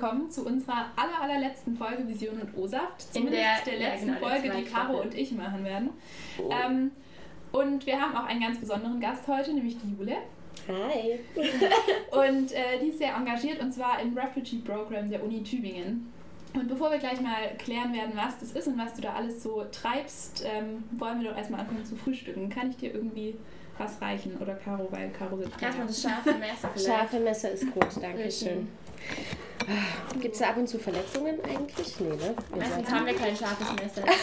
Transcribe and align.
willkommen 0.00 0.30
zu 0.30 0.46
unserer 0.46 0.86
aller, 0.96 1.20
allerletzten 1.20 1.76
Folge 1.76 2.08
Vision 2.08 2.40
und 2.40 2.56
O-Saft. 2.56 3.04
In 3.14 3.26
Zumindest 3.28 3.42
der- 3.66 3.72
der, 3.74 3.80
ja, 3.80 3.88
letzten 3.92 4.06
genau, 4.06 4.18
der 4.20 4.28
Folge, 4.30 4.50
die 4.56 4.64
Caro 4.64 5.00
und 5.02 5.14
ich 5.14 5.32
machen 5.32 5.62
werden. 5.62 5.90
Oh. 6.38 6.48
Ähm, 6.50 6.90
und 7.52 7.84
wir 7.84 8.00
haben 8.00 8.16
auch 8.16 8.24
einen 8.24 8.40
ganz 8.40 8.58
besonderen 8.58 8.98
Gast 8.98 9.28
heute, 9.28 9.52
nämlich 9.52 9.76
die 9.78 9.92
Jule. 9.94 10.16
Hi. 10.68 11.18
Und 12.30 12.52
äh, 12.52 12.78
die 12.82 12.88
ist 12.88 12.98
sehr 12.98 13.14
engagiert 13.14 13.60
und 13.60 13.72
zwar 13.72 14.00
im 14.00 14.16
Refugee 14.16 14.58
Program 14.58 15.08
der 15.08 15.22
Uni 15.24 15.42
Tübingen. 15.42 16.12
Und 16.54 16.68
bevor 16.68 16.90
wir 16.90 16.98
gleich 16.98 17.20
mal 17.20 17.54
klären 17.58 17.92
werden, 17.92 18.12
was 18.14 18.38
das 18.38 18.52
ist 18.52 18.68
und 18.68 18.78
was 18.78 18.94
du 18.94 19.00
da 19.02 19.14
alles 19.14 19.42
so 19.42 19.64
treibst, 19.72 20.44
ähm, 20.46 20.84
wollen 20.92 21.22
wir 21.22 21.30
doch 21.30 21.36
erstmal 21.36 21.60
anfangen 21.60 21.84
zu 21.84 21.96
frühstücken. 21.96 22.48
Kann 22.50 22.70
ich 22.70 22.76
dir 22.76 22.92
irgendwie 22.94 23.36
was 23.78 24.00
reichen? 24.00 24.36
Oder 24.38 24.54
Caro, 24.54 24.86
weil 24.90 25.10
Caro 25.10 25.36
sitzt 25.38 25.60
Erstmal 25.62 25.86
da. 25.86 25.92
das 25.92 26.02
scharfe 26.02 26.34
Messer 26.34 26.68
vielleicht. 26.74 26.86
Scharfe 26.86 27.20
Messer 27.20 27.50
ist 27.52 27.72
gut, 27.72 27.86
danke 28.02 28.30
schön. 28.30 28.68
Gibt 30.20 30.34
es 30.34 30.40
da 30.40 30.48
ab 30.50 30.56
und 30.56 30.68
zu 30.68 30.78
Verletzungen 30.78 31.38
eigentlich? 31.44 32.00
Nee, 32.00 32.08
ne? 32.08 32.34
Meistens 32.56 32.90
haben 32.90 33.06
wir 33.06 33.14
kein 33.14 33.36
scharfes 33.36 33.66
Messer. 33.72 34.02
Das 34.02 34.16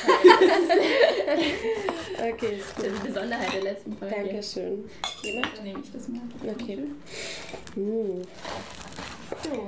Okay, 2.33 2.57
ist 2.57 2.79
ist 2.79 3.03
die 3.03 3.07
Besonderheit 3.07 3.53
der 3.53 3.61
letzten 3.61 3.95
Folge. 3.97 4.15
Danke 4.15 4.43
schön. 4.43 4.89
Jemand? 5.23 5.55
Dann 5.55 5.63
nehme 5.63 5.79
ich 5.79 5.91
das 5.91 6.07
mal. 6.09 6.21
Okay. 6.43 6.79
Hm. 7.75 8.21
So. 9.43 9.67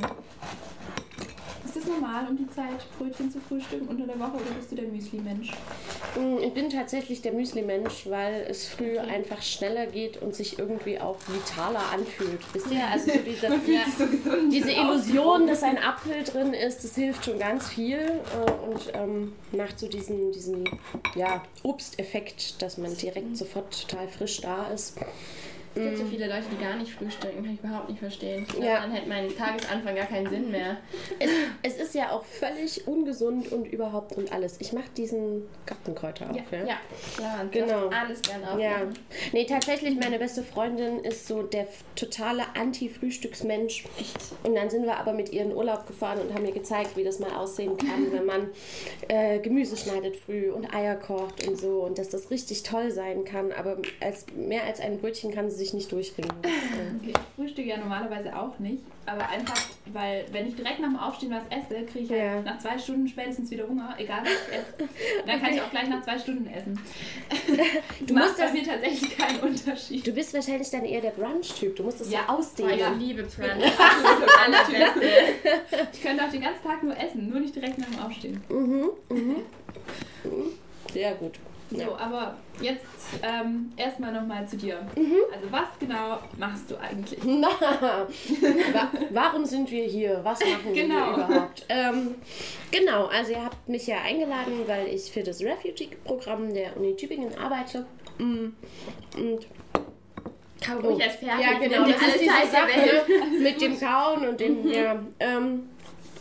Ist 1.70 1.78
es 1.78 1.86
normal, 1.86 2.26
um 2.28 2.36
die 2.36 2.50
Zeit 2.50 2.84
Brötchen 2.98 3.30
zu 3.32 3.40
frühstücken 3.40 3.88
unter 3.90 4.08
der 4.08 4.20
Woche 4.20 4.38
oder 4.38 4.52
bist 4.58 4.72
du 4.72 4.76
der 4.76 4.86
Müsli-Mensch? 4.86 5.52
Hm, 6.16 6.40
Ich 6.42 6.52
bin 6.52 6.72
tatsächlich 6.72 7.22
der 7.22 7.32
Müsli-Mensch, 7.32 8.08
weil 8.10 8.48
es 8.50 8.68
früh 8.68 8.98
einfach 8.98 9.40
schneller 9.44 9.86
geht 9.86 10.20
und 10.20 10.34
sich 10.34 10.58
irgendwie 10.58 11.00
auch 11.00 11.18
vitaler 11.28 11.84
anfühlt. 11.94 12.40
Wisst 12.54 12.72
ihr? 12.72 12.80
Also 12.92 13.12
so 13.12 13.20
diese, 13.20 13.48
ja, 13.48 13.84
so 13.96 14.50
diese 14.50 14.72
Illusion, 14.72 15.46
dass 15.46 15.62
ein 15.62 15.78
Apfel 15.78 16.24
drin 16.24 16.56
ist, 16.56 16.84
das 16.84 16.96
hilft 16.96 17.26
schon 17.26 17.38
ganz 17.38 17.68
viel 17.70 18.00
äh, 18.00 18.52
und 18.68 18.92
ähm, 18.94 19.34
macht 19.52 19.78
so 19.80 19.88
diesen, 19.88 20.32
diesen 20.32 20.68
ja, 21.14 21.44
Obsteffekt, 21.62 22.64
dass 22.64 22.80
man 22.80 22.98
direkt 22.98 23.38
sofort 23.38 23.88
total 23.88 24.08
frisch 24.08 24.42
da 24.42 24.70
ist. 24.70 24.96
Es 25.80 25.86
gibt 25.86 25.98
so 25.98 26.06
viele 26.06 26.28
Leute, 26.28 26.44
die 26.52 26.62
gar 26.62 26.76
nicht 26.76 26.92
frühstücken. 26.92 27.44
Kann 27.44 27.54
ich 27.54 27.60
überhaupt 27.64 27.90
nicht 27.90 28.00
verstehen. 28.00 28.46
Glaub, 28.48 28.64
Ja. 28.64 28.82
Dann 28.82 28.92
hätte 28.92 29.08
mein 29.08 29.36
Tagesanfang 29.36 29.96
gar 29.96 30.06
keinen 30.06 30.30
Sinn 30.30 30.52
mehr. 30.52 30.78
Es, 31.20 31.30
es 31.64 31.78
ist 31.82 31.96
ja 31.96 32.12
auch 32.12 32.26
völlig 32.26 32.88
ungesund 32.88 33.52
und 33.52 33.66
überhaupt 33.66 34.18
und 34.18 34.32
alles. 34.32 34.58
Ich 34.60 34.74
mache 34.74 34.90
diesen 34.98 35.44
Gartenkräuter 35.66 36.30
auf. 36.30 36.36
Ja, 36.52 36.78
Ja, 37.20 37.42
und 37.42 37.52
Genau. 37.52 37.88
Alles 37.88 38.22
gern 38.22 38.44
aufmachen. 38.44 38.60
Ja. 38.60 38.82
Nee, 39.32 39.46
tatsächlich, 39.46 39.98
meine 40.00 40.20
beste 40.20 40.44
Freundin 40.44 41.00
ist 41.00 41.28
so 41.28 41.44
der 41.44 41.68
totale 41.96 42.44
Anti-Frühstücksmensch. 42.56 43.86
Und 44.44 44.56
dann 44.56 44.70
sind 44.70 44.84
wir 44.86 44.98
aber 44.98 45.14
mit 45.14 45.32
ihr 45.32 45.44
in 45.44 45.54
Urlaub 45.54 45.88
gefahren 45.88 46.20
und 46.20 46.34
haben 46.34 46.46
ihr 46.46 46.52
gezeigt, 46.54 46.98
wie 46.98 47.04
das 47.04 47.20
mal 47.20 47.32
aussehen 47.36 47.78
kann, 47.78 48.12
wenn 48.12 48.26
man 48.26 48.50
äh, 49.08 49.40
Gemüse 49.40 49.78
schneidet 49.78 50.18
früh 50.18 50.50
und 50.52 50.74
Eier 50.74 50.96
kocht 50.96 51.48
und 51.48 51.58
so. 51.60 51.82
Und 51.84 51.98
dass 51.98 52.10
das 52.10 52.30
richtig 52.32 52.64
toll 52.64 52.92
sein 52.92 53.24
kann. 53.26 53.52
Aber 53.52 53.78
als, 54.00 54.26
mehr 54.36 54.64
als 54.64 54.80
ein 54.80 55.00
Brötchen 55.00 55.32
kann 55.32 55.50
sie 55.50 55.58
sich 55.58 55.69
nicht 55.74 55.92
durchringen. 55.92 56.32
Okay, 56.40 57.02
ich 57.14 57.18
frühstücke 57.36 57.70
ja 57.70 57.78
normalerweise 57.78 58.36
auch 58.38 58.58
nicht, 58.60 58.84
aber 59.06 59.28
einfach, 59.30 59.56
weil 59.94 60.26
wenn 60.32 60.48
ich 60.48 60.56
direkt 60.56 60.80
nach 60.80 60.90
dem 60.90 60.98
Aufstehen 60.98 61.32
was 61.32 61.44
esse, 61.50 61.86
kriege 61.86 62.06
ich 62.06 62.10
halt 62.12 62.20
Ja. 62.22 62.42
nach 62.42 62.60
zwei 62.60 62.78
Stunden 62.78 63.08
spätestens 63.08 63.50
wieder 63.52 63.68
Hunger, 63.68 63.94
egal 63.98 64.22
was 64.24 64.32
ich 64.32 64.58
esse. 64.58 64.90
Dann 65.26 65.42
kann 65.42 65.54
ich 65.54 65.62
auch 65.62 65.70
gleich 65.72 65.88
nach 65.90 66.04
zwei 66.04 66.18
Stunden 66.20 66.48
essen. 66.48 66.80
Du 68.08 68.14
Macht 68.14 68.26
musst 68.26 68.38
bei 68.38 68.44
das- 68.46 68.54
mir 68.54 68.64
tatsächlich 68.64 69.18
keinen 69.18 69.40
Unterschied. 69.42 70.06
du 70.08 70.12
bist 70.12 70.34
wahrscheinlich 70.34 70.70
dann 70.70 70.86
eher 70.86 71.02
der 71.02 71.12
Brunch-Typ. 71.12 71.76
Du 71.76 71.84
musst 71.84 72.02
es 72.02 72.12
Ja. 72.12 72.22
so 72.28 72.34
ausdehnen. 72.36 72.80
ich 73.00 73.08
liebe 73.08 73.24
Brunch. 73.24 73.50
Ich 75.94 76.02
könnte 76.02 76.24
auch 76.26 76.30
den 76.32 76.42
ganzen 76.42 76.64
Tag 76.64 76.84
nur 76.84 76.98
essen, 76.98 77.30
nur 77.30 77.40
nicht 77.40 77.56
direkt 77.56 77.78
nach 77.78 77.88
dem 77.88 78.00
Aufstehen. 78.00 78.42
Mhm, 78.50 78.90
mhm. 79.10 79.36
Sehr 80.94 81.14
gut. 81.16 81.34
So, 81.72 81.78
Ja. 81.78 81.96
aber 81.98 82.36
jetzt 82.60 82.84
ähm, 83.22 83.72
erstmal 83.78 84.12
nochmal 84.12 84.48
zu 84.48 84.58
dir. 84.58 84.82
Mhm. 84.96 85.14
Also 85.34 85.52
was 85.52 85.68
genau 85.80 86.18
machst 86.38 86.72
du 86.72 86.76
eigentlich? 86.78 87.20
Na, 87.26 87.48
wa 87.52 88.92
warum 89.12 89.46
sind 89.46 89.70
wir 89.70 89.84
hier? 89.86 90.20
Was 90.24 90.40
machen 90.40 90.74
Genau. 90.74 91.16
wir 91.18 91.26
überhaupt? 91.28 91.66
Ähm, 91.70 92.16
genau, 92.72 93.06
also 93.06 93.34
ihr 93.34 93.44
habt 93.46 93.70
mich 93.70 93.86
ja 93.86 93.98
eingeladen, 94.04 94.64
weil 94.66 94.88
ich 94.88 95.12
für 95.12 95.22
das 95.22 95.42
Refugee-Programm 95.44 96.54
der 96.54 96.76
Uni 96.76 96.96
Tübingen 96.96 97.38
arbeite. 97.38 97.86
Mm, 98.18 98.48
Und 99.16 99.48
Kau 100.66 100.80
ruhig 100.80 101.00
erst 101.04 101.20
fertig. 101.20 101.46
ja, 101.46 101.58
genau, 101.60 101.84
das 101.88 102.02
ist 102.02 102.20
diese. 102.22 102.34
Sache 102.52 103.06
mit 103.42 103.62
dem 103.62 103.80
Kauen 103.80 104.28
und 104.28 104.40
dem, 104.40 104.68
ja, 104.68 105.00
ähm, 105.20 105.70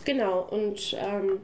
genau, 0.05 0.47
und 0.51 0.95
ähm, 0.97 1.41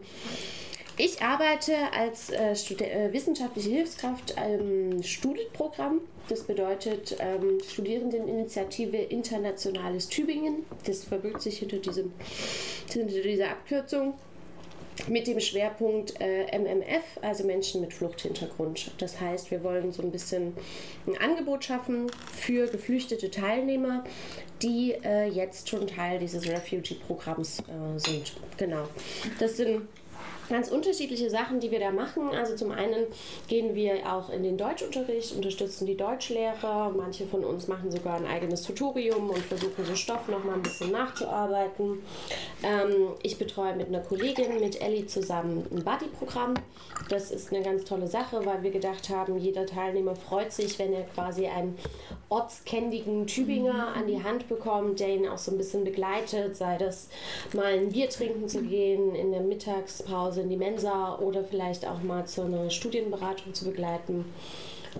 ich 0.97 1.21
arbeite 1.21 1.73
als 1.93 2.29
äh, 2.29 2.51
äh, 2.51 3.13
wissenschaftliche 3.13 3.69
Hilfskraft 3.69 4.35
im 4.59 5.03
Student-Programm. 5.03 6.01
Das 6.29 6.43
bedeutet 6.43 7.17
ähm, 7.19 7.59
Studierendeninitiative 7.67 8.97
Internationales 8.97 10.07
Tübingen. 10.07 10.65
Das 10.85 11.03
verbirgt 11.03 11.41
sich 11.41 11.59
hinter, 11.59 11.77
diesem, 11.77 12.13
hinter 12.91 13.21
dieser 13.21 13.49
Abkürzung 13.51 14.15
mit 15.07 15.27
dem 15.27 15.39
Schwerpunkt 15.39 16.19
äh, 16.19 16.45
MMF, 16.57 17.03
also 17.21 17.43
Menschen 17.43 17.81
mit 17.81 17.93
Fluchthintergrund. 17.93 18.91
Das 18.97 19.19
heißt, 19.19 19.51
wir 19.51 19.63
wollen 19.63 19.91
so 19.91 20.01
ein 20.01 20.11
bisschen 20.11 20.55
ein 21.05 21.17
Angebot 21.17 21.65
schaffen 21.65 22.09
für 22.33 22.67
geflüchtete 22.67 23.29
Teilnehmer, 23.29 24.03
die 24.61 24.93
äh, 25.03 25.27
jetzt 25.27 25.69
schon 25.69 25.85
Teil 25.87 26.19
dieses 26.19 26.47
Refugee-Programms 26.47 27.59
äh, 27.59 27.99
sind. 27.99 28.33
Genau. 28.57 28.87
Das 29.39 29.57
sind 29.57 29.81
ganz 30.49 30.69
unterschiedliche 30.69 31.29
Sachen, 31.29 31.59
die 31.59 31.71
wir 31.71 31.79
da 31.79 31.91
machen. 31.91 32.29
Also 32.29 32.55
zum 32.55 32.71
einen 32.71 33.05
gehen 33.47 33.75
wir 33.75 34.11
auch 34.11 34.29
in 34.29 34.43
den 34.43 34.57
Deutschunterricht, 34.57 35.35
unterstützen 35.35 35.85
die 35.85 35.97
Deutschlehrer. 35.97 36.93
Manche 36.95 37.25
von 37.25 37.43
uns 37.43 37.67
machen 37.67 37.91
sogar 37.91 38.15
ein 38.15 38.25
eigenes 38.25 38.63
Tutorium 38.63 39.29
und 39.29 39.39
versuchen 39.39 39.85
so 39.85 39.95
Stoff 39.95 40.27
noch 40.27 40.43
mal 40.43 40.55
ein 40.55 40.61
bisschen 40.61 40.91
nachzuarbeiten. 40.91 42.03
Ähm, 42.63 43.09
ich 43.23 43.37
betreue 43.37 43.75
mit 43.75 43.87
einer 43.87 44.01
Kollegin, 44.01 44.59
mit 44.59 44.81
Ellie 44.81 45.07
zusammen 45.07 45.65
ein 45.71 45.83
Buddy-Programm. 45.83 46.55
Das 47.09 47.31
ist 47.31 47.53
eine 47.53 47.63
ganz 47.63 47.83
tolle 47.83 48.07
Sache, 48.07 48.45
weil 48.45 48.63
wir 48.63 48.71
gedacht 48.71 49.09
haben, 49.09 49.37
jeder 49.37 49.65
Teilnehmer 49.65 50.15
freut 50.15 50.51
sich, 50.51 50.79
wenn 50.79 50.93
er 50.93 51.03
quasi 51.03 51.47
einen 51.47 51.77
ortskendigen 52.29 53.27
Tübinger 53.27 53.93
an 53.95 54.07
die 54.07 54.23
Hand 54.23 54.47
bekommt, 54.47 54.99
der 54.99 55.09
ihn 55.09 55.27
auch 55.27 55.37
so 55.37 55.51
ein 55.51 55.57
bisschen 55.57 55.83
begleitet, 55.83 56.55
sei 56.55 56.77
das 56.77 57.09
mal 57.53 57.73
ein 57.73 57.89
Bier 57.89 58.09
trinken 58.09 58.47
zu 58.47 58.61
gehen, 58.61 59.13
in 59.15 59.31
der 59.31 59.41
Mittagspause 59.41 60.34
in 60.41 60.49
die 60.49 60.57
Mensa 60.57 61.17
oder 61.19 61.43
vielleicht 61.43 61.87
auch 61.87 62.01
mal 62.01 62.25
zu 62.25 62.43
einer 62.43 62.69
Studienberatung 62.69 63.53
zu 63.53 63.65
begleiten. 63.65 64.25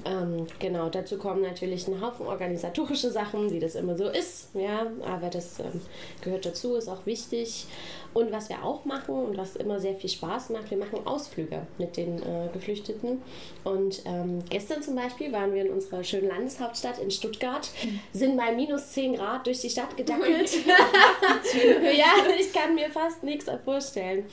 Ähm, 0.03 0.47
genau, 0.59 0.89
dazu 0.89 1.17
kommen 1.17 1.41
natürlich 1.41 1.87
ein 1.87 2.01
Haufen 2.01 2.27
organisatorische 2.27 3.09
Sachen, 3.09 3.51
wie 3.51 3.59
das 3.59 3.75
immer 3.75 3.95
so 3.95 4.09
ist, 4.09 4.49
ja, 4.53 4.87
aber 5.05 5.29
das 5.29 5.59
ähm, 5.59 5.81
gehört 6.21 6.45
dazu, 6.45 6.75
ist 6.75 6.89
auch 6.89 7.05
wichtig. 7.05 7.67
Und 8.15 8.31
was 8.31 8.47
wir 8.47 8.63
auch 8.63 8.85
machen 8.85 9.13
und 9.13 9.37
was 9.37 9.57
immer 9.57 9.77
sehr 9.77 9.93
viel 9.93 10.09
Spaß 10.09 10.49
macht, 10.51 10.71
wir 10.71 10.77
machen 10.77 11.05
Ausflüge 11.05 11.67
mit 11.77 11.97
den 11.97 12.19
äh, 12.19 12.47
Geflüchteten. 12.53 13.21
Und 13.65 14.03
ähm, 14.05 14.41
gestern 14.49 14.81
zum 14.81 14.95
Beispiel 14.95 15.33
waren 15.33 15.53
wir 15.53 15.65
in 15.65 15.71
unserer 15.71 16.01
schönen 16.01 16.29
Landeshauptstadt 16.29 16.97
in 16.99 17.11
Stuttgart, 17.11 17.69
sind 18.13 18.37
bei 18.37 18.53
minus 18.53 18.91
10 18.93 19.17
Grad 19.17 19.45
durch 19.45 19.59
die 19.59 19.69
Stadt 19.69 19.97
gedackelt. 19.97 20.49
ja, 20.65 22.05
ich 22.39 22.53
kann 22.53 22.73
mir 22.75 22.89
fast 22.89 23.21
nichts 23.21 23.49
vorstellen. 23.65 24.25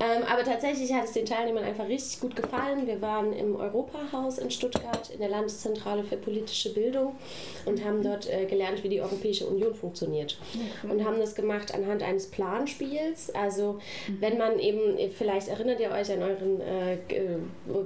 Ähm, 0.00 0.22
aber 0.32 0.42
tatsächlich 0.42 0.90
hat 0.94 1.04
es 1.04 1.12
den 1.12 1.26
Teilnehmern 1.26 1.64
einfach 1.64 1.88
richtig 1.88 2.20
gut 2.20 2.36
gefallen. 2.36 2.86
Wir 2.86 3.02
waren 3.02 3.34
im 3.34 3.54
Europahaus 3.56 4.38
in 4.38 4.50
Stuttgart, 4.50 5.05
in 5.10 5.20
der 5.20 5.28
Landeszentrale 5.28 6.04
für 6.04 6.16
politische 6.16 6.72
Bildung 6.72 7.16
und 7.64 7.84
haben 7.84 8.02
dort 8.02 8.28
äh, 8.28 8.46
gelernt, 8.46 8.82
wie 8.84 8.88
die 8.88 9.00
Europäische 9.00 9.46
Union 9.46 9.74
funktioniert. 9.74 10.38
Und 10.88 11.04
haben 11.04 11.18
das 11.18 11.34
gemacht 11.34 11.74
anhand 11.74 12.02
eines 12.02 12.26
Planspiels. 12.26 13.34
Also 13.34 13.78
wenn 14.20 14.38
man 14.38 14.58
eben, 14.58 14.96
vielleicht 15.10 15.48
erinnert 15.48 15.80
ihr 15.80 15.90
euch 15.90 16.10
an 16.10 16.22
euren 16.22 16.60
äh, 16.60 16.94
äh, 16.94 17.38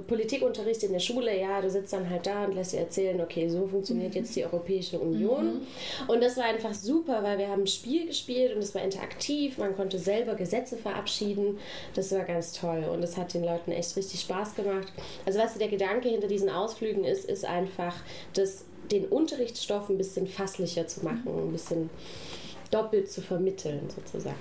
Politikunterricht 0.07 0.83
in 0.83 0.93
der 0.93 0.99
Schule, 0.99 1.39
ja, 1.39 1.61
du 1.61 1.69
sitzt 1.69 1.93
dann 1.93 2.09
halt 2.09 2.25
da 2.25 2.45
und 2.45 2.55
lässt 2.55 2.73
dir 2.73 2.79
erzählen, 2.79 3.19
okay, 3.21 3.47
so 3.49 3.67
funktioniert 3.67 4.15
jetzt 4.15 4.35
die 4.35 4.43
Europäische 4.43 4.99
Union. 4.99 5.61
Und 6.07 6.23
das 6.23 6.37
war 6.37 6.45
einfach 6.45 6.73
super, 6.73 7.23
weil 7.23 7.37
wir 7.37 7.47
haben 7.47 7.63
ein 7.63 7.67
Spiel 7.67 8.07
gespielt 8.07 8.55
und 8.55 8.61
es 8.61 8.73
war 8.75 8.83
interaktiv, 8.83 9.57
man 9.57 9.75
konnte 9.75 9.97
selber 9.99 10.35
Gesetze 10.35 10.77
verabschieden. 10.77 11.59
Das 11.93 12.11
war 12.11 12.23
ganz 12.23 12.53
toll 12.53 12.83
und 12.91 13.03
es 13.03 13.17
hat 13.17 13.33
den 13.33 13.43
Leuten 13.43 13.71
echt 13.71 13.95
richtig 13.95 14.21
Spaß 14.21 14.55
gemacht. 14.55 14.87
Also 15.25 15.39
was 15.39 15.55
der 15.55 15.67
Gedanke 15.67 16.09
hinter 16.09 16.27
diesen 16.27 16.49
Ausflügen 16.49 17.03
ist, 17.03 17.10
ist 17.11 17.45
einfach, 17.45 17.95
das, 18.33 18.65
den 18.91 19.05
Unterrichtsstoff 19.05 19.89
ein 19.89 19.97
bisschen 19.97 20.27
fasslicher 20.27 20.87
zu 20.87 21.03
machen, 21.03 21.27
ein 21.27 21.51
bisschen 21.51 21.89
doppelt 22.71 23.11
zu 23.11 23.21
vermitteln 23.21 23.81
sozusagen. 23.93 24.35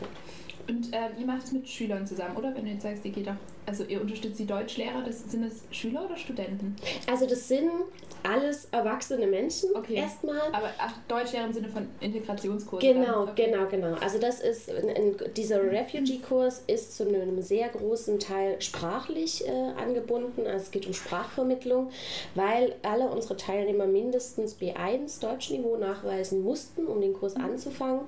Und 0.68 0.88
ähm, 0.92 1.10
ihr 1.18 1.26
macht 1.26 1.44
es 1.44 1.52
mit 1.52 1.68
Schülern 1.68 2.06
zusammen, 2.06 2.36
oder? 2.36 2.54
Wenn 2.54 2.64
du 2.64 2.70
jetzt 2.70 2.82
sagst, 2.82 3.04
ihr 3.04 3.10
geht 3.10 3.28
auch, 3.28 3.34
also 3.70 3.84
ihr 3.84 4.00
unterstützt 4.00 4.40
die 4.40 4.46
Deutschlehrer, 4.46 5.02
das, 5.06 5.30
sind 5.30 5.44
das 5.44 5.62
Schüler 5.70 6.04
oder 6.04 6.16
Studenten? 6.16 6.74
Also 7.06 7.24
das 7.24 7.46
sind 7.46 7.70
alles 8.24 8.66
erwachsene 8.72 9.28
Menschen 9.28 9.70
Okay. 9.74 9.94
erstmal. 9.94 10.40
Aber 10.52 10.70
ach, 10.76 10.92
Deutschlehrer 11.06 11.46
im 11.46 11.52
Sinne 11.52 11.68
von 11.68 11.86
Integrationskurs. 12.00 12.82
Genau. 12.82 13.22
Okay. 13.22 13.46
genau, 13.46 13.66
genau. 13.68 13.94
Also 14.00 14.18
das 14.18 14.40
ist, 14.40 14.70
dieser 15.36 15.62
Refugee-Kurs 15.62 16.64
ist 16.66 16.96
zu 16.96 17.06
einem 17.06 17.40
sehr 17.42 17.68
großen 17.68 18.18
Teil 18.18 18.60
sprachlich 18.60 19.46
äh, 19.46 19.50
angebunden. 19.80 20.46
Also 20.46 20.64
es 20.64 20.70
geht 20.72 20.86
um 20.88 20.92
Sprachvermittlung, 20.92 21.90
weil 22.34 22.74
alle 22.82 23.08
unsere 23.08 23.36
Teilnehmer 23.36 23.86
mindestens 23.86 24.58
B1 24.58 25.20
Deutschniveau 25.20 25.76
nachweisen 25.76 26.42
mussten, 26.42 26.86
um 26.86 27.00
den 27.00 27.12
Kurs 27.12 27.36
anzufangen. 27.36 28.00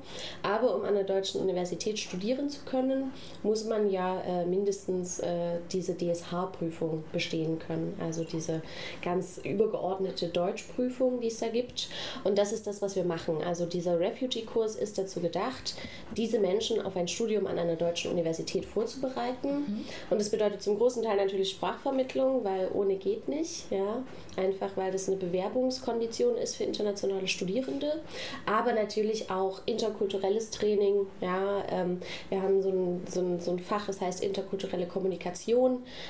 Aber 0.43 0.75
um 0.75 0.83
an 0.83 0.95
der 0.95 1.05
deutschen 1.05 1.41
Universität 1.41 2.01
studieren 2.01 2.51
zu 2.51 2.65
können, 2.65 3.13
muss 3.45 3.65
man 3.65 3.89
ja 3.89 4.21
äh, 4.23 4.45
mindestens 4.45 5.21
äh, 5.21 5.52
diese 5.73 5.95
DSH-Prüfung 5.95 7.05
bestehen 7.13 7.59
können. 7.59 7.99
Also 8.01 8.25
diese 8.25 8.63
ganz 9.03 9.41
übergeordnete 9.43 10.29
Deutschprüfung, 10.29 11.21
die 11.21 11.29
es 11.29 11.39
da 11.39 11.49
gibt. 11.49 11.89
Und 12.25 12.39
das 12.39 12.53
ist 12.53 12.67
das, 12.67 12.83
was 12.83 12.97
wir 12.97 13.05
machen. 13.05 13.43
Also 13.43 13.67
dieser 13.67 13.99
Refugee-Kurs 13.99 14.77
ist 14.77 14.99
dazu 14.99 15.21
gedacht, 15.21 15.75
diese 16.17 16.39
Menschen 16.39 16.81
auf 16.81 16.97
ein 16.97 17.09
Studium 17.09 17.47
an 17.47 17.59
einer 17.59 17.77
deutschen 17.77 18.11
Universität 18.11 18.65
vorzubereiten. 18.65 19.85
Und 20.11 20.21
das 20.21 20.31
bedeutet 20.31 20.63
zum 20.63 20.77
großen 20.79 21.03
Teil 21.03 21.17
natürlich 21.17 21.51
Sprachvermittlung, 21.51 22.45
weil 22.45 22.71
ohne 22.73 22.97
geht 22.97 23.29
nicht. 23.29 23.71
Ja? 23.71 24.03
Einfach 24.37 24.77
weil 24.77 24.93
das 24.93 25.09
eine 25.09 25.17
Bewerbungskondition 25.17 26.37
ist 26.37 26.57
für 26.57 26.65
internationale 26.65 27.29
Studierende. 27.29 28.01
Aber 28.47 28.73
natürlich 28.73 29.31
auch 29.31 29.61
interkulturelles 29.67 30.51
Training. 30.51 31.07
Ja? 31.21 31.65
Ähm, 31.71 32.01
wir 32.29 32.43
haben 32.43 32.63
so 32.63 32.71
ein, 32.71 33.03
so, 33.09 33.21
ein, 33.21 33.41
so 33.41 33.51
ein 33.53 33.59
Fach, 33.59 33.87
das 33.87 34.01
heißt 34.01 34.23
interkulturelle 34.23 34.87
Kommunikation. 34.87 35.32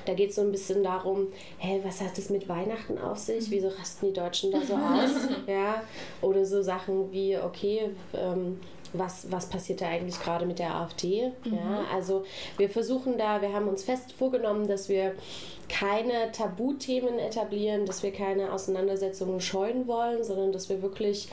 Da 0.06 0.14
geht 0.14 0.30
es 0.30 0.36
so 0.36 0.42
ein 0.42 0.52
bisschen 0.52 0.82
darum, 0.82 1.28
hä, 1.58 1.80
was 1.84 2.00
hat 2.00 2.16
es 2.19 2.30
mit 2.30 2.48
Weihnachten 2.48 2.98
auf 2.98 3.19
sich? 3.19 3.50
Wieso 3.50 3.69
rasten 3.69 4.06
die 4.06 4.12
Deutschen 4.12 4.50
da 4.50 4.60
so 4.60 4.74
aus? 4.74 5.28
ja? 5.46 5.82
Oder 6.20 6.44
so 6.44 6.62
Sachen 6.62 7.12
wie, 7.12 7.38
okay, 7.38 7.90
ähm, 8.14 8.58
was, 8.92 9.30
was 9.30 9.48
passiert 9.48 9.80
da 9.80 9.88
eigentlich 9.88 10.20
gerade 10.20 10.44
mit 10.46 10.58
der 10.58 10.74
AfD? 10.74 11.32
Ja, 11.44 11.84
also 11.92 12.24
wir 12.58 12.69
versuchen 12.69 13.16
da, 13.16 13.40
wir 13.40 13.52
haben 13.52 13.69
uns 13.69 13.84
fest 13.84 14.12
vorgenommen, 14.12 14.69
dass 14.69 14.88
wir 14.88 15.14
keine 15.69 16.30
Tabuthemen 16.32 17.19
etablieren, 17.19 17.86
dass 17.86 18.02
wir 18.02 18.12
keine 18.12 18.52
Auseinandersetzungen 18.52 19.40
scheuen 19.40 19.86
wollen, 19.86 20.22
sondern 20.22 20.52
dass 20.52 20.69
wir 20.69 20.82
wirklich 20.82 21.28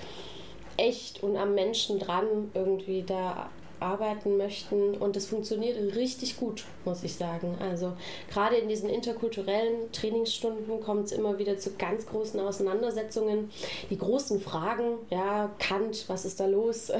echt 0.77 1.21
und 1.23 1.35
am 1.35 1.53
Menschen 1.53 1.99
dran 1.99 2.51
irgendwie 2.53 3.03
da 3.03 3.49
arbeiten 3.79 4.37
möchten 4.37 4.95
und 4.95 5.15
das 5.15 5.25
funktioniert 5.25 5.95
richtig 5.95 6.37
gut, 6.37 6.65
muss 6.85 7.03
ich 7.03 7.15
sagen. 7.15 7.57
Also 7.59 7.93
gerade 8.31 8.55
in 8.57 8.67
diesen 8.69 8.89
interkulturellen 8.89 9.91
Trainingsstunden 9.91 10.79
kommt 10.81 11.05
es 11.05 11.11
immer 11.11 11.37
wieder 11.39 11.57
zu 11.57 11.71
ganz 11.77 12.05
großen 12.07 12.39
Auseinandersetzungen. 12.39 13.49
Die 13.89 13.97
großen 13.97 14.39
Fragen, 14.39 14.95
ja, 15.09 15.49
Kant, 15.59 16.05
was 16.07 16.25
ist 16.25 16.39
da 16.39 16.45
los? 16.45 16.91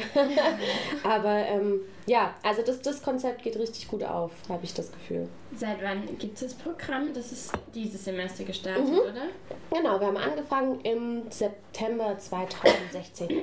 Aber 1.04 1.36
ähm, 1.36 1.82
ja, 2.06 2.34
also 2.44 2.62
das, 2.64 2.82
das 2.82 3.02
Konzept 3.04 3.44
geht 3.44 3.58
richtig 3.58 3.88
gut 3.88 4.04
auf, 4.04 4.32
habe 4.48 4.64
ich 4.64 4.74
das 4.74 4.92
Gefühl. 4.92 5.28
Seit 5.56 5.82
wann 5.84 6.06
gibt 6.18 6.36
es 6.36 6.42
das 6.42 6.54
Programm? 6.54 7.14
Das 7.14 7.32
ist 7.32 7.52
dieses 7.74 8.06
Semester 8.06 8.44
gestartet, 8.44 8.86
Mhm. 8.86 9.00
oder? 9.00 9.24
Genau, 9.72 10.00
wir 10.00 10.08
haben 10.08 10.18
angefangen 10.18 10.80
im 10.82 11.24
September 11.30 12.18
2016. 12.18 13.42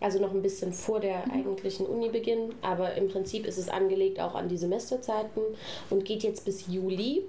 Also 0.00 0.20
noch 0.20 0.32
ein 0.32 0.42
bisschen 0.42 0.72
vor 0.72 1.00
der 1.00 1.24
eigentlichen 1.32 1.86
Unibeginn, 1.86 2.54
aber 2.68 2.94
im 2.94 3.08
Prinzip 3.08 3.46
ist 3.46 3.58
es 3.58 3.68
angelegt 3.68 4.20
auch 4.20 4.34
an 4.34 4.48
die 4.48 4.58
Semesterzeiten 4.58 5.42
und 5.90 6.04
geht 6.04 6.22
jetzt 6.22 6.44
bis 6.44 6.66
Juli. 6.68 7.22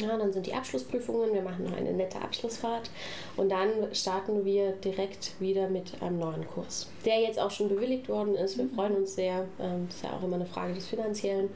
Ja, 0.00 0.16
dann 0.16 0.32
sind 0.32 0.46
die 0.46 0.54
Abschlussprüfungen, 0.54 1.34
wir 1.34 1.42
machen 1.42 1.64
noch 1.64 1.76
eine 1.76 1.92
nette 1.92 2.20
Abschlussfahrt 2.20 2.90
und 3.36 3.48
dann 3.48 3.70
starten 3.92 4.44
wir 4.44 4.70
direkt 4.72 5.32
wieder 5.40 5.68
mit 5.68 6.00
einem 6.00 6.20
neuen 6.20 6.46
Kurs, 6.46 6.88
der 7.04 7.20
jetzt 7.20 7.40
auch 7.40 7.50
schon 7.50 7.68
bewilligt 7.68 8.08
worden 8.08 8.36
ist. 8.36 8.56
Wir 8.56 8.68
freuen 8.68 8.94
uns 8.94 9.16
sehr. 9.16 9.46
Ähm, 9.58 9.86
Das 9.88 9.96
ist 9.96 10.04
ja 10.04 10.12
auch 10.12 10.22
immer 10.22 10.36
eine 10.36 10.46
Frage 10.46 10.74
des 10.74 10.86
Finanziellen. 10.86 11.50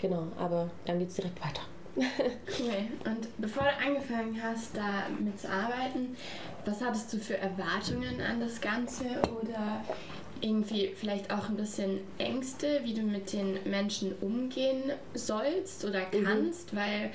Genau, 0.00 0.24
aber 0.36 0.68
dann 0.86 0.98
geht 0.98 1.10
es 1.10 1.14
direkt 1.14 1.40
weiter. 1.40 1.62
Cool. 1.96 3.12
Und 3.12 3.28
bevor 3.38 3.64
du 3.64 3.86
angefangen 3.86 4.40
hast, 4.40 4.76
da 4.76 5.06
mitzuarbeiten, 5.18 6.16
was 6.64 6.80
hattest 6.80 7.12
du 7.12 7.18
für 7.18 7.36
Erwartungen 7.38 8.20
an 8.20 8.40
das 8.40 8.60
Ganze 8.60 9.04
oder 9.40 9.84
irgendwie 10.40 10.90
vielleicht 10.94 11.32
auch 11.32 11.48
ein 11.48 11.56
bisschen 11.56 12.00
Ängste, 12.18 12.80
wie 12.84 12.94
du 12.94 13.02
mit 13.02 13.32
den 13.32 13.58
Menschen 13.64 14.14
umgehen 14.20 14.82
sollst 15.14 15.84
oder 15.84 16.02
kannst, 16.02 16.74
weil 16.74 17.10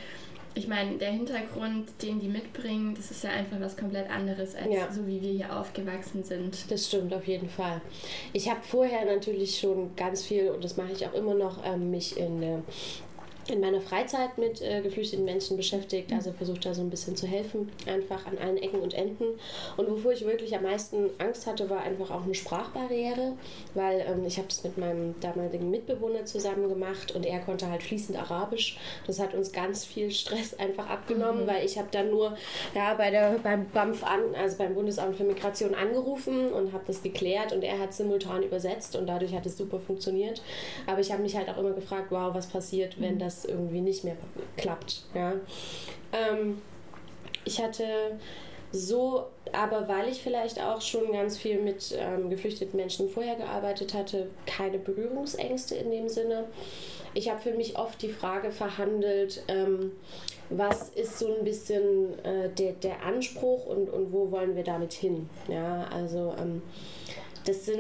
ich 0.56 0.68
meine, 0.68 0.98
der 1.00 1.10
Hintergrund, 1.10 1.90
den 2.04 2.20
die 2.20 2.28
mitbringen, 2.28 2.94
das 2.96 3.10
ist 3.10 3.24
ja 3.24 3.32
einfach 3.32 3.60
was 3.60 3.76
komplett 3.76 4.08
anderes 4.10 4.56
als 4.56 4.72
Ja. 4.72 4.92
so 4.92 5.08
wie 5.08 5.20
wir 5.20 5.32
hier 5.32 5.60
aufgewachsen 5.60 6.24
sind. 6.24 6.70
Das 6.70 6.88
stimmt 6.88 7.12
auf 7.12 7.28
jeden 7.28 7.50
Fall. 7.50 7.82
Ich 8.34 8.48
habe 8.50 8.60
vorher 8.62 9.04
natürlich 9.06 9.58
schon 9.60 9.96
ganz 9.96 10.24
viel, 10.24 10.50
und 10.52 10.64
das 10.64 10.78
mache 10.78 10.92
ich 10.92 11.08
auch 11.08 11.14
immer 11.14 11.34
noch, 11.34 11.66
ähm, 11.66 11.90
mich 11.90 12.18
in, 12.18 12.44
äh, 12.44 12.58
in 13.50 13.60
meiner 13.60 13.82
Freizeit 13.82 14.38
mit 14.38 14.62
äh, 14.62 14.82
geflüchteten 14.82 15.26
Menschen 15.26 15.58
beschäftigt. 15.58 16.12
Also 16.14 16.32
versucht 16.32 16.66
da 16.66 16.74
so 16.74 16.82
ein 16.82 16.90
bisschen 16.90 17.16
zu 17.16 17.28
helfen, 17.28 17.72
einfach 17.88 18.26
an 18.26 18.38
allen 18.38 18.58
Ecken 18.58 18.80
und 18.80 18.94
Enden. 18.94 19.26
Und 19.78 19.90
wovor 19.90 20.14
ich 20.14 20.26
wirklich 20.26 20.56
am 20.56 20.64
meisten 20.64 21.10
Angst 21.18 21.46
hatte, 21.48 21.70
war 21.70 21.82
einfach 21.82 22.12
auch 22.12 22.24
eine 22.24 22.36
Sprachbarriere, 22.36 23.34
weil 23.74 24.06
ähm, 24.08 24.26
ich 24.26 24.38
habe 24.38 24.48
das 24.48 24.64
mit 24.64 24.78
meinem 24.78 25.16
damaligen 25.20 25.70
Mitbewohner 25.70 26.26
zusammen 26.26 26.70
gemacht 26.70 27.14
und 27.14 27.26
er 27.26 27.40
konnte 27.40 27.70
halt 27.70 27.84
fließend 27.84 28.18
Arabisch. 28.18 28.78
Das 29.08 29.20
hat 29.20 29.34
uns 29.34 29.52
ganz 29.52 29.86
viel 29.86 30.12
Stress 30.12 30.54
einfach 30.54 30.90
abgenommen, 30.90 31.48
weil 31.48 31.66
ich 31.66 31.78
habe 31.78 31.90
dann 31.92 32.10
nur 32.10 32.38
ja, 32.74 32.94
bei 32.94 33.12
der, 33.12 33.40
beim 33.44 33.68
BAMF 33.70 34.04
an, 34.04 34.22
also 34.36 34.58
beim 34.58 34.74
Bundesamt 34.76 35.16
für 35.16 35.24
Migration 35.24 35.76
angerufen 35.76 36.52
und 36.52 36.74
habe 36.74 36.84
das 36.88 37.04
geklärt 37.04 37.52
und 37.54 37.64
er 37.64 37.80
hat 37.80 37.94
simultan 37.94 38.44
übersetzt 38.44 38.96
und 38.96 39.08
dadurch 39.08 39.34
hat 39.34 39.46
es 39.46 39.58
super 39.58 39.80
funktioniert. 39.80 40.42
Aber 40.88 41.00
ich 41.00 41.12
habe 41.12 41.22
mich 41.22 41.36
halt 41.36 41.50
auch 41.50 41.58
immer 41.58 41.72
gefragt, 41.72 42.08
wow, 42.10 42.34
was 42.34 42.48
passiert, 42.48 43.00
wenn 43.00 43.20
das 43.20 43.33
irgendwie 43.46 43.82
nicht 43.82 44.04
mehr 44.04 44.16
klappt. 44.58 45.04
Ja? 45.14 45.34
Ähm, 46.12 46.62
ich 47.46 47.62
hatte 47.62 47.86
so, 48.72 49.26
aber 49.52 49.88
weil 49.88 50.10
ich 50.10 50.22
vielleicht 50.24 50.60
auch 50.60 50.82
schon 50.82 51.12
ganz 51.12 51.38
viel 51.38 51.62
mit 51.62 51.96
ähm, 51.96 52.30
geflüchteten 52.30 52.76
Menschen 52.76 53.10
vorher 53.10 53.36
gearbeitet 53.36 53.94
hatte, 53.94 54.30
keine 54.48 54.80
Berührungsängste 54.80 55.76
in 55.76 55.92
dem 55.92 56.10
Sinne. 56.10 56.46
Ich 57.14 57.30
habe 57.30 57.40
für 57.40 57.54
mich 57.54 57.78
oft 57.78 58.02
die 58.02 58.10
Frage 58.10 58.52
verhandelt, 58.52 59.44
ähm, 59.48 59.92
was 60.50 60.90
ist 60.90 61.20
so 61.20 61.36
ein 61.36 61.44
bisschen 61.44 62.18
äh, 62.24 62.50
der, 62.50 62.74
der 62.74 63.04
Anspruch 63.04 63.68
und, 63.68 63.90
und 63.90 64.12
wo 64.12 64.32
wollen 64.32 64.56
wir 64.56 64.64
damit 64.64 64.94
hin? 64.94 65.30
Ja, 65.48 65.88
also 65.94 66.34
ähm, 66.40 66.64
das 67.46 67.66
sind 67.66 67.80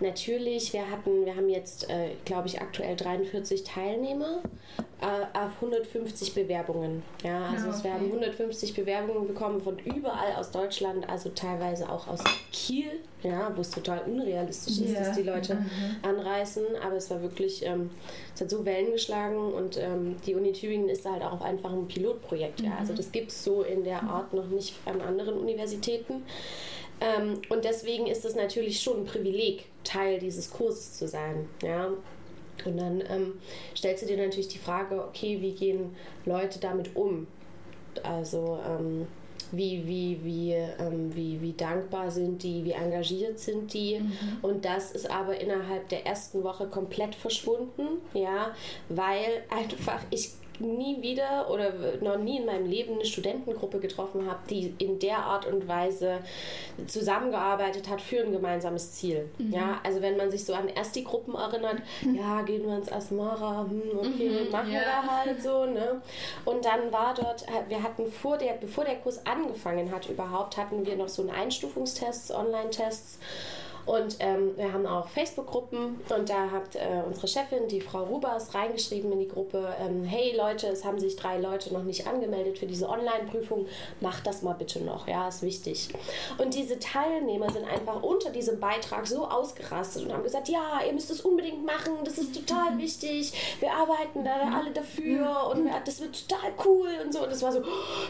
natürlich, 0.00 0.72
wir 0.72 0.88
hatten, 0.90 1.24
wir 1.26 1.34
haben 1.36 1.48
jetzt, 1.48 1.90
äh, 1.90 2.10
glaube 2.24 2.46
ich, 2.48 2.60
aktuell 2.60 2.94
43 2.96 3.64
Teilnehmer 3.64 4.40
äh, 5.00 5.36
auf 5.36 5.52
150 5.60 6.34
Bewerbungen. 6.34 7.02
Ja, 7.24 7.46
also 7.52 7.68
Ah, 7.68 7.70
es- 7.70 7.82
wir 7.84 7.90
okay. 7.90 7.98
haben 8.00 8.06
150 8.12 8.74
Bewerbungen 8.74 9.26
bekommen 9.26 9.60
von 9.60 9.78
überall 9.80 10.34
aus 10.36 10.50
Deutschland, 10.50 11.08
also 11.08 11.30
teilweise 11.30 11.88
auch 11.90 12.06
aus 12.06 12.22
Kiel, 12.52 13.00
ja, 13.22 13.50
wo 13.56 13.62
es 13.62 13.70
total 13.70 14.00
unrealistisch 14.06 14.78
ist, 14.78 14.92
Ja. 14.94 15.00
dass 15.00 15.16
die 15.16 15.22
Leute 15.22 15.54
Mhm. 15.56 15.70
anreißen. 16.02 16.62
Aber 16.84 16.96
es 16.96 17.10
war 17.10 17.20
wirklich, 17.22 17.64
ähm, 17.64 17.90
es 18.34 18.40
hat 18.42 18.50
so 18.50 18.64
Wellen 18.64 18.92
geschlagen 18.92 19.38
und 19.52 19.76
ähm, 19.76 20.16
die 20.26 20.34
Uni 20.34 20.52
Tübingen 20.52 20.88
ist 20.88 21.04
da 21.04 21.12
halt 21.12 21.22
auch 21.22 21.40
einfach 21.40 21.72
ein 21.72 21.88
Pilotprojekt. 21.88 22.60
Ja. 22.60 22.76
Also 22.78 22.92
das 22.94 23.10
gibt 23.10 23.30
es 23.30 23.42
so 23.42 23.62
in 23.62 23.84
der 23.84 24.02
Art 24.02 24.32
noch 24.34 24.48
nicht 24.48 24.74
an 24.86 25.00
anderen 25.00 25.34
Universitäten. 25.38 26.22
Ähm, 27.00 27.40
und 27.48 27.64
deswegen 27.64 28.06
ist 28.06 28.24
es 28.24 28.34
natürlich 28.34 28.80
schon 28.80 28.98
ein 28.98 29.04
Privileg, 29.04 29.64
Teil 29.84 30.18
dieses 30.18 30.50
Kurses 30.50 30.98
zu 30.98 31.08
sein. 31.08 31.48
Ja? 31.62 31.90
Und 32.64 32.76
dann 32.76 33.02
ähm, 33.08 33.32
stellst 33.76 34.02
du 34.02 34.06
dir 34.06 34.18
natürlich 34.18 34.48
die 34.48 34.58
Frage, 34.58 35.02
okay, 35.02 35.40
wie 35.40 35.52
gehen 35.52 35.96
Leute 36.26 36.58
damit 36.60 36.94
um? 36.94 37.26
Also 38.02 38.58
ähm, 38.66 39.06
wie, 39.52 39.86
wie, 39.86 40.20
wie, 40.22 40.52
ähm, 40.52 41.14
wie, 41.14 41.40
wie 41.40 41.52
dankbar 41.52 42.10
sind 42.10 42.42
die, 42.42 42.64
wie 42.64 42.72
engagiert 42.72 43.38
sind 43.38 43.72
die. 43.72 44.00
Und 44.42 44.64
das 44.64 44.92
ist 44.92 45.10
aber 45.10 45.40
innerhalb 45.40 45.88
der 45.88 46.06
ersten 46.06 46.44
Woche 46.44 46.66
komplett 46.66 47.14
verschwunden, 47.14 48.00
ja, 48.14 48.54
weil 48.88 49.42
einfach 49.50 50.02
ich 50.10 50.30
nie 50.60 51.00
wieder 51.02 51.50
oder 51.50 51.72
noch 52.00 52.18
nie 52.18 52.38
in 52.38 52.46
meinem 52.46 52.66
Leben 52.66 52.94
eine 52.94 53.04
Studentengruppe 53.04 53.80
getroffen 53.80 54.28
habe, 54.28 54.40
die 54.48 54.74
in 54.78 54.98
der 54.98 55.18
Art 55.18 55.46
und 55.46 55.66
Weise 55.68 56.18
zusammengearbeitet 56.86 57.88
hat 57.88 58.00
für 58.00 58.20
ein 58.22 58.32
gemeinsames 58.32 58.92
Ziel. 58.92 59.28
Ja, 59.38 59.80
also 59.84 60.02
wenn 60.02 60.16
man 60.16 60.30
sich 60.30 60.44
so 60.44 60.54
an 60.54 60.68
erst 60.68 60.96
die 60.96 61.04
Gruppen 61.04 61.34
erinnert, 61.34 61.78
ja, 62.14 62.42
gehen 62.42 62.66
wir 62.66 62.76
ins 62.76 62.90
Asmara, 62.92 63.66
hm, 63.68 63.98
okay, 63.98 64.28
Mhm, 64.44 64.50
machen 64.50 64.72
ja. 64.72 64.80
wir 64.80 65.10
halt 65.10 65.42
so, 65.42 65.64
ne? 65.66 66.00
Und 66.44 66.64
dann 66.64 66.92
war 66.92 67.14
dort, 67.14 67.44
wir 67.68 67.82
hatten 67.82 68.10
vor 68.10 68.38
der, 68.38 68.52
bevor 68.54 68.84
der 68.84 68.96
Kurs 68.96 69.24
angefangen 69.26 69.90
hat 69.92 70.08
überhaupt, 70.08 70.56
hatten 70.56 70.84
wir 70.86 70.96
noch 70.96 71.08
so 71.08 71.22
einen 71.22 71.30
Einstufungstests, 71.30 72.30
Online-Tests. 72.32 73.18
Und 73.86 74.16
ähm, 74.20 74.56
wir 74.56 74.72
haben 74.72 74.86
auch 74.86 75.08
Facebook-Gruppen 75.08 76.00
und 76.08 76.28
da 76.28 76.50
hat 76.50 76.74
äh, 76.74 77.02
unsere 77.06 77.28
Chefin, 77.28 77.68
die 77.68 77.80
Frau 77.80 78.04
Rubers, 78.04 78.54
reingeschrieben 78.54 79.12
in 79.12 79.20
die 79.20 79.28
Gruppe, 79.28 79.74
ähm, 79.80 80.04
hey 80.04 80.36
Leute, 80.36 80.68
es 80.68 80.84
haben 80.84 80.98
sich 80.98 81.16
drei 81.16 81.38
Leute 81.38 81.72
noch 81.72 81.82
nicht 81.82 82.06
angemeldet 82.06 82.58
für 82.58 82.66
diese 82.66 82.88
Online-Prüfung, 82.88 83.66
macht 84.00 84.26
das 84.26 84.42
mal 84.42 84.54
bitte 84.54 84.82
noch, 84.82 85.08
ja, 85.08 85.28
ist 85.28 85.42
wichtig. 85.42 85.88
Und 86.38 86.54
diese 86.54 86.78
Teilnehmer 86.78 87.50
sind 87.50 87.64
einfach 87.64 88.02
unter 88.02 88.30
diesem 88.30 88.60
Beitrag 88.60 89.06
so 89.06 89.26
ausgerastet 89.26 90.04
und 90.04 90.12
haben 90.12 90.22
gesagt, 90.22 90.48
ja, 90.48 90.80
ihr 90.86 90.92
müsst 90.92 91.10
es 91.10 91.20
unbedingt 91.22 91.64
machen, 91.64 91.94
das 92.04 92.18
ist 92.18 92.34
total 92.34 92.78
wichtig, 92.78 93.32
wir 93.60 93.72
arbeiten 93.72 94.24
da 94.24 94.30
alle 94.56 94.70
dafür 94.70 95.50
und 95.50 95.68
das 95.84 96.00
wird 96.00 96.28
total 96.28 96.52
cool 96.64 96.88
und 97.04 97.12
so. 97.12 97.22
Und 97.22 97.32
das 97.32 97.42
war 97.42 97.52
so, 97.52 97.62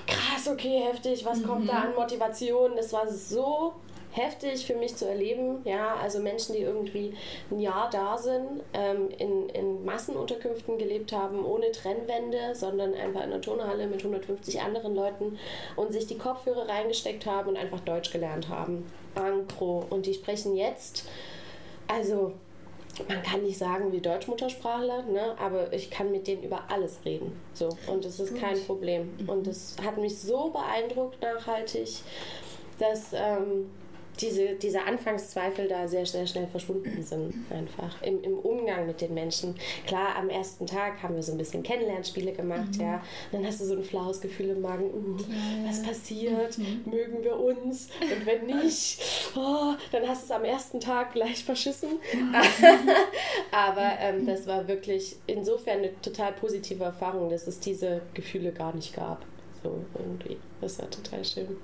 krass, 0.06 0.48
okay, 0.48 0.82
heftig, 0.84 1.24
was 1.24 1.42
kommt 1.42 1.68
da 1.68 1.82
an 1.82 1.94
Motivation? 1.94 2.72
Das 2.76 2.92
war 2.92 3.08
so 3.08 3.74
heftig 4.12 4.66
für 4.66 4.74
mich 4.74 4.96
zu 4.96 5.06
erleben. 5.06 5.62
Ja, 5.64 5.94
also 5.96 6.20
Menschen, 6.20 6.54
die 6.54 6.62
irgendwie 6.62 7.14
ein 7.50 7.60
Jahr 7.60 7.88
da 7.90 8.18
sind, 8.18 8.62
ähm, 8.72 9.08
in, 9.18 9.48
in 9.50 9.84
Massenunterkünften 9.84 10.78
gelebt 10.78 11.12
haben, 11.12 11.44
ohne 11.44 11.70
Trennwände, 11.72 12.54
sondern 12.54 12.94
einfach 12.94 13.22
in 13.22 13.32
einer 13.32 13.40
Turnhalle 13.40 13.86
mit 13.86 14.00
150 14.00 14.60
anderen 14.60 14.94
Leuten 14.94 15.38
und 15.76 15.92
sich 15.92 16.06
die 16.06 16.18
Kopfhörer 16.18 16.68
reingesteckt 16.68 17.26
haben 17.26 17.50
und 17.50 17.56
einfach 17.56 17.80
Deutsch 17.80 18.10
gelernt 18.10 18.48
haben. 18.48 18.90
Ankro. 19.14 19.84
Und 19.90 20.06
die 20.06 20.14
sprechen 20.14 20.56
jetzt, 20.56 21.08
also 21.86 22.32
man 23.08 23.22
kann 23.22 23.42
nicht 23.42 23.58
sagen 23.58 23.92
wie 23.92 24.00
Deutschmuttersprachler, 24.00 25.02
ne? 25.04 25.34
aber 25.38 25.72
ich 25.72 25.90
kann 25.90 26.10
mit 26.10 26.26
denen 26.26 26.42
über 26.42 26.64
alles 26.68 26.98
reden. 27.04 27.40
So. 27.54 27.68
Und 27.86 28.04
das 28.04 28.20
ist 28.20 28.36
kein 28.36 28.60
Problem. 28.64 29.10
Und 29.26 29.46
das 29.46 29.76
hat 29.84 29.96
mich 29.96 30.18
so 30.18 30.50
beeindruckt 30.50 31.20
nachhaltig, 31.22 31.88
dass 32.78 33.12
ähm, 33.12 33.70
diese, 34.20 34.54
diese 34.54 34.82
Anfangszweifel 34.82 35.68
da 35.68 35.88
sehr, 35.88 36.06
sehr 36.06 36.26
schnell 36.26 36.46
verschwunden 36.46 37.02
sind, 37.02 37.34
einfach 37.50 38.02
im, 38.02 38.22
im 38.22 38.38
Umgang 38.38 38.86
mit 38.86 39.00
den 39.00 39.14
Menschen. 39.14 39.54
Klar, 39.86 40.16
am 40.16 40.28
ersten 40.28 40.66
Tag 40.66 41.02
haben 41.02 41.14
wir 41.14 41.22
so 41.22 41.32
ein 41.32 41.38
bisschen 41.38 41.62
Kennenlernspiele 41.62 42.32
gemacht, 42.32 42.76
mhm. 42.76 42.80
ja. 42.80 42.94
Und 43.30 43.40
dann 43.40 43.46
hast 43.46 43.60
du 43.60 43.64
so 43.64 43.74
ein 43.74 43.82
flaues 43.82 44.20
Gefühl 44.20 44.50
im 44.50 44.60
Magen, 44.62 44.84
uh, 44.84 45.16
was 45.66 45.82
passiert? 45.82 46.58
Mhm. 46.58 46.82
Mögen 46.90 47.22
wir 47.22 47.38
uns? 47.38 47.88
Und 48.00 48.26
wenn 48.26 48.46
nicht, 48.46 49.00
oh, 49.36 49.74
dann 49.92 50.06
hast 50.08 50.22
du 50.22 50.24
es 50.26 50.30
am 50.30 50.44
ersten 50.44 50.80
Tag 50.80 51.12
gleich 51.12 51.44
verschissen. 51.44 51.98
Aber 53.52 53.92
ähm, 54.00 54.26
das 54.26 54.46
war 54.46 54.68
wirklich 54.68 55.16
insofern 55.26 55.78
eine 55.78 56.00
total 56.00 56.32
positive 56.32 56.84
Erfahrung, 56.84 57.30
dass 57.30 57.46
es 57.46 57.60
diese 57.60 58.02
Gefühle 58.14 58.52
gar 58.52 58.74
nicht 58.74 58.94
gab. 58.94 59.24
So 59.62 59.84
irgendwie. 59.98 60.38
Das 60.60 60.78
war 60.78 60.90
total 60.90 61.24
schön. 61.24 61.56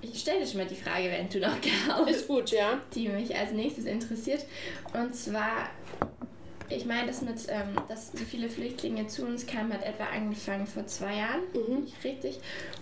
Ich 0.00 0.20
stelle 0.20 0.40
dir 0.40 0.46
schon 0.46 0.58
mal 0.58 0.66
die 0.66 0.76
Frage, 0.76 1.10
wenn 1.10 1.28
du 1.28 1.40
noch 1.40 1.60
glaubst. 1.60 2.10
Ist 2.10 2.28
gut, 2.28 2.50
ja. 2.50 2.80
Die 2.94 3.08
mich 3.08 3.34
als 3.36 3.52
nächstes 3.52 3.84
interessiert. 3.84 4.44
Und 4.92 5.14
zwar, 5.14 5.68
ich 6.68 6.84
meine, 6.84 7.08
das 7.08 7.22
mit, 7.22 7.36
ähm, 7.48 7.74
dass 7.88 8.12
so 8.12 8.18
viele 8.18 8.48
Flüchtlinge 8.48 9.06
zu 9.08 9.26
uns 9.26 9.46
kamen, 9.46 9.72
hat 9.72 9.84
etwa 9.84 10.04
angefangen 10.04 10.66
vor 10.66 10.86
zwei 10.86 11.16
Jahren. 11.16 11.40
Mhm. 11.52 11.86
Richtig. 12.04 12.38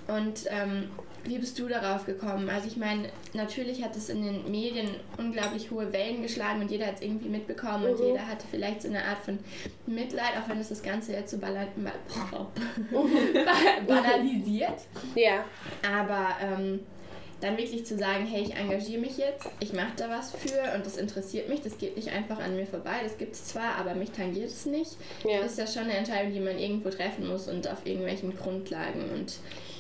Und 0.08 0.44
ähm, 0.48 0.90
wie 1.24 1.38
bist 1.38 1.58
du 1.58 1.68
darauf 1.68 2.06
gekommen? 2.06 2.48
Also 2.48 2.68
ich 2.68 2.76
meine, 2.76 3.08
natürlich 3.34 3.82
hat 3.82 3.96
es 3.96 4.08
in 4.08 4.22
den 4.22 4.50
Medien 4.50 4.88
unglaublich 5.18 5.70
hohe 5.70 5.92
Wellen 5.92 6.22
geschlagen 6.22 6.60
und 6.60 6.70
jeder 6.70 6.86
hat 6.86 6.96
es 6.96 7.02
irgendwie 7.02 7.28
mitbekommen 7.28 7.84
mhm. 7.84 7.90
und 7.90 8.04
jeder 8.04 8.26
hatte 8.28 8.46
vielleicht 8.50 8.82
so 8.82 8.88
eine 8.88 9.04
Art 9.04 9.18
von 9.24 9.38
Mitleid, 9.86 10.32
auch 10.40 10.48
wenn 10.48 10.60
es 10.60 10.68
das 10.68 10.82
Ganze 10.82 11.12
jetzt 11.12 11.30
so 11.30 11.38
bala 11.38 11.66
banalisiert. 13.86 14.82
Ja. 15.14 15.44
Aber 15.82 16.28
ähm, 16.40 16.80
dann 17.40 17.58
wirklich 17.58 17.84
zu 17.84 17.98
sagen, 17.98 18.26
hey, 18.26 18.42
ich 18.42 18.54
engagiere 18.54 19.00
mich 19.00 19.18
jetzt, 19.18 19.48
ich 19.60 19.72
mache 19.72 19.92
da 19.96 20.08
was 20.08 20.32
für 20.32 20.74
und 20.74 20.86
das 20.86 20.96
interessiert 20.96 21.48
mich, 21.48 21.60
das 21.60 21.76
geht 21.76 21.96
nicht 21.96 22.08
einfach 22.08 22.38
an 22.38 22.56
mir 22.56 22.66
vorbei, 22.66 23.00
das 23.02 23.18
gibt 23.18 23.34
es 23.34 23.46
zwar, 23.46 23.76
aber 23.76 23.94
mich 23.94 24.10
tangiert 24.10 24.48
es 24.48 24.64
nicht, 24.64 24.96
ja. 25.24 25.40
ist 25.40 25.58
ja 25.58 25.66
schon 25.66 25.82
eine 25.82 25.94
Entscheidung, 25.94 26.32
die 26.32 26.40
man 26.40 26.58
irgendwo 26.58 26.88
treffen 26.88 27.28
muss 27.28 27.48
und 27.48 27.68
auf 27.68 27.84
irgendwelchen 27.84 28.36
Grundlagen. 28.36 29.10
Und 29.12 29.34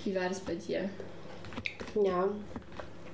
wie 0.04 0.14
war 0.14 0.28
das 0.28 0.40
bei 0.40 0.54
dir? 0.54 0.90
Ja, 1.94 2.28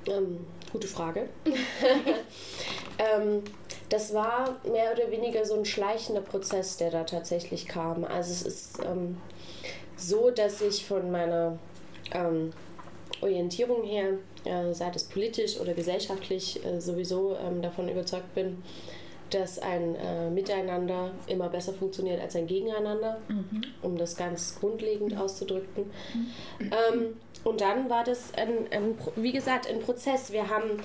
ähm, 0.09 0.45
gute 0.73 0.89
Frage. 0.89 1.29
ähm, 2.99 3.43
das 3.89 4.13
war 4.13 4.57
mehr 4.65 4.93
oder 4.93 5.11
weniger 5.11 5.45
so 5.45 5.55
ein 5.55 5.65
schleichender 5.65 6.23
Prozess, 6.23 6.79
der 6.79 6.91
da 6.91 7.05
tatsächlich 7.05 7.69
kam. 7.69 8.05
Also 8.05 8.33
es 8.33 8.43
ist 8.43 8.79
ähm, 8.85 9.19
so, 9.97 10.31
dass 10.31 10.61
ich 10.61 10.87
von 10.87 11.11
meiner 11.11 11.59
ähm, 12.13 12.53
Orientierung 13.23 13.85
her 13.85 14.19
äh, 14.45 14.73
sei 14.75 14.91
es 14.95 15.05
politisch 15.05 15.59
oder 15.61 15.73
gesellschaftlich, 15.75 16.65
äh, 16.65 16.81
sowieso 16.81 17.37
ähm, 17.37 17.63
davon 17.63 17.89
überzeugt 17.89 18.35
bin, 18.35 18.63
dass 19.31 19.59
ein 19.59 19.95
äh, 19.95 20.31
Miteinander 20.31 21.13
immer 21.27 21.49
besser 21.49 21.73
funktioniert 21.73 22.21
als 22.21 22.37
ein 22.37 22.47
Gegeneinander, 22.47 23.19
mhm. 23.29 23.63
um 23.81 23.97
das 23.97 24.17
ganz 24.17 24.59
grundlegend 24.59 25.17
auszudrücken. 25.17 25.85
Mhm. 26.59 26.71
Ähm, 26.71 27.17
und 27.45 27.61
dann 27.61 27.91
war 27.91 28.05
das, 28.05 28.35
ein, 28.35 28.67
ein, 28.71 28.99
wie 29.17 29.33
gesagt, 29.33 29.69
ein 29.69 29.81
Prozess. 29.81 30.33
Wir 30.33 30.49
haben 30.49 30.81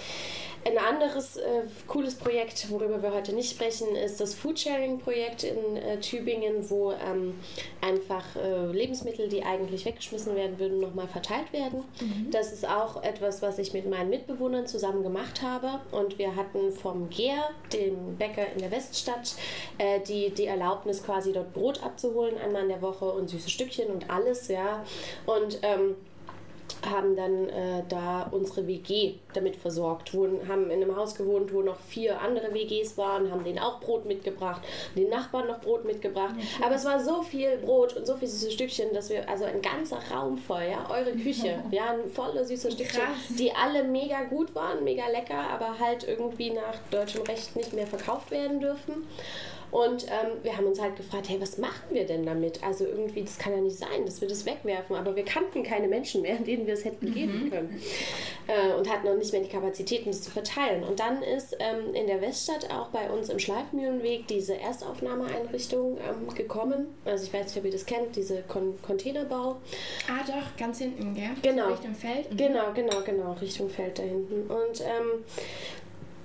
ein 0.65 0.77
anderes 0.77 1.37
äh, 1.37 1.63
cooles 1.87 2.15
Projekt, 2.15 2.69
worüber 2.69 3.01
wir 3.01 3.13
heute 3.13 3.33
nicht 3.33 3.51
sprechen, 3.51 3.95
ist 3.95 4.19
das 4.19 4.33
Foodsharing-Projekt 4.35 5.43
in 5.43 5.77
äh, 5.77 5.99
Tübingen, 5.99 6.69
wo 6.69 6.91
ähm, 6.91 7.39
einfach 7.81 8.35
äh, 8.35 8.65
Lebensmittel, 8.71 9.29
die 9.29 9.43
eigentlich 9.43 9.85
weggeschmissen 9.85 10.35
werden 10.35 10.59
würden, 10.59 10.79
nochmal 10.79 11.07
verteilt 11.07 11.53
werden. 11.53 11.83
Mhm. 12.01 12.31
Das 12.31 12.51
ist 12.51 12.67
auch 12.67 13.01
etwas, 13.03 13.41
was 13.41 13.59
ich 13.59 13.73
mit 13.73 13.89
meinen 13.89 14.09
Mitbewohnern 14.09 14.67
zusammen 14.67 15.03
gemacht 15.03 15.41
habe. 15.41 15.79
Und 15.91 16.17
wir 16.17 16.35
hatten 16.35 16.71
vom 16.71 17.09
GER, 17.09 17.49
dem 17.71 18.17
Bäcker 18.17 18.51
in 18.51 18.59
der 18.59 18.71
Weststadt, 18.71 19.35
äh, 19.77 20.01
die, 20.01 20.31
die 20.31 20.47
Erlaubnis, 20.47 21.03
quasi 21.03 21.31
dort 21.31 21.53
Brot 21.53 21.81
abzuholen, 21.83 22.37
einmal 22.37 22.63
in 22.63 22.69
der 22.69 22.81
Woche 22.81 23.05
und 23.05 23.29
süße 23.29 23.49
Stückchen 23.49 23.87
und 23.87 24.09
alles, 24.09 24.47
ja. 24.49 24.83
Und 25.25 25.59
ähm, 25.61 25.95
haben 26.89 27.15
dann 27.15 27.49
äh, 27.49 27.83
da 27.89 28.27
unsere 28.31 28.67
WG 28.67 29.15
damit 29.33 29.55
versorgt, 29.55 30.13
wurden, 30.13 30.47
haben 30.47 30.69
in 30.69 30.81
einem 30.81 30.95
Haus 30.95 31.15
gewohnt, 31.15 31.53
wo 31.53 31.61
noch 31.61 31.79
vier 31.79 32.21
andere 32.21 32.53
WGs 32.53 32.97
waren, 32.97 33.31
haben 33.31 33.43
denen 33.43 33.59
auch 33.59 33.79
Brot 33.79 34.05
mitgebracht, 34.05 34.61
den 34.95 35.09
Nachbarn 35.09 35.47
noch 35.47 35.59
Brot 35.59 35.85
mitgebracht. 35.85 36.35
Ja, 36.59 36.65
Aber 36.65 36.75
es 36.75 36.85
war 36.85 36.99
so 36.99 37.21
viel 37.21 37.57
Brot 37.57 37.95
und 37.95 38.05
so 38.05 38.15
viele 38.15 38.31
süße 38.31 38.51
Stückchen, 38.51 38.93
dass 38.93 39.09
wir, 39.09 39.27
also 39.27 39.45
ein 39.45 39.61
ganzer 39.61 39.99
Raum 40.11 40.37
voll, 40.37 40.63
ja, 40.69 40.89
eure 40.89 41.13
Küche, 41.13 41.63
ja, 41.71 41.91
ein 41.91 42.09
voller 42.09 42.43
süßer 42.43 42.71
Stückchen, 42.71 43.01
die 43.29 43.51
alle 43.51 43.83
mega 43.83 44.23
gut 44.23 44.53
waren, 44.55 44.83
mega 44.83 45.07
lecker, 45.07 45.49
aber 45.49 45.79
halt 45.79 46.07
irgendwie 46.07 46.51
nach 46.51 46.75
deutschem 46.91 47.23
Recht 47.23 47.55
nicht 47.55 47.73
mehr 47.73 47.87
verkauft 47.87 48.31
werden 48.31 48.59
dürfen. 48.59 49.07
Und 49.71 50.05
ähm, 50.05 50.37
wir 50.43 50.55
haben 50.55 50.65
uns 50.65 50.81
halt 50.81 50.95
gefragt, 50.95 51.27
hey, 51.29 51.39
was 51.41 51.57
machen 51.57 51.83
wir 51.91 52.05
denn 52.05 52.25
damit? 52.25 52.63
Also 52.63 52.85
irgendwie, 52.85 53.23
das 53.23 53.37
kann 53.37 53.53
ja 53.53 53.59
nicht 53.59 53.77
sein, 53.77 54.05
dass 54.05 54.21
wir 54.21 54.27
das 54.27 54.45
wegwerfen. 54.45 54.95
Aber 54.95 55.15
wir 55.15 55.25
kannten 55.25 55.63
keine 55.63 55.87
Menschen 55.87 56.21
mehr, 56.21 56.35
denen 56.39 56.65
wir 56.65 56.73
es 56.73 56.85
hätten 56.85 57.13
geben 57.13 57.45
mhm. 57.45 57.49
können. 57.49 57.81
Äh, 58.47 58.73
und 58.73 58.89
hatten 58.89 59.07
noch 59.07 59.15
nicht 59.15 59.31
mehr 59.33 59.41
die 59.41 59.49
Kapazitäten, 59.49 60.09
das 60.09 60.21
zu 60.21 60.31
verteilen. 60.31 60.83
Und 60.83 60.99
dann 60.99 61.21
ist 61.21 61.55
ähm, 61.59 61.93
in 61.93 62.07
der 62.07 62.21
Weststadt 62.21 62.71
auch 62.71 62.89
bei 62.89 63.09
uns 63.09 63.29
im 63.29 63.39
Schleifmühlenweg 63.39 64.27
diese 64.27 64.57
Erstaufnahmeeinrichtung 64.57 65.97
ähm, 65.97 66.33
gekommen. 66.33 66.87
Also 67.03 67.25
ich 67.25 67.33
weiß 67.33 67.47
nicht, 67.47 67.57
ob 67.57 67.65
ihr 67.65 67.71
das 67.71 67.85
kennt, 67.85 68.15
diese 68.15 68.43
Con 68.43 68.75
Containerbau. 68.81 69.57
Ah 70.07 70.23
doch, 70.25 70.57
ganz 70.57 70.79
hinten, 70.79 71.13
gell? 71.13 71.29
Genau. 71.41 71.69
Richtung 71.69 71.95
Feld. 71.95 72.31
Mhm. 72.31 72.37
Genau, 72.37 72.73
genau, 72.73 73.01
genau, 73.05 73.33
Richtung 73.33 73.69
Feld 73.69 73.99
da 73.99 74.03
hinten. 74.03 74.49
Und 74.49 74.81
ähm, 74.81 75.23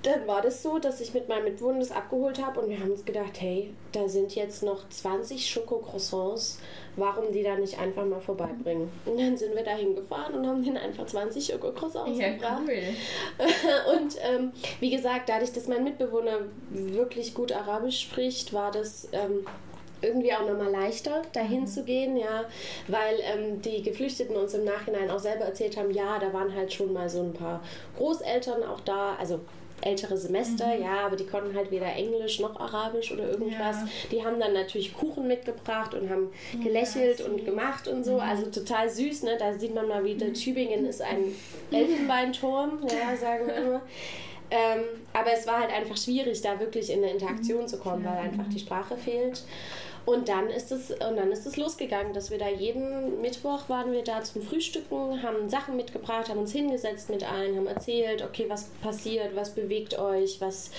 dann 0.03 0.27
war 0.27 0.41
das 0.41 0.61
so, 0.61 0.79
dass 0.79 0.99
ich 1.01 1.13
mit 1.13 1.29
meinem 1.29 1.45
Mitwohner 1.45 1.79
das 1.79 1.91
abgeholt 1.91 2.43
habe 2.45 2.59
und 2.59 2.69
wir 2.69 2.79
haben 2.79 2.91
uns 2.91 3.05
gedacht, 3.05 3.39
hey, 3.39 3.73
da 3.93 4.07
sind 4.07 4.35
jetzt 4.35 4.61
noch 4.61 4.87
20 4.89 5.49
Schokocroissants, 5.49 6.59
warum 6.97 7.31
die 7.31 7.41
da 7.41 7.55
nicht 7.55 7.79
einfach 7.79 8.05
mal 8.05 8.19
vorbeibringen? 8.19 8.91
Und 9.05 9.19
dann 9.19 9.37
sind 9.37 9.55
wir 9.55 9.63
da 9.63 9.71
hingefahren 9.71 10.35
und 10.35 10.45
haben 10.45 10.63
denen 10.63 10.77
einfach 10.77 11.05
20 11.05 11.45
Schokocroissants 11.45 12.19
ja, 12.19 12.33
gebracht. 12.33 12.63
Cool. 12.67 13.95
und 13.97 14.15
ähm, 14.21 14.51
wie 14.81 14.91
gesagt, 14.91 15.29
dadurch, 15.29 15.53
dass 15.53 15.67
mein 15.67 15.85
Mitbewohner 15.85 16.39
wirklich 16.69 17.33
gut 17.33 17.51
Arabisch 17.51 18.01
spricht, 18.01 18.53
war 18.53 18.71
das... 18.71 19.07
Ähm, 19.13 19.45
irgendwie 20.03 20.33
auch 20.33 20.45
nochmal 20.45 20.69
leichter, 20.69 21.21
dahin 21.31 21.61
mhm. 21.61 21.67
zu 21.67 21.85
gehen, 21.85 22.17
ja, 22.17 22.43
weil 22.89 23.15
ähm, 23.21 23.61
die 23.61 23.81
Geflüchteten 23.81 24.35
uns 24.35 24.53
im 24.53 24.65
Nachhinein 24.65 25.09
auch 25.09 25.19
selber 25.19 25.45
erzählt 25.45 25.77
haben, 25.77 25.91
ja, 25.91 26.19
da 26.19 26.33
waren 26.33 26.53
halt 26.53 26.73
schon 26.73 26.91
mal 26.91 27.07
so 27.07 27.21
ein 27.21 27.31
paar 27.31 27.63
Großeltern 27.95 28.63
auch 28.63 28.81
da, 28.81 29.15
also 29.15 29.39
ältere 29.85 30.17
Semester, 30.17 30.75
mhm. 30.75 30.83
ja, 30.83 31.05
aber 31.05 31.15
die 31.15 31.25
konnten 31.25 31.55
halt 31.55 31.71
weder 31.71 31.93
Englisch 31.93 32.39
noch 32.39 32.59
Arabisch 32.59 33.11
oder 33.11 33.29
irgendwas. 33.29 33.77
Ja. 33.77 33.87
Die 34.11 34.25
haben 34.25 34.39
dann 34.39 34.53
natürlich 34.53 34.93
Kuchen 34.93 35.27
mitgebracht 35.27 35.93
und 35.93 36.09
haben 36.09 36.31
gelächelt 36.63 37.19
ja, 37.19 37.25
und 37.25 37.45
gemacht 37.45 37.87
und 37.87 38.03
so. 38.03 38.15
Mhm. 38.15 38.19
Also 38.21 38.45
total 38.49 38.89
süß, 38.89 39.23
ne? 39.23 39.37
Da 39.37 39.53
sieht 39.53 39.73
man 39.75 39.87
mal 39.87 40.03
wieder, 40.03 40.27
mhm. 40.27 40.33
Tübingen 40.33 40.85
ist 40.85 41.01
ein 41.01 41.35
Elfenbeinturm, 41.71 42.79
ja, 42.83 43.15
sagen 43.19 43.47
wir 43.47 43.55
immer. 43.55 43.81
Ähm, 44.51 44.83
aber 45.13 45.33
es 45.33 45.47
war 45.47 45.61
halt 45.61 45.71
einfach 45.73 45.97
schwierig, 45.97 46.41
da 46.41 46.59
wirklich 46.59 46.91
in 46.91 47.03
eine 47.03 47.13
Interaktion 47.13 47.67
zu 47.67 47.79
kommen, 47.79 48.05
weil 48.05 48.17
einfach 48.17 48.47
die 48.53 48.59
Sprache 48.59 48.95
fehlt. 48.95 49.41
Und 50.05 50.27
dann 50.27 50.49
ist 50.49 50.71
es 50.71 50.91
und 50.91 51.15
dann 51.15 51.31
ist 51.31 51.45
es 51.45 51.55
losgegangen, 51.55 52.13
dass 52.13 52.29
wir 52.29 52.37
da 52.37 52.49
jeden 52.49 53.21
Mittwoch 53.21 53.69
waren 53.69 53.93
wir 53.93 54.03
da 54.03 54.21
zum 54.21 54.41
Frühstücken, 54.41 55.23
haben 55.23 55.49
Sachen 55.49 55.77
mitgebracht, 55.77 56.27
haben 56.27 56.39
uns 56.39 56.51
hingesetzt 56.51 57.09
mit 57.09 57.23
allen, 57.23 57.55
haben 57.55 57.67
erzählt, 57.67 58.21
okay, 58.21 58.45
was 58.49 58.65
passiert, 58.81 59.33
was 59.35 59.51
bewegt 59.51 59.97
euch, 59.97 60.41
was 60.41 60.71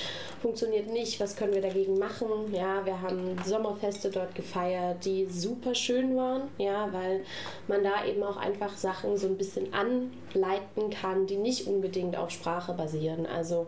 funktioniert 0.42 0.90
nicht, 0.90 1.20
was 1.20 1.36
können 1.36 1.54
wir 1.54 1.62
dagegen 1.62 1.98
machen. 1.98 2.52
Ja, 2.52 2.84
wir 2.84 3.00
haben 3.00 3.36
Sommerfeste 3.46 4.10
dort 4.10 4.34
gefeiert, 4.34 5.04
die 5.06 5.24
super 5.26 5.74
schön 5.74 6.14
waren, 6.16 6.42
ja, 6.58 6.92
weil 6.92 7.22
man 7.66 7.82
da 7.82 8.04
eben 8.04 8.22
auch 8.22 8.36
einfach 8.36 8.76
Sachen 8.76 9.16
so 9.16 9.26
ein 9.26 9.38
bisschen 9.38 9.72
anleiten 9.72 10.90
kann, 10.90 11.26
die 11.26 11.36
nicht 11.36 11.66
unbedingt 11.66 12.16
auf 12.16 12.30
Sprache 12.30 12.74
basieren. 12.74 13.26
Also 13.26 13.66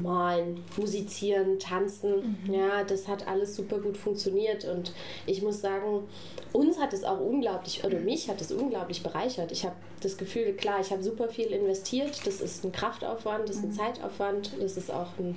malen, 0.00 0.62
musizieren, 0.76 1.58
tanzen. 1.58 2.38
Mhm. 2.44 2.54
Ja, 2.54 2.84
das 2.84 3.08
hat 3.08 3.26
alles 3.26 3.56
super 3.56 3.78
gut 3.78 3.96
funktioniert 3.96 4.64
und 4.64 4.92
ich 5.26 5.42
muss 5.42 5.60
sagen, 5.60 6.04
uns 6.52 6.78
hat 6.78 6.92
es 6.92 7.04
auch 7.04 7.20
unglaublich, 7.20 7.84
oder 7.84 7.98
mich 7.98 8.28
hat 8.28 8.40
es 8.40 8.52
unglaublich 8.52 9.02
bereichert. 9.02 9.52
Ich 9.52 9.64
habe 9.64 9.76
das 10.00 10.16
Gefühl, 10.16 10.52
klar, 10.54 10.80
ich 10.80 10.90
habe 10.90 11.02
super 11.02 11.28
viel 11.28 11.48
investiert. 11.48 12.26
Das 12.26 12.40
ist 12.40 12.64
ein 12.64 12.72
Kraftaufwand, 12.72 13.48
das 13.48 13.56
ist 13.56 13.64
ein 13.64 13.70
mhm. 13.70 13.74
Zeitaufwand, 13.74 14.52
das 14.60 14.76
ist 14.76 14.90
auch 14.90 15.08
eine 15.18 15.34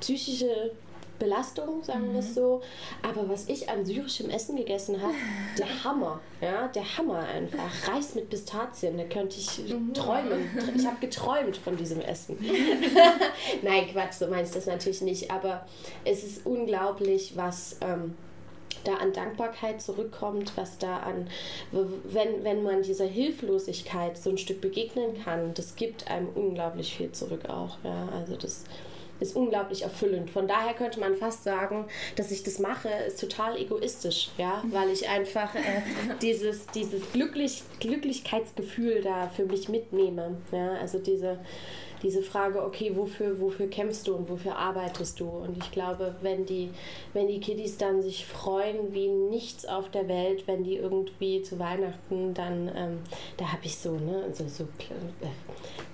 psychische 0.00 0.72
Belastung, 1.20 1.84
sagen 1.84 2.08
mhm. 2.08 2.12
wir 2.14 2.18
es 2.18 2.34
so. 2.34 2.60
Aber 3.02 3.28
was 3.28 3.48
ich 3.48 3.70
an 3.70 3.84
syrischem 3.84 4.28
Essen 4.28 4.56
gegessen 4.56 5.00
habe, 5.00 5.14
der 5.58 5.84
Hammer. 5.84 6.20
Ja, 6.40 6.66
der 6.68 6.98
Hammer 6.98 7.20
einfach. 7.20 7.88
Reis 7.88 8.16
mit 8.16 8.28
Pistazien, 8.28 8.98
da 8.98 9.04
könnte 9.04 9.36
ich 9.38 9.68
mhm. 9.68 9.94
träumen. 9.94 10.50
Ich 10.76 10.86
habe 10.86 10.96
geträumt 11.00 11.56
von 11.56 11.76
diesem 11.76 12.00
Essen. 12.00 12.38
Nein, 13.62 13.88
Quatsch, 13.92 14.14
so 14.14 14.26
meine 14.28 14.44
ich 14.44 14.50
das 14.50 14.66
natürlich 14.66 15.02
nicht. 15.02 15.30
Aber 15.30 15.66
es 16.04 16.24
ist 16.24 16.46
unglaublich, 16.46 17.36
was. 17.36 17.76
Ähm, 17.80 18.14
da 18.84 18.94
an 18.94 19.12
Dankbarkeit 19.12 19.82
zurückkommt, 19.82 20.52
was 20.56 20.78
da 20.78 21.00
an, 21.00 21.28
wenn, 21.70 22.44
wenn 22.44 22.62
man 22.62 22.82
dieser 22.82 23.04
Hilflosigkeit 23.04 24.16
so 24.16 24.30
ein 24.30 24.38
Stück 24.38 24.60
begegnen 24.60 25.22
kann, 25.22 25.52
das 25.54 25.76
gibt 25.76 26.10
einem 26.10 26.28
unglaublich 26.34 26.96
viel 26.96 27.12
zurück 27.12 27.48
auch. 27.48 27.76
Ja, 27.84 28.08
also 28.16 28.36
das, 28.36 28.64
ist 29.20 29.36
unglaublich 29.36 29.82
erfüllend. 29.82 30.30
Von 30.30 30.48
daher 30.48 30.74
könnte 30.74 31.00
man 31.00 31.16
fast 31.16 31.44
sagen, 31.44 31.86
dass 32.16 32.30
ich 32.30 32.42
das 32.42 32.58
mache, 32.58 32.88
ist 33.06 33.20
total 33.20 33.56
egoistisch, 33.56 34.30
ja, 34.38 34.62
weil 34.70 34.90
ich 34.90 35.08
einfach 35.08 35.54
äh, 35.54 35.60
dieses, 36.22 36.66
dieses 36.68 37.12
Glücklich, 37.12 37.62
Glücklichkeitsgefühl 37.80 39.02
da 39.02 39.28
für 39.28 39.44
mich 39.44 39.68
mitnehme. 39.68 40.36
Ja, 40.52 40.72
also 40.80 40.98
diese 40.98 41.38
diese 42.02 42.22
Frage, 42.22 42.62
okay, 42.62 42.92
wofür, 42.94 43.40
wofür 43.40 43.68
kämpfst 43.68 44.06
du 44.06 44.14
und 44.14 44.28
wofür 44.28 44.56
arbeitest 44.56 45.20
du? 45.20 45.28
Und 45.28 45.56
ich 45.58 45.70
glaube, 45.70 46.14
wenn 46.22 46.46
die, 46.46 46.70
wenn 47.12 47.28
die 47.28 47.40
Kiddies 47.40 47.76
dann 47.76 48.02
sich 48.02 48.26
freuen 48.26 48.92
wie 48.92 49.08
nichts 49.08 49.66
auf 49.66 49.90
der 49.90 50.08
Welt, 50.08 50.46
wenn 50.46 50.64
die 50.64 50.76
irgendwie 50.76 51.42
zu 51.42 51.58
Weihnachten 51.58 52.34
dann, 52.34 52.70
ähm, 52.74 52.98
da 53.36 53.52
habe 53.52 53.64
ich 53.64 53.76
so, 53.76 53.92
ne, 53.92 54.24
so, 54.32 54.48
so 54.48 54.64
äh, 54.64 55.26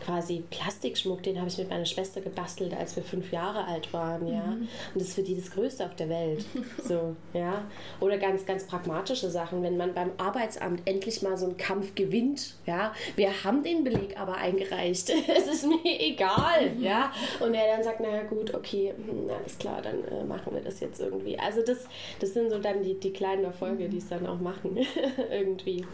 quasi 0.06 0.44
Plastikschmuck, 0.50 1.22
den 1.24 1.38
habe 1.38 1.48
ich 1.48 1.58
mit 1.58 1.68
meiner 1.68 1.84
Schwester 1.84 2.20
gebastelt, 2.20 2.74
als 2.74 2.94
wir 2.94 3.02
fünf 3.02 3.32
Jahre 3.32 3.66
alt 3.66 3.92
waren, 3.92 4.28
ja. 4.28 4.46
Mhm. 4.46 4.62
Und 4.62 4.68
das 4.94 5.08
ist 5.08 5.14
für 5.14 5.22
die 5.22 5.34
das 5.34 5.50
Größte 5.50 5.84
auf 5.84 5.96
der 5.96 6.08
Welt. 6.08 6.44
so, 6.84 7.16
ja. 7.32 7.64
Oder 8.00 8.18
ganz, 8.18 8.46
ganz 8.46 8.64
pragmatische 8.64 9.30
Sachen, 9.30 9.62
wenn 9.62 9.76
man 9.76 9.94
beim 9.94 10.12
Arbeitsamt 10.16 10.82
endlich 10.84 11.22
mal 11.22 11.36
so 11.36 11.46
einen 11.46 11.56
Kampf 11.56 11.94
gewinnt, 11.96 12.54
ja. 12.66 12.94
Wir 13.16 13.44
haben 13.44 13.64
den 13.64 13.82
Beleg 13.82 14.18
aber 14.18 14.36
eingereicht. 14.36 15.10
es 15.36 15.46
ist 15.48 15.66
mir 15.66 15.95
egal, 15.98 16.70
mhm. 16.70 16.82
ja. 16.82 17.12
Und 17.40 17.54
er 17.54 17.74
dann 17.74 17.84
sagt, 17.84 18.00
naja 18.00 18.22
gut, 18.24 18.54
okay, 18.54 18.94
hm, 18.96 19.30
alles 19.30 19.58
klar, 19.58 19.80
dann 19.82 20.04
äh, 20.04 20.24
machen 20.24 20.54
wir 20.54 20.60
das 20.60 20.80
jetzt 20.80 21.00
irgendwie. 21.00 21.38
Also 21.38 21.62
das, 21.62 21.86
das 22.20 22.34
sind 22.34 22.50
so 22.50 22.58
dann 22.58 22.82
die, 22.82 22.94
die 22.94 23.12
kleinen 23.12 23.44
Erfolge, 23.44 23.84
mhm. 23.84 23.90
die 23.90 23.98
es 23.98 24.08
dann 24.08 24.26
auch 24.26 24.40
machen, 24.40 24.78
irgendwie. 25.30 25.84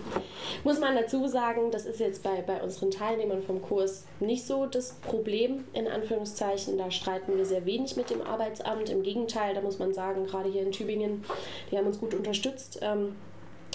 Muss 0.64 0.80
man 0.80 0.94
dazu 0.94 1.26
sagen, 1.26 1.70
das 1.70 1.86
ist 1.86 2.00
jetzt 2.00 2.22
bei, 2.22 2.42
bei 2.42 2.62
unseren 2.62 2.90
Teilnehmern 2.90 3.42
vom 3.42 3.62
Kurs 3.62 4.06
nicht 4.20 4.46
so 4.46 4.66
das 4.66 4.94
Problem, 5.02 5.64
in 5.72 5.88
Anführungszeichen. 5.88 6.78
Da 6.78 6.90
streiten 6.90 7.36
wir 7.36 7.44
sehr 7.44 7.66
wenig 7.66 7.96
mit 7.96 8.10
dem 8.10 8.22
Arbeitsamt. 8.22 8.90
Im 8.90 9.02
Gegenteil, 9.02 9.54
da 9.54 9.60
muss 9.60 9.78
man 9.78 9.94
sagen, 9.94 10.26
gerade 10.26 10.48
hier 10.48 10.62
in 10.62 10.72
Tübingen, 10.72 11.24
die 11.70 11.78
haben 11.78 11.86
uns 11.86 11.98
gut 11.98 12.14
unterstützt. 12.14 12.78
Ähm, 12.82 13.16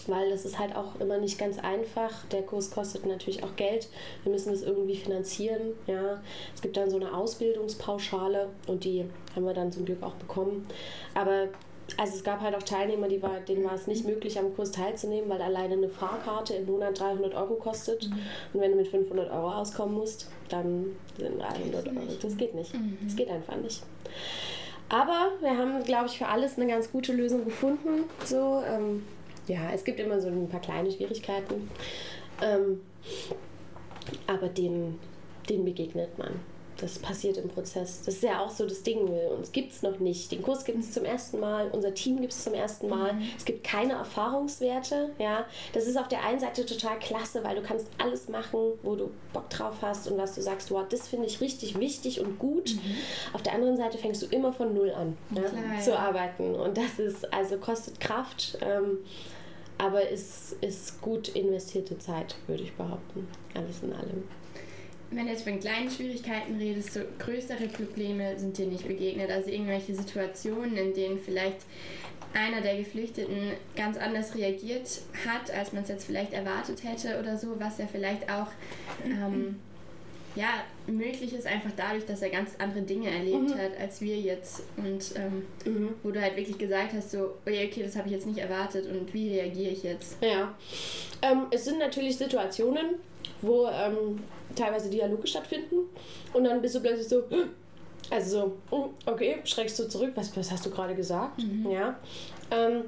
weil 0.09 0.29
das 0.29 0.45
ist 0.45 0.59
halt 0.59 0.75
auch 0.75 0.99
immer 0.99 1.17
nicht 1.17 1.37
ganz 1.37 1.59
einfach. 1.59 2.25
Der 2.31 2.43
Kurs 2.43 2.71
kostet 2.71 3.05
natürlich 3.05 3.43
auch 3.43 3.55
Geld. 3.55 3.87
Wir 4.23 4.31
müssen 4.31 4.51
das 4.51 4.61
irgendwie 4.61 4.95
finanzieren. 4.95 5.73
Ja. 5.87 6.21
Es 6.53 6.61
gibt 6.61 6.77
dann 6.77 6.89
so 6.89 6.97
eine 6.97 7.13
Ausbildungspauschale 7.13 8.49
und 8.67 8.83
die 8.83 9.05
haben 9.35 9.45
wir 9.45 9.53
dann 9.53 9.71
zum 9.71 9.85
Glück 9.85 10.03
auch 10.03 10.15
bekommen. 10.15 10.67
Aber 11.13 11.49
also 11.95 12.15
es 12.15 12.23
gab 12.23 12.41
halt 12.41 12.55
auch 12.55 12.63
Teilnehmer, 12.63 13.07
die 13.07 13.21
war, 13.21 13.39
denen 13.39 13.63
war 13.63 13.73
es 13.73 13.87
nicht 13.87 14.05
möglich, 14.05 14.37
am 14.37 14.53
Kurs 14.55 14.71
teilzunehmen, 14.71 15.29
weil 15.29 15.41
alleine 15.41 15.75
eine 15.75 15.87
Fahrkarte 15.87 16.55
im 16.55 16.65
Monat 16.65 16.99
300 16.99 17.33
Euro 17.33 17.55
kostet. 17.55 18.09
Mhm. 18.09 18.17
Und 18.53 18.61
wenn 18.61 18.71
du 18.71 18.77
mit 18.77 18.87
500 18.87 19.31
Euro 19.31 19.51
auskommen 19.51 19.95
musst, 19.95 20.29
dann 20.49 20.87
sind 21.17 21.39
300 21.39 21.87
Euro. 21.87 22.07
Das 22.21 22.35
geht 22.35 22.55
nicht. 22.55 22.73
Mhm. 22.73 22.97
Das 23.03 23.15
geht 23.15 23.29
einfach 23.29 23.55
nicht. 23.55 23.83
Aber 24.89 25.31
wir 25.41 25.57
haben, 25.57 25.83
glaube 25.83 26.07
ich, 26.07 26.17
für 26.17 26.27
alles 26.27 26.57
eine 26.57 26.67
ganz 26.67 26.91
gute 26.91 27.13
Lösung 27.13 27.43
gefunden. 27.45 28.05
So, 28.23 28.63
ähm, 28.65 29.03
ja, 29.47 29.71
es 29.73 29.83
gibt 29.83 29.99
immer 29.99 30.19
so 30.19 30.27
ein 30.27 30.47
paar 30.49 30.61
kleine 30.61 30.91
Schwierigkeiten. 30.91 31.69
Ähm, 32.41 32.81
aber 34.27 34.47
denen, 34.49 34.99
denen 35.49 35.65
begegnet 35.65 36.17
man. 36.17 36.39
Das 36.79 36.99
passiert 36.99 37.37
im 37.37 37.49
Prozess. 37.49 38.03
Das 38.05 38.15
ist 38.15 38.23
ja 38.23 38.39
auch 38.39 38.51
so 38.51 38.67
das 38.67 38.83
Ding. 38.83 39.07
Uns 39.07 39.51
gibt 39.51 39.73
es 39.73 39.81
noch 39.81 39.99
nicht. 39.99 40.31
Den 40.31 40.43
Kurs 40.43 40.63
gibt 40.63 40.79
es 40.79 40.91
zum 40.91 41.05
ersten 41.05 41.39
Mal, 41.39 41.69
unser 41.71 41.93
Team 41.93 42.21
gibt 42.21 42.33
es 42.33 42.43
zum 42.43 42.53
ersten 42.53 42.87
Mal. 42.87 43.13
Mhm. 43.13 43.23
Es 43.35 43.45
gibt 43.45 43.63
keine 43.63 43.93
Erfahrungswerte. 43.93 45.09
Ja? 45.17 45.45
Das 45.73 45.87
ist 45.87 45.97
auf 45.97 46.07
der 46.07 46.23
einen 46.23 46.39
Seite 46.39 46.65
total 46.65 46.99
klasse, 46.99 47.43
weil 47.43 47.55
du 47.55 47.63
kannst 47.63 47.87
alles 47.97 48.29
machen, 48.29 48.73
wo 48.83 48.95
du 48.95 49.09
Bock 49.33 49.49
drauf 49.49 49.77
hast 49.81 50.09
und 50.09 50.17
was 50.17 50.35
du 50.35 50.41
sagst, 50.41 50.69
wow, 50.69 50.83
das 50.87 51.07
finde 51.07 51.25
ich 51.25 51.41
richtig 51.41 51.79
wichtig 51.79 52.21
und 52.21 52.37
gut. 52.37 52.75
Mhm. 52.75 52.97
Auf 53.33 53.41
der 53.41 53.53
anderen 53.53 53.77
Seite 53.77 53.97
fängst 53.97 54.21
du 54.21 54.27
immer 54.27 54.53
von 54.53 54.73
Null 54.73 54.91
an 54.91 55.17
ja, 55.31 55.41
Klar, 55.41 55.81
zu 55.81 55.91
ja. 55.91 55.97
arbeiten. 55.97 56.53
Und 56.53 56.77
das 56.77 56.99
ist, 56.99 57.33
also 57.33 57.57
kostet 57.57 57.99
Kraft. 57.99 58.59
Ähm, 58.61 58.99
aber 59.77 60.11
es 60.11 60.55
ist 60.61 61.01
gut 61.01 61.29
investierte 61.29 61.97
Zeit, 61.97 62.35
würde 62.47 62.63
ich 62.63 62.73
behaupten. 62.73 63.27
Alles 63.53 63.83
in 63.83 63.93
allem. 63.93 64.23
Wenn 65.09 65.25
du 65.25 65.31
jetzt 65.31 65.43
von 65.43 65.59
kleinen 65.59 65.89
Schwierigkeiten 65.89 66.57
redest, 66.57 66.93
so 66.93 66.99
größere 67.19 67.67
Probleme 67.67 68.37
sind 68.37 68.57
dir 68.57 68.65
nicht 68.65 68.87
begegnet. 68.87 69.31
Also 69.31 69.49
irgendwelche 69.49 69.95
Situationen, 69.95 70.75
in 70.75 70.93
denen 70.93 71.19
vielleicht 71.19 71.65
einer 72.33 72.61
der 72.61 72.77
Geflüchteten 72.77 73.51
ganz 73.75 73.97
anders 73.97 74.35
reagiert 74.35 75.01
hat, 75.25 75.49
als 75.51 75.71
man 75.71 75.83
es 75.83 75.89
jetzt 75.89 76.05
vielleicht 76.05 76.33
erwartet 76.33 76.83
hätte 76.83 77.19
oder 77.19 77.37
so, 77.37 77.59
was 77.59 77.77
ja 77.77 77.87
vielleicht 77.87 78.29
auch 78.29 78.47
ähm, 79.05 79.59
ja, 80.37 80.63
möglich 80.85 81.33
ist, 81.33 81.47
einfach 81.47 81.71
dadurch, 81.75 82.05
dass 82.05 82.21
er 82.21 82.29
ganz 82.29 82.51
andere 82.59 82.83
Dinge 82.83 83.09
erlebt 83.09 83.49
mhm. 83.49 83.57
hat 83.57 83.77
als 83.79 84.01
wir 84.01 84.17
jetzt. 84.17 84.63
Und 84.77 85.13
ähm, 85.15 85.45
mhm. 85.65 85.95
wo 86.03 86.11
du 86.11 86.21
halt 86.21 86.37
wirklich 86.37 86.57
gesagt 86.57 86.93
hast, 86.93 87.11
so, 87.11 87.33
okay, 87.45 87.67
okay 87.67 87.83
das 87.83 87.95
habe 87.95 88.07
ich 88.07 88.13
jetzt 88.13 88.27
nicht 88.27 88.37
erwartet 88.37 88.87
und 88.87 89.13
wie 89.13 89.33
reagiere 89.33 89.71
ich 89.71 89.83
jetzt? 89.83 90.17
Ja, 90.21 90.53
ähm, 91.21 91.47
es 91.49 91.65
sind 91.65 91.79
natürlich 91.79 92.17
Situationen, 92.17 92.95
wo 93.41 93.67
ähm, 93.67 94.19
teilweise 94.55 94.89
Dialoge 94.89 95.27
stattfinden 95.27 95.89
und 96.33 96.43
dann 96.43 96.61
bist 96.61 96.75
du 96.75 96.81
plötzlich 96.81 97.07
so, 97.07 97.23
also 98.11 98.57
so, 98.69 98.75
hm, 98.75 98.89
okay, 99.05 99.37
schreckst 99.43 99.79
du 99.79 99.89
zurück, 99.89 100.11
was, 100.15 100.35
was 100.37 100.51
hast 100.51 100.65
du 100.65 100.69
gerade 100.69 100.93
gesagt? 100.93 101.41
Mhm. 101.41 101.71
Ja. 101.71 101.97
Ähm, 102.51 102.83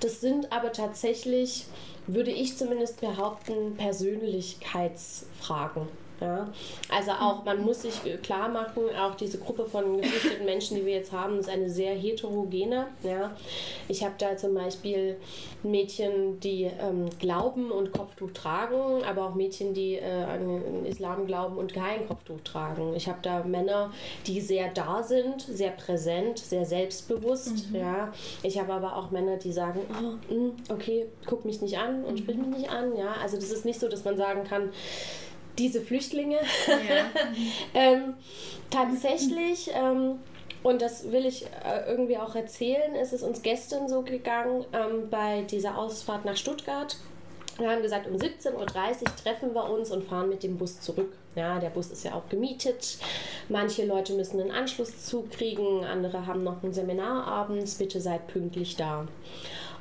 das 0.00 0.20
sind 0.20 0.50
aber 0.50 0.72
tatsächlich, 0.72 1.66
würde 2.08 2.32
ich 2.32 2.56
zumindest 2.56 3.00
behaupten, 3.00 3.76
Persönlichkeitsfragen. 3.76 5.86
Ja? 6.20 6.48
Also 6.88 7.12
auch, 7.12 7.44
man 7.44 7.62
muss 7.62 7.82
sich 7.82 8.00
klar 8.22 8.48
machen, 8.48 8.82
auch 8.98 9.14
diese 9.14 9.38
Gruppe 9.38 9.64
von 9.66 10.00
geflüchteten 10.00 10.44
Menschen, 10.44 10.76
die 10.76 10.86
wir 10.86 10.94
jetzt 10.94 11.12
haben, 11.12 11.38
ist 11.38 11.48
eine 11.48 11.68
sehr 11.68 11.94
heterogene. 11.94 12.88
Ja? 13.02 13.32
Ich 13.88 14.04
habe 14.04 14.14
da 14.18 14.36
zum 14.36 14.54
Beispiel 14.54 15.16
Mädchen, 15.62 16.40
die 16.40 16.64
ähm, 16.64 17.08
glauben 17.18 17.70
und 17.70 17.92
Kopftuch 17.92 18.30
tragen, 18.32 19.04
aber 19.04 19.26
auch 19.26 19.34
Mädchen, 19.34 19.74
die 19.74 19.94
äh, 19.94 20.24
an 20.24 20.46
den 20.46 20.86
Islam 20.86 21.26
glauben 21.26 21.56
und 21.56 21.72
kein 21.72 22.06
Kopftuch 22.06 22.40
tragen. 22.44 22.94
Ich 22.94 23.08
habe 23.08 23.18
da 23.22 23.42
Männer, 23.44 23.92
die 24.26 24.40
sehr 24.40 24.68
da 24.68 25.02
sind, 25.02 25.42
sehr 25.42 25.70
präsent, 25.70 26.38
sehr 26.38 26.64
selbstbewusst. 26.64 27.70
Mhm. 27.70 27.76
Ja? 27.76 28.12
Ich 28.42 28.58
habe 28.58 28.72
aber 28.72 28.96
auch 28.96 29.10
Männer, 29.10 29.36
die 29.36 29.52
sagen, 29.52 29.80
oh, 29.90 30.32
mh, 30.32 30.52
okay, 30.68 31.06
guck 31.26 31.44
mich 31.44 31.60
nicht 31.60 31.78
an 31.78 32.04
und 32.04 32.18
sprich 32.18 32.36
mich 32.36 32.58
nicht 32.58 32.70
an. 32.70 32.96
Ja? 32.96 33.14
Also 33.22 33.36
das 33.36 33.50
ist 33.50 33.64
nicht 33.64 33.80
so, 33.80 33.88
dass 33.88 34.04
man 34.04 34.16
sagen 34.16 34.44
kann, 34.44 34.70
diese 35.58 35.80
Flüchtlinge. 35.80 36.38
Ja. 36.66 37.10
ähm, 37.74 38.14
tatsächlich, 38.70 39.70
ähm, 39.74 40.18
und 40.62 40.80
das 40.80 41.10
will 41.10 41.26
ich 41.26 41.44
äh, 41.44 41.88
irgendwie 41.88 42.16
auch 42.16 42.34
erzählen, 42.34 42.94
ist 42.94 43.12
es 43.12 43.22
uns 43.22 43.42
gestern 43.42 43.88
so 43.88 44.02
gegangen 44.02 44.64
ähm, 44.72 45.10
bei 45.10 45.42
dieser 45.42 45.76
Ausfahrt 45.76 46.24
nach 46.24 46.36
Stuttgart 46.36 46.96
Wir 47.58 47.70
haben 47.70 47.82
gesagt, 47.82 48.06
um 48.06 48.16
17.30 48.16 48.54
Uhr 48.54 49.16
treffen 49.22 49.54
wir 49.54 49.68
uns 49.68 49.90
und 49.90 50.04
fahren 50.04 50.28
mit 50.28 50.42
dem 50.42 50.56
Bus 50.56 50.80
zurück. 50.80 51.12
Ja, 51.34 51.58
der 51.58 51.70
Bus 51.70 51.90
ist 51.90 52.04
ja 52.04 52.14
auch 52.14 52.28
gemietet. 52.28 52.98
Manche 53.48 53.84
Leute 53.86 54.12
müssen 54.12 54.40
einen 54.40 54.50
Anschlusszug 54.50 55.30
kriegen, 55.30 55.84
andere 55.84 56.26
haben 56.26 56.44
noch 56.44 56.62
ein 56.62 56.72
Seminar 56.72 57.26
abends. 57.26 57.76
Bitte 57.76 58.00
seid 58.00 58.26
pünktlich 58.26 58.76
da. 58.76 59.06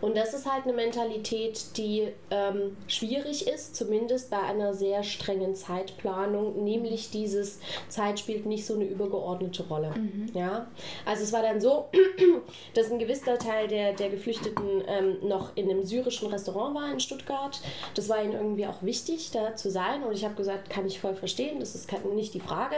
Und 0.02 0.18
das 0.18 0.34
ist 0.34 0.52
halt 0.52 0.66
eine 0.66 0.74
Mentalität, 0.74 1.78
die 1.78 2.10
ähm, 2.30 2.76
schwierig 2.88 3.48
ist, 3.48 3.76
zumindest 3.76 4.30
bei 4.30 4.40
einer 4.40 4.74
sehr 4.74 5.04
strengen 5.04 5.56
Zeitplanung, 5.56 6.64
nämlich 6.64 7.12
dieses 7.12 7.60
Zeit 7.88 8.20
spielt 8.20 8.46
nicht 8.46 8.66
so 8.66 8.76
eine 8.76 8.86
übergeordnete 8.86 9.64
Rolle. 9.64 9.92
Mhm. 9.96 10.30
Ja? 10.34 10.68
Also 11.06 11.24
es 11.24 11.32
war 11.32 11.42
dann 11.42 11.62
so, 11.62 11.86
dass 12.74 12.92
ein 12.92 13.00
gewisser 13.00 13.38
Teil 13.38 13.68
der, 13.68 13.94
der 13.94 14.10
Geflüchteten 14.10 14.84
ähm, 14.88 15.18
noch 15.28 15.56
in 15.56 15.70
einem 15.70 15.84
syrischen 15.84 16.30
Restaurant 16.30 16.76
war 16.76 16.92
in 16.92 17.00
Stuttgart. 17.00 17.62
Das 17.96 18.10
war 18.10 18.24
ihnen 18.24 18.34
irgendwie 18.34 18.66
auch 18.66 18.82
wichtig, 18.82 19.32
da 19.32 19.56
zu 19.56 19.70
sein. 19.70 20.04
Und 20.04 20.14
ich 20.14 20.26
habe 20.26 20.36
gesagt, 20.36 20.70
kann 20.70 20.86
ich 20.86 21.00
voll 21.00 21.16
verstehen, 21.16 21.60
das 21.60 21.76
ist 21.76 21.92
nicht 22.16 22.34
die 22.34 22.40
Frage. 22.40 22.76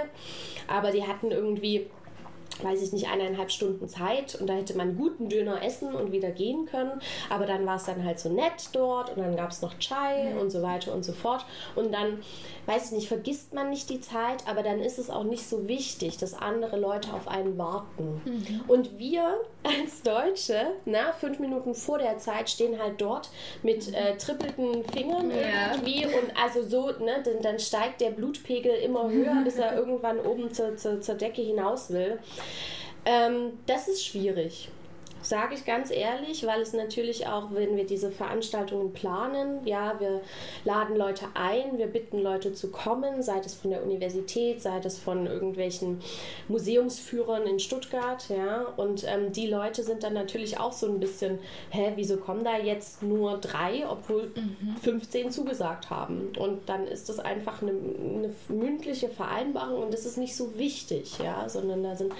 Aber 0.68 0.92
die 0.92 1.08
hatten 1.08 1.32
irgendwie 1.32 1.88
weiß 2.62 2.82
ich 2.82 2.94
nicht, 2.94 3.08
eineinhalb 3.08 3.52
Stunden 3.52 3.88
Zeit 3.88 4.36
und 4.36 4.48
da 4.48 4.54
hätte 4.54 4.78
man 4.78 4.96
guten 4.96 5.30
Döner 5.30 5.64
essen 5.64 5.96
und 5.96 6.12
wieder 6.12 6.32
gehen 6.32 6.66
können. 6.66 7.02
Aber 7.30 7.46
dann 7.46 7.66
war 7.66 7.78
es 7.78 7.86
dann 7.86 8.04
halt 8.04 8.20
so 8.20 8.30
nett 8.30 8.70
dort 8.74 9.16
und 9.16 9.24
dann 9.24 9.36
gab 9.36 9.52
es 9.52 9.62
noch 9.62 9.78
Chai 9.80 10.34
mhm. 10.34 10.40
und 10.40 10.50
so 10.52 10.62
weiter 10.62 10.94
und 10.94 11.04
so 11.04 11.14
fort. 11.14 11.46
Und 11.76 11.92
dann, 11.94 12.20
weiß 12.66 12.88
ich 12.88 12.92
nicht, 12.92 13.08
vergisst 13.08 13.54
man 13.54 13.70
nicht 13.70 13.90
die 13.90 14.02
Zeit, 14.02 14.48
aber 14.48 14.62
dann 14.62 14.80
ist 14.80 15.00
es 15.00 15.10
auch 15.10 15.24
nicht 15.24 15.48
so 15.48 15.68
wichtig, 15.68 16.18
dass 16.18 16.34
andere 16.34 16.78
Leute 16.78 17.14
auf 17.14 17.28
einen 17.28 17.58
warten. 17.58 18.22
Mhm. 18.26 18.62
Und 18.68 19.00
wir 19.00 19.40
als 19.64 20.02
Deutsche, 20.04 20.74
na, 20.86 21.14
fünf 21.14 21.40
Minuten 21.40 21.74
vor 21.74 21.98
der 21.98 22.18
Zeit 22.18 22.50
stehen 22.50 22.82
halt 22.82 23.02
dort 23.02 23.30
mit 23.64 23.88
mhm. 23.88 23.94
äh, 23.94 24.18
trippelten 24.18 24.84
Fingern 24.86 25.32
ja. 25.32 25.72
irgendwie 25.72 26.06
und 26.06 26.38
also 26.42 26.64
so, 26.64 26.88
ne, 27.04 27.24
dann, 27.24 27.42
dann 27.42 27.60
steigt 27.60 28.02
der 28.02 28.12
Blutpegel 28.12 28.74
immer 28.76 29.10
höher, 29.10 29.42
bis 29.44 29.58
er 29.58 29.76
irgendwann 29.76 30.20
oben 30.20 30.54
zur, 30.54 30.78
zur, 30.78 31.02
zur 31.02 31.16
Decke 31.16 31.42
hinaus 31.42 31.92
will. 31.92 32.20
Ähm, 33.06 33.60
das 33.66 33.88
ist 33.88 34.06
schwierig. 34.06 34.70
Sage 35.24 35.56
ich 35.56 35.66
ganz 35.66 35.90
ehrlich, 35.90 36.46
weil 36.46 36.62
es 36.62 36.74
natürlich 36.74 37.28
auch, 37.28 37.54
wenn 37.54 37.76
wir 37.78 37.86
diese 37.86 38.12
Veranstaltungen 38.12 38.94
planen, 38.94 39.66
ja, 39.66 40.00
wir 40.00 40.22
laden 40.66 40.96
Leute 40.96 41.26
ein, 41.34 41.78
wir 41.78 41.88
bitten 41.88 42.20
Leute 42.20 42.54
zu 42.54 42.72
kommen, 42.72 43.24
sei 43.24 43.40
es 43.40 43.54
von 43.54 43.72
der 43.72 43.84
Universität, 43.84 44.62
sei 44.62 44.80
es 44.84 44.98
von 44.98 45.26
irgendwelchen 45.26 46.02
Museumsführern 46.48 47.48
in 47.48 47.60
Stuttgart, 47.60 48.28
ja, 48.30 48.66
und 48.78 49.06
ähm, 49.08 49.32
die 49.32 49.48
Leute 49.48 49.84
sind 49.84 50.04
dann 50.04 50.14
natürlich 50.14 50.60
auch 50.60 50.74
so 50.74 50.88
ein 50.88 51.00
bisschen, 51.00 51.40
hä, 51.70 51.94
wieso 51.96 52.18
kommen 52.18 52.44
da 52.44 52.58
jetzt 52.58 53.02
nur 53.02 53.38
drei, 53.38 53.88
obwohl 53.88 54.32
mhm. 54.36 54.76
15 54.82 55.32
zugesagt 55.32 55.90
haben? 55.90 56.32
Und 56.38 56.68
dann 56.68 56.88
ist 56.88 57.10
das 57.10 57.20
einfach 57.20 57.62
eine, 57.62 57.72
eine 57.72 58.34
mündliche 58.50 59.10
Vereinbarung 59.10 59.84
und 59.84 59.94
das 59.94 60.06
ist 60.06 60.18
nicht 60.18 60.36
so 60.36 60.58
wichtig, 60.58 61.18
ja, 61.24 61.48
sondern 61.48 61.84
da 61.84 61.96
sind 61.96 62.14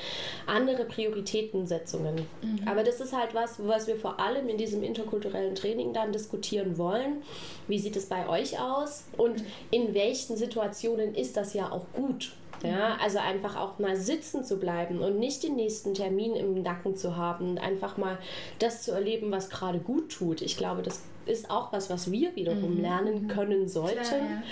andere 0.46 0.86
Prioritätensetzungen. 0.86 2.26
Mhm. 2.42 2.68
Aber 2.68 2.84
das 2.84 2.93
das 3.00 3.08
ist 3.08 3.14
halt 3.14 3.34
was, 3.34 3.66
was 3.66 3.88
wir 3.88 3.96
vor 3.96 4.20
allem 4.20 4.50
in 4.50 4.58
diesem 4.58 4.84
interkulturellen 4.84 5.56
Training 5.56 5.94
dann 5.94 6.12
diskutieren 6.12 6.78
wollen. 6.78 7.24
Wie 7.68 7.80
sieht 7.80 7.96
es 7.96 8.06
bei 8.06 8.28
euch 8.28 8.60
aus 8.60 9.06
und 9.18 9.44
in 9.72 9.94
welchen 9.94 10.38
Situationen 10.38 11.16
ist 11.16 11.38
das 11.38 11.54
ja 11.54 11.72
auch 11.72 11.86
gut? 11.94 12.34
Ja, 12.64 12.98
also 13.02 13.20
einfach 13.20 13.58
auch 13.58 13.78
mal 13.80 13.98
sitzen 13.98 14.46
zu 14.46 14.58
bleiben 14.58 15.00
und 15.00 15.20
nicht 15.20 15.44
den 15.44 15.56
nächsten 15.56 15.94
Termin 15.94 16.34
im 16.36 16.62
Nacken 16.62 16.96
zu 16.96 17.18
haben 17.18 17.52
und 17.52 17.58
einfach 17.58 17.98
mal 17.98 18.18
das 18.60 18.84
zu 18.84 18.94
erleben, 18.94 19.32
was 19.32 19.50
gerade 19.50 19.80
gut 19.80 20.14
tut. 20.14 20.42
Ich 20.42 20.56
glaube, 20.56 20.82
das 20.82 21.02
ist 21.26 21.50
auch 21.50 21.74
was, 21.74 21.90
was 21.90 22.10
wir 22.10 22.36
wiederum 22.38 22.76
mhm. 22.76 22.82
lernen 22.82 23.28
können 23.28 23.68
sollten. 23.68 24.02
Klar, 24.02 24.20
ja. 24.20 24.44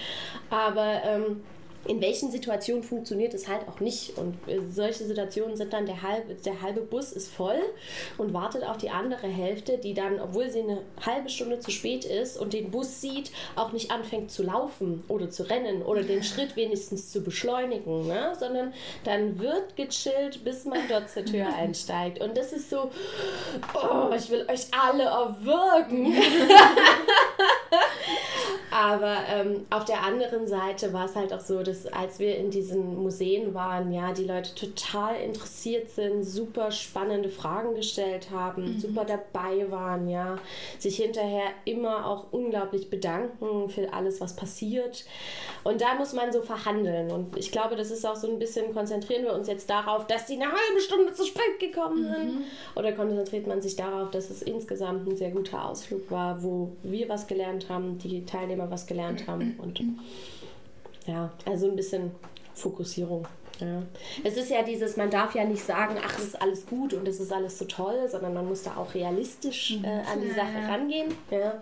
Aber 0.50 1.04
ähm, 1.06 1.42
in 1.86 2.02
welchen 2.02 2.32
Situationen 2.32 2.84
funktioniert 2.84 3.34
es 3.34 3.48
halt 3.48 3.68
auch 3.68 3.80
nicht. 3.80 4.18
Und 4.18 4.36
äh, 4.48 4.60
solche 4.70 5.04
Situationen 5.06 5.56
sind 5.56 5.74
dann 5.74 5.86
der 5.86 6.02
halbe, 6.02 6.36
der 6.36 6.62
halbe 6.62 6.82
Bus 6.82 7.12
ist 7.12 7.34
voll 7.34 7.60
und 8.18 8.34
wartet 8.34 8.64
auf 8.64 8.78
die 8.78 8.90
andere 8.90 9.28
Hälfte, 9.28 9.78
die 9.78 9.94
dann, 9.94 10.20
obwohl 10.20 10.50
sie 10.50 10.62
eine 10.62 10.80
halbe 11.06 11.30
Stunde 11.30 11.60
zu 11.60 11.72
spät 11.72 12.06
ist 12.06 12.38
und 12.38 12.54
den 12.54 12.72
Bus 12.72 13.02
sieht, 13.02 13.32
auch 13.56 13.72
nicht 13.72 13.92
anfängt 13.92 14.32
zu 14.32 14.44
laufen 14.44 15.04
oder 15.08 15.30
zu 15.30 15.50
rennen 15.50 15.82
oder 15.82 16.04
den 16.04 16.24
Schritt 16.24 16.56
wenigstens 16.56 17.12
zu 17.12 17.24
beschleunigen, 17.24 18.08
ne? 18.08 18.34
sondern 18.40 18.74
dann 19.04 19.40
wird 19.40 19.76
gechillt, 19.76 20.44
bis 20.44 20.66
man 20.66 20.80
dort 20.90 21.10
zur 21.10 21.26
Tür 21.26 21.48
einsteigt. 21.58 22.22
Und 22.22 22.38
das 22.38 22.54
ist 22.54 22.70
so, 22.70 22.92
oh, 23.74 24.12
ich 24.16 24.30
will 24.30 24.46
euch 24.50 24.68
alle 24.72 25.04
erwürgen. 25.04 26.14
Aber 28.72 29.18
ähm, 29.28 29.66
auf 29.70 29.84
der 29.84 30.02
anderen 30.02 30.48
Seite 30.48 30.94
war 30.94 31.06
es 31.06 31.16
halt 31.16 31.34
auch 31.34 31.42
so, 31.42 31.62
dass 31.62 31.86
als 31.88 32.20
wir 32.20 32.38
in 32.38 32.52
diesen 32.52 33.04
Museen 33.04 33.54
waren, 33.54 33.92
ja, 33.92 34.14
die 34.14 34.24
Leute 34.24 34.56
total 34.56 35.16
interessiert 35.18 35.90
sind, 35.90 36.24
super 36.24 36.72
spannende 36.72 37.28
Fragen 37.28 37.76
gestellt 37.76 38.30
haben, 38.32 38.76
mhm. 38.76 38.80
super 38.80 39.04
dabei 39.04 39.70
waren, 39.70 40.08
ja, 40.08 40.38
sich 40.80 40.96
hinterher 40.96 41.50
immer 41.66 42.06
auch 42.06 42.28
unglaublich 42.32 42.90
bedanken 42.90 43.70
für 43.70 43.92
alles, 43.94 44.22
was 44.22 44.38
passiert. 44.38 45.04
Und 45.66 45.82
da 45.82 45.96
muss 45.96 46.14
man 46.14 46.32
so 46.32 46.42
verhandeln. 46.42 47.12
Und 47.12 47.38
ich 47.38 47.52
glaube, 47.52 47.76
das 47.76 47.92
ist 47.92 48.06
auch 48.06 48.16
so 48.16 48.30
ein 48.30 48.40
bisschen, 48.40 48.74
konzentrieren 48.74 49.24
wir 49.24 49.34
uns 49.34 49.48
jetzt 49.48 49.70
darauf, 49.70 50.08
dass 50.08 50.28
die 50.28 50.36
eine 50.36 50.46
halbe 50.46 50.80
Stunde 50.80 51.14
zu 51.14 51.26
spät 51.26 51.60
gekommen 51.60 52.04
sind? 52.04 52.36
Mhm. 52.36 52.44
Oder 52.76 52.94
konzentriert 52.94 53.48
man 53.48 53.62
sich 53.62 53.76
darauf, 53.76 54.12
dass 54.12 54.30
es 54.30 54.42
insgesamt 54.42 55.08
ein 55.08 55.18
sehr 55.18 55.32
guter 55.32 55.66
Ausflug 55.66 56.10
war, 56.10 56.42
wo 56.42 56.72
wir 56.84 57.10
was 57.10 57.28
gelernt 57.28 57.68
haben, 57.68 57.98
die 57.98 58.26
Teilnehmer 58.26 58.61
immer 58.62 58.72
was 58.72 58.86
gelernt 58.86 59.28
haben. 59.28 59.56
Und 59.58 59.82
ja, 61.06 61.32
also 61.46 61.70
ein 61.70 61.76
bisschen 61.76 62.12
Fokussierung. 62.54 63.28
Ja. 63.60 63.84
Es 64.24 64.38
ist 64.38 64.50
ja 64.50 64.64
dieses, 64.64 64.98
man 64.98 65.12
darf 65.12 65.36
ja 65.36 65.44
nicht 65.44 65.64
sagen, 65.64 65.96
ach, 66.04 66.18
es 66.18 66.26
ist 66.26 66.42
alles 66.42 66.66
gut 66.66 66.94
und 66.94 67.08
es 67.08 67.20
ist 67.20 67.32
alles 67.32 67.60
so 67.60 67.66
toll, 67.66 68.08
sondern 68.10 68.34
man 68.34 68.48
muss 68.48 68.64
da 68.64 68.76
auch 68.76 68.94
realistisch 68.96 69.78
mhm. 69.78 69.86
äh, 69.86 70.02
an 70.12 70.22
die 70.22 70.32
Sache 70.32 70.68
rangehen. 70.68 71.14
Ja. 71.30 71.62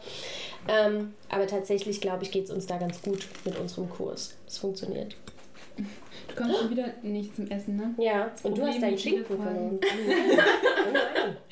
Ähm, 0.68 1.14
aber 1.30 1.46
tatsächlich, 1.48 2.00
glaube 2.00 2.24
ich, 2.24 2.32
geht 2.32 2.46
es 2.46 2.52
uns 2.52 2.68
da 2.68 2.78
ganz 2.78 3.02
gut 3.02 3.28
mit 3.44 3.58
unserem 3.58 3.90
Kurs. 3.90 4.36
Es 4.48 4.58
funktioniert. 4.60 5.16
Du 6.40 6.46
kommst 6.46 6.60
schon 6.62 6.70
wieder 6.70 6.94
nicht 7.04 7.36
zum 7.36 7.52
Essen, 7.52 7.76
ne? 7.76 7.94
Ja, 7.98 8.32
und 8.44 8.58
du 8.58 8.66
hast 8.66 8.82
deinen 8.82 8.98
Schinken 8.98 9.26
verloren. 9.26 9.78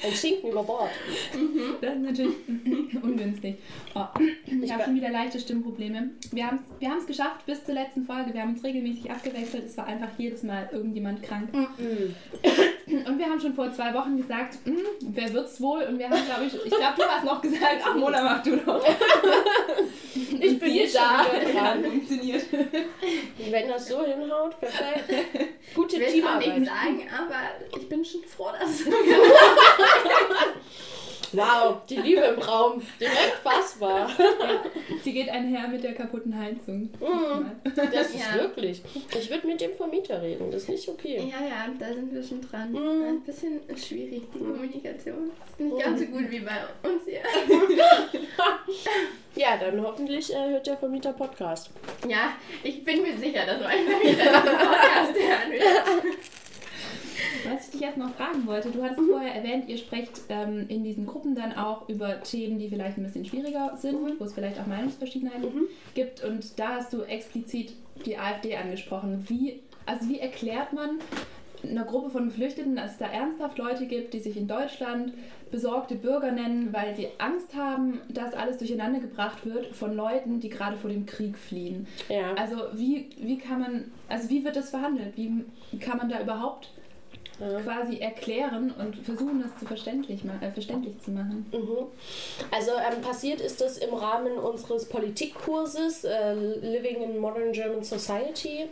Ein 0.01 0.11
Schinken 0.13 0.51
über 0.51 0.63
Bord. 0.63 0.89
Mhm. 1.35 1.75
Das 1.81 1.95
ist 1.95 2.01
natürlich 2.01 2.35
ungünstig. 3.03 3.57
Oh. 3.95 4.05
Ich 4.61 4.71
habe 4.71 4.83
schon 4.83 4.95
wieder 4.95 5.09
leichte 5.09 5.39
Stimmprobleme. 5.39 6.11
Wir 6.31 6.47
haben 6.47 6.59
es 6.59 6.79
wir 6.79 7.05
geschafft 7.05 7.45
bis 7.45 7.65
zur 7.65 7.73
letzten 7.73 8.05
Folge. 8.05 8.33
Wir 8.33 8.41
haben 8.41 8.53
uns 8.53 8.63
regelmäßig 8.63 9.11
abgewechselt. 9.11 9.65
Es 9.65 9.75
war 9.75 9.87
einfach 9.87 10.09
jedes 10.17 10.43
Mal 10.43 10.69
irgendjemand 10.71 11.21
krank. 11.21 11.53
Mhm. 11.53 12.15
Und 13.07 13.17
wir 13.17 13.25
haben 13.25 13.39
schon 13.39 13.53
vor 13.53 13.71
zwei 13.71 13.93
Wochen 13.93 14.17
gesagt, 14.17 14.57
hm, 14.65 14.79
wer 14.99 15.31
wird's 15.33 15.61
wohl? 15.61 15.83
Und 15.83 15.97
wir 15.97 16.09
haben, 16.09 16.25
glaube 16.25 16.43
ich, 16.45 16.53
ich 16.53 16.69
glaube, 16.69 16.93
du 16.97 17.03
hast 17.03 17.23
noch 17.23 17.41
gesagt, 17.41 17.81
ach 17.85 17.95
Mona, 17.95 18.21
mach 18.21 18.43
du 18.43 18.57
doch. 18.57 18.85
ich 20.13 20.59
bin 20.59 20.71
hier 20.71 20.91
da. 20.91 21.25
Ja, 21.53 21.75
funktioniert. 21.83 22.43
Wenn 23.49 23.69
das 23.69 23.87
so 23.87 24.03
hinhaut, 24.03 24.59
perfekt. 24.59 25.13
Gute 25.73 25.99
Will 25.99 26.07
Teamarbeit. 26.07 26.47
Ich 26.47 26.53
nicht 26.55 26.69
sagen, 26.69 27.07
aber 27.17 27.79
ich 27.79 27.87
bin 27.87 28.03
schon 28.03 28.23
froh, 28.23 28.49
dass 28.59 28.71
es 28.71 28.85
Wow, 31.33 31.77
die 31.89 31.97
Liebe 31.97 32.21
im 32.21 32.39
Raum, 32.39 32.81
direkt 32.99 33.39
fassbar. 33.43 34.09
Sie 35.03 35.13
geht 35.13 35.29
einher 35.29 35.67
mit 35.67 35.83
der 35.83 35.93
kaputten 35.93 36.37
Heizung. 36.37 36.89
Mhm, 36.99 37.51
das 37.75 38.09
ist 38.09 38.19
ja. 38.19 38.35
wirklich. 38.35 38.81
Ich 39.17 39.29
würde 39.29 39.47
mit 39.47 39.59
dem 39.61 39.75
Vermieter 39.75 40.21
reden, 40.21 40.51
das 40.51 40.63
ist 40.63 40.69
nicht 40.69 40.89
okay. 40.89 41.17
Ja, 41.17 41.45
ja, 41.45 41.67
da 41.77 41.93
sind 41.93 42.13
wir 42.13 42.23
schon 42.23 42.41
dran. 42.41 42.71
Mhm. 42.71 43.03
Ein 43.03 43.21
bisschen 43.21 43.61
schwierig, 43.75 44.23
die 44.33 44.39
mhm. 44.39 44.53
Kommunikation. 44.53 45.31
Ist 45.49 45.59
nicht 45.59 45.73
mhm. 45.73 45.79
ganz 45.79 45.99
so 45.99 46.05
gut 46.07 46.29
wie 46.29 46.39
bei 46.39 46.89
uns 46.89 47.03
hier. 47.05 47.21
ja, 49.35 49.57
dann 49.57 49.81
hoffentlich 49.81 50.33
äh, 50.33 50.49
hört 50.49 50.67
der 50.67 50.77
Vermieter 50.77 51.13
Podcast. 51.13 51.71
Ja, 52.07 52.33
ich 52.63 52.83
bin 52.83 53.01
mir 53.01 53.17
sicher, 53.17 53.45
dass 53.45 53.61
mein 53.61 53.85
Vermieter 53.85 54.31
Podcast 54.31 55.13
hören 55.13 55.51
wird. 55.51 56.17
Was 57.45 57.65
ich 57.65 57.71
dich 57.71 57.81
jetzt 57.81 57.97
noch 57.97 58.13
fragen 58.13 58.45
wollte, 58.45 58.69
du 58.69 58.83
hattest 58.83 59.01
mhm. 59.01 59.11
vorher 59.11 59.35
erwähnt, 59.35 59.67
ihr 59.67 59.77
sprecht 59.77 60.21
ähm, 60.29 60.65
in 60.67 60.83
diesen 60.83 61.05
Gruppen 61.05 61.35
dann 61.35 61.53
auch 61.53 61.87
über 61.89 62.21
Themen, 62.21 62.59
die 62.59 62.69
vielleicht 62.69 62.97
ein 62.97 63.03
bisschen 63.03 63.25
schwieriger 63.25 63.75
sind, 63.77 64.01
mhm. 64.01 64.15
wo 64.19 64.23
es 64.25 64.33
vielleicht 64.33 64.59
auch 64.59 64.67
Meinungsverschiedenheiten 64.67 65.53
mhm. 65.53 65.67
gibt. 65.93 66.23
Und 66.23 66.59
da 66.59 66.75
hast 66.75 66.93
du 66.93 67.01
explizit 67.03 67.73
die 68.05 68.17
AfD 68.17 68.55
angesprochen. 68.55 69.25
Wie, 69.27 69.61
also 69.85 70.07
wie 70.09 70.19
erklärt 70.19 70.73
man 70.73 70.99
einer 71.63 71.85
Gruppe 71.85 72.09
von 72.09 72.25
Geflüchteten, 72.25 72.75
dass 72.75 72.91
es 72.91 72.97
da 72.97 73.07
ernsthaft 73.07 73.57
Leute 73.57 73.87
gibt, 73.87 74.13
die 74.13 74.19
sich 74.19 74.37
in 74.37 74.47
Deutschland 74.47 75.13
besorgte 75.51 75.95
Bürger 75.95 76.31
nennen, 76.31 76.73
weil 76.73 76.95
sie 76.95 77.07
Angst 77.17 77.55
haben, 77.55 78.01
dass 78.09 78.33
alles 78.33 78.57
durcheinander 78.57 78.99
gebracht 78.99 79.45
wird 79.45 79.67
von 79.75 79.95
Leuten, 79.95 80.39
die 80.39 80.49
gerade 80.49 80.77
vor 80.77 80.89
dem 80.89 81.05
Krieg 81.05 81.37
fliehen. 81.37 81.87
Ja. 82.09 82.33
Also 82.35 82.57
wie, 82.73 83.09
wie 83.17 83.37
kann 83.37 83.59
man, 83.59 83.91
also 84.09 84.29
wie 84.29 84.43
wird 84.43 84.55
das 84.55 84.69
verhandelt? 84.69 85.13
Wie 85.15 85.45
kann 85.79 85.97
man 85.97 86.09
da 86.09 86.21
überhaupt 86.21 86.69
ja. 87.39 87.59
quasi 87.61 87.99
erklären 87.99 88.73
und 88.77 88.95
versuchen, 88.97 89.41
das 89.41 89.57
zu 89.59 89.65
verständlich, 89.65 90.21
äh, 90.41 90.51
verständlich 90.51 90.99
zu 91.01 91.11
machen. 91.11 91.45
Mhm. 91.51 91.87
Also 92.51 92.71
ähm, 92.71 93.01
passiert 93.01 93.41
ist 93.41 93.61
das 93.61 93.77
im 93.77 93.93
Rahmen 93.93 94.33
unseres 94.33 94.85
Politikkurses 94.85 96.03
äh, 96.03 96.33
Living 96.33 97.01
in 97.01 97.17
Modern 97.19 97.51
German 97.51 97.83
Society 97.83 98.65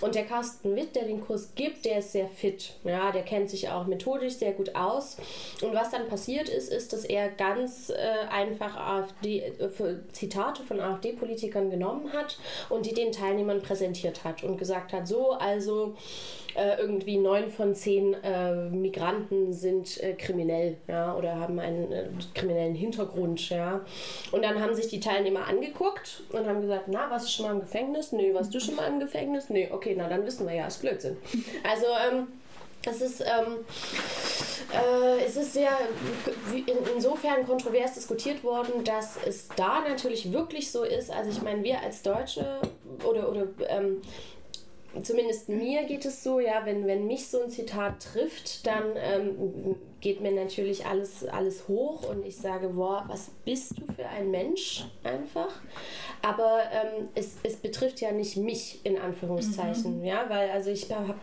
und 0.00 0.14
der 0.14 0.24
Carsten 0.24 0.74
Witt, 0.76 0.94
der 0.94 1.04
den 1.04 1.20
Kurs 1.20 1.50
gibt, 1.54 1.84
der 1.84 1.98
ist 1.98 2.12
sehr 2.12 2.28
fit. 2.28 2.74
Ja, 2.84 3.12
der 3.12 3.22
kennt 3.22 3.50
sich 3.50 3.68
auch 3.68 3.86
methodisch 3.86 4.34
sehr 4.34 4.52
gut 4.52 4.74
aus. 4.74 5.16
Und 5.62 5.74
was 5.74 5.90
dann 5.90 6.08
passiert 6.08 6.48
ist, 6.48 6.72
ist, 6.72 6.92
dass 6.92 7.04
er 7.04 7.28
ganz 7.30 7.90
äh, 7.90 7.94
einfach 8.30 8.76
AfD, 8.76 9.40
äh, 9.40 9.68
Zitate 10.12 10.62
von 10.62 10.80
AfD-Politikern 10.80 11.70
genommen 11.70 12.12
hat 12.12 12.38
und 12.68 12.86
die 12.86 12.94
den 12.94 13.12
Teilnehmern 13.12 13.62
präsentiert 13.62 14.24
hat 14.24 14.42
und 14.42 14.56
gesagt 14.56 14.92
hat, 14.92 15.06
so, 15.06 15.32
also 15.32 15.94
äh, 16.54 16.78
irgendwie 16.78 17.16
neun 17.16 17.50
von 17.50 17.74
zehn 17.74 18.11
äh, 18.22 18.54
Migranten 18.70 19.52
sind 19.52 20.02
äh, 20.02 20.14
kriminell, 20.14 20.76
ja, 20.88 21.14
oder 21.14 21.36
haben 21.36 21.58
einen 21.58 21.92
äh, 21.92 22.08
kriminellen 22.34 22.74
Hintergrund, 22.74 23.50
ja. 23.50 23.80
Und 24.30 24.44
dann 24.44 24.60
haben 24.60 24.74
sich 24.74 24.88
die 24.88 25.00
Teilnehmer 25.00 25.46
angeguckt 25.46 26.22
und 26.32 26.46
haben 26.46 26.60
gesagt, 26.60 26.84
na, 26.88 27.10
warst 27.10 27.26
du 27.26 27.30
schon 27.30 27.46
mal 27.46 27.52
im 27.52 27.60
Gefängnis? 27.60 28.12
Nee, 28.12 28.34
warst 28.34 28.54
du 28.54 28.60
schon 28.60 28.76
mal 28.76 28.86
im 28.88 29.00
Gefängnis? 29.00 29.50
Nee, 29.50 29.68
okay, 29.70 29.94
na, 29.96 30.08
dann 30.08 30.24
wissen 30.24 30.46
wir 30.46 30.54
ja, 30.54 30.66
ist 30.66 30.80
Blödsinn. 30.80 31.16
Also, 31.64 31.86
ähm, 31.86 32.28
es 32.84 33.00
ist, 33.00 33.20
ähm, 33.20 33.64
äh, 34.72 35.24
es 35.24 35.36
ist 35.36 35.52
sehr 35.52 35.70
in, 36.52 36.76
insofern 36.94 37.46
kontrovers 37.46 37.94
diskutiert 37.94 38.42
worden, 38.42 38.84
dass 38.84 39.18
es 39.24 39.48
da 39.48 39.80
natürlich 39.80 40.32
wirklich 40.32 40.70
so 40.70 40.82
ist. 40.82 41.10
Also 41.10 41.30
ich 41.30 41.42
meine, 41.42 41.62
wir 41.62 41.80
als 41.80 42.02
Deutsche 42.02 42.60
oder, 43.04 43.28
oder 43.30 43.46
ähm, 43.68 44.02
zumindest 45.00 45.48
mir 45.48 45.84
geht 45.84 46.04
es 46.04 46.22
so, 46.22 46.40
ja, 46.40 46.64
wenn, 46.64 46.86
wenn 46.86 47.06
mich 47.06 47.28
so 47.28 47.42
ein 47.42 47.50
Zitat 47.50 48.02
trifft, 48.12 48.66
dann 48.66 48.84
ähm, 48.96 49.76
geht 50.02 50.20
mir 50.20 50.32
natürlich 50.32 50.84
alles, 50.84 51.24
alles 51.28 51.68
hoch 51.68 52.08
und 52.10 52.26
ich 52.26 52.36
sage, 52.36 52.68
boah, 52.70 53.04
was 53.06 53.30
bist 53.44 53.78
du 53.78 53.92
für 53.92 54.04
ein 54.04 54.32
Mensch 54.32 54.84
einfach. 55.04 55.60
Aber 56.22 56.60
ähm, 56.72 57.08
es, 57.14 57.36
es 57.44 57.56
betrifft 57.56 58.00
ja 58.00 58.10
nicht 58.10 58.36
mich 58.36 58.80
in 58.84 58.98
Anführungszeichen, 58.98 60.00
mhm. 60.00 60.04
ja, 60.04 60.24
weil 60.28 60.50
also 60.50 60.70
ich, 60.70 60.90
hab, 60.90 61.16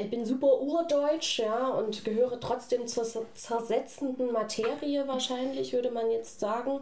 ich 0.00 0.08
bin 0.08 0.24
super 0.24 0.60
urdeutsch, 0.60 1.40
ja, 1.40 1.68
und 1.68 2.04
gehöre 2.04 2.38
trotzdem 2.38 2.86
zur 2.86 3.04
zersetzenden 3.34 4.32
Materie 4.32 5.06
wahrscheinlich, 5.08 5.72
würde 5.72 5.90
man 5.90 6.08
jetzt 6.10 6.38
sagen. 6.38 6.80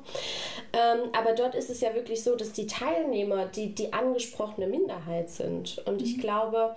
Ähm, 0.75 1.09
aber 1.13 1.33
dort 1.33 1.55
ist 1.55 1.71
es 1.71 1.81
ja 1.81 1.95
wirklich 1.95 2.23
so, 2.23 2.37
dass 2.37 2.53
die 2.53 2.67
Teilnehmer 2.67 3.47
die, 3.47 3.75
die 3.75 3.95
angesprochene 3.95 4.67
Minderheit 4.67 5.31
sind. 5.31 5.83
Und 5.87 6.03
ich 6.03 6.19
mhm. 6.19 6.21
glaube, 6.21 6.77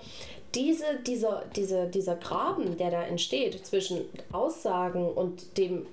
diese, 0.58 0.86
dieser, 1.06 1.44
diese, 1.56 1.86
dieser 1.86 2.16
Graben, 2.16 2.78
der 2.78 2.90
da 2.90 3.04
entsteht 3.04 3.64
zwischen 3.66 4.06
Aussagen 4.32 5.08
und 5.08 5.58
dem, 5.58 5.86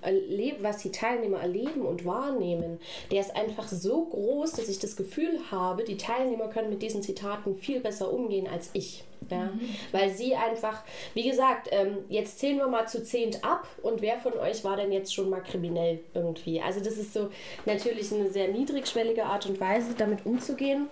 was 0.61 0.79
die 0.79 0.91
Teilnehmer 0.91 1.41
erleben 1.41 1.83
und 1.83 2.07
wahrnehmen, 2.07 2.81
der 3.11 3.21
ist 3.21 3.37
einfach 3.37 3.69
so 3.69 4.07
groß, 4.07 4.53
dass 4.53 4.69
ich 4.69 4.79
das 4.79 4.97
Gefühl 4.97 5.39
habe, 5.51 5.85
die 5.85 5.99
Teilnehmer 5.99 6.49
können 6.49 6.71
mit 6.71 6.81
diesen 6.81 7.03
Zitaten 7.03 7.57
viel 7.57 7.81
besser 7.81 8.11
umgehen 8.11 8.49
als 8.49 8.71
ich. 8.73 9.05
Ja? 9.31 9.45
Mhm. 9.45 9.61
Weil 9.93 10.11
sie 10.11 10.35
einfach, 10.35 10.83
wie 11.13 11.29
gesagt, 11.29 11.69
ähm, 11.71 11.99
jetzt 12.09 12.39
zählen 12.39 12.57
wir 12.57 12.69
mal 12.69 12.89
zu 12.89 13.03
zehnt 13.03 13.45
ab 13.45 13.69
und 13.83 14.01
wer 14.01 14.19
von 14.19 14.33
euch 14.35 14.65
war 14.65 14.77
denn 14.77 14.93
jetzt 14.93 15.15
schon 15.15 15.29
mal 15.29 15.43
kriminell 15.43 16.01
irgendwie? 16.15 16.61
Also 16.63 16.81
das 16.81 16.97
ist 16.97 17.13
so 17.13 17.31
natürlich 17.67 18.13
eine 18.13 18.31
sehr 18.31 18.49
niedrigschwellige 18.49 19.25
Art 19.25 19.47
und 19.47 19.61
Weise, 19.61 19.95
damit 19.97 20.25
umzugehen. 20.25 20.89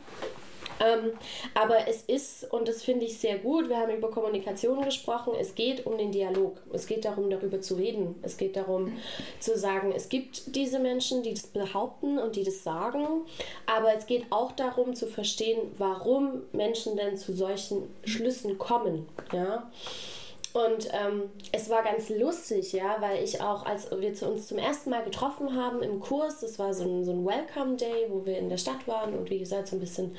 Ähm, 0.82 1.12
aber 1.54 1.88
es 1.88 2.02
ist, 2.02 2.52
und 2.52 2.66
das 2.66 2.82
finde 2.82 3.06
ich 3.06 3.18
sehr 3.18 3.38
gut, 3.38 3.68
wir 3.68 3.78
haben 3.78 3.94
über 3.96 4.10
Kommunikation 4.10 4.82
gesprochen, 4.82 5.34
es 5.38 5.54
geht 5.54 5.86
um 5.86 5.96
den 5.96 6.12
Dialog. 6.12 6.56
Es 6.72 6.86
geht 6.86 7.04
darum, 7.04 7.30
darüber 7.30 7.60
zu 7.60 7.74
reden. 7.74 8.16
Es 8.22 8.36
geht 8.36 8.56
darum 8.56 8.92
zu 9.38 9.56
sagen, 9.56 9.92
es 9.94 10.08
gibt 10.08 10.56
diese 10.56 10.78
Menschen, 10.78 11.22
die 11.22 11.34
das 11.34 11.46
behaupten 11.46 12.18
und 12.18 12.36
die 12.36 12.44
das 12.44 12.62
sagen, 12.62 13.06
aber 13.66 13.94
es 13.94 14.06
geht 14.06 14.26
auch 14.30 14.52
darum 14.52 14.94
zu 14.94 15.06
verstehen, 15.06 15.60
warum 15.78 16.42
Menschen 16.52 16.96
denn 16.96 17.16
zu 17.16 17.32
solchen 17.32 17.88
Schlüssen 18.04 18.58
kommen. 18.58 19.06
Ja? 19.32 19.70
Und 20.52 20.88
ähm, 20.92 21.30
es 21.50 21.70
war 21.70 21.82
ganz 21.82 22.10
lustig, 22.10 22.72
ja, 22.72 22.96
weil 23.00 23.24
ich 23.24 23.40
auch, 23.40 23.64
als 23.64 23.90
wir 23.90 24.12
zu 24.12 24.28
uns 24.28 24.48
zum 24.48 24.58
ersten 24.58 24.90
Mal 24.90 25.02
getroffen 25.02 25.56
haben 25.56 25.82
im 25.82 25.98
Kurs, 25.98 26.40
das 26.40 26.58
war 26.58 26.74
so 26.74 26.84
ein, 26.84 27.04
so 27.04 27.12
ein 27.12 27.24
Welcome 27.24 27.76
Day, 27.76 28.06
wo 28.10 28.26
wir 28.26 28.38
in 28.38 28.50
der 28.50 28.58
Stadt 28.58 28.86
waren 28.86 29.14
und 29.14 29.30
wie 29.30 29.38
gesagt 29.38 29.68
so 29.68 29.76
ein 29.76 29.80
bisschen 29.80 30.14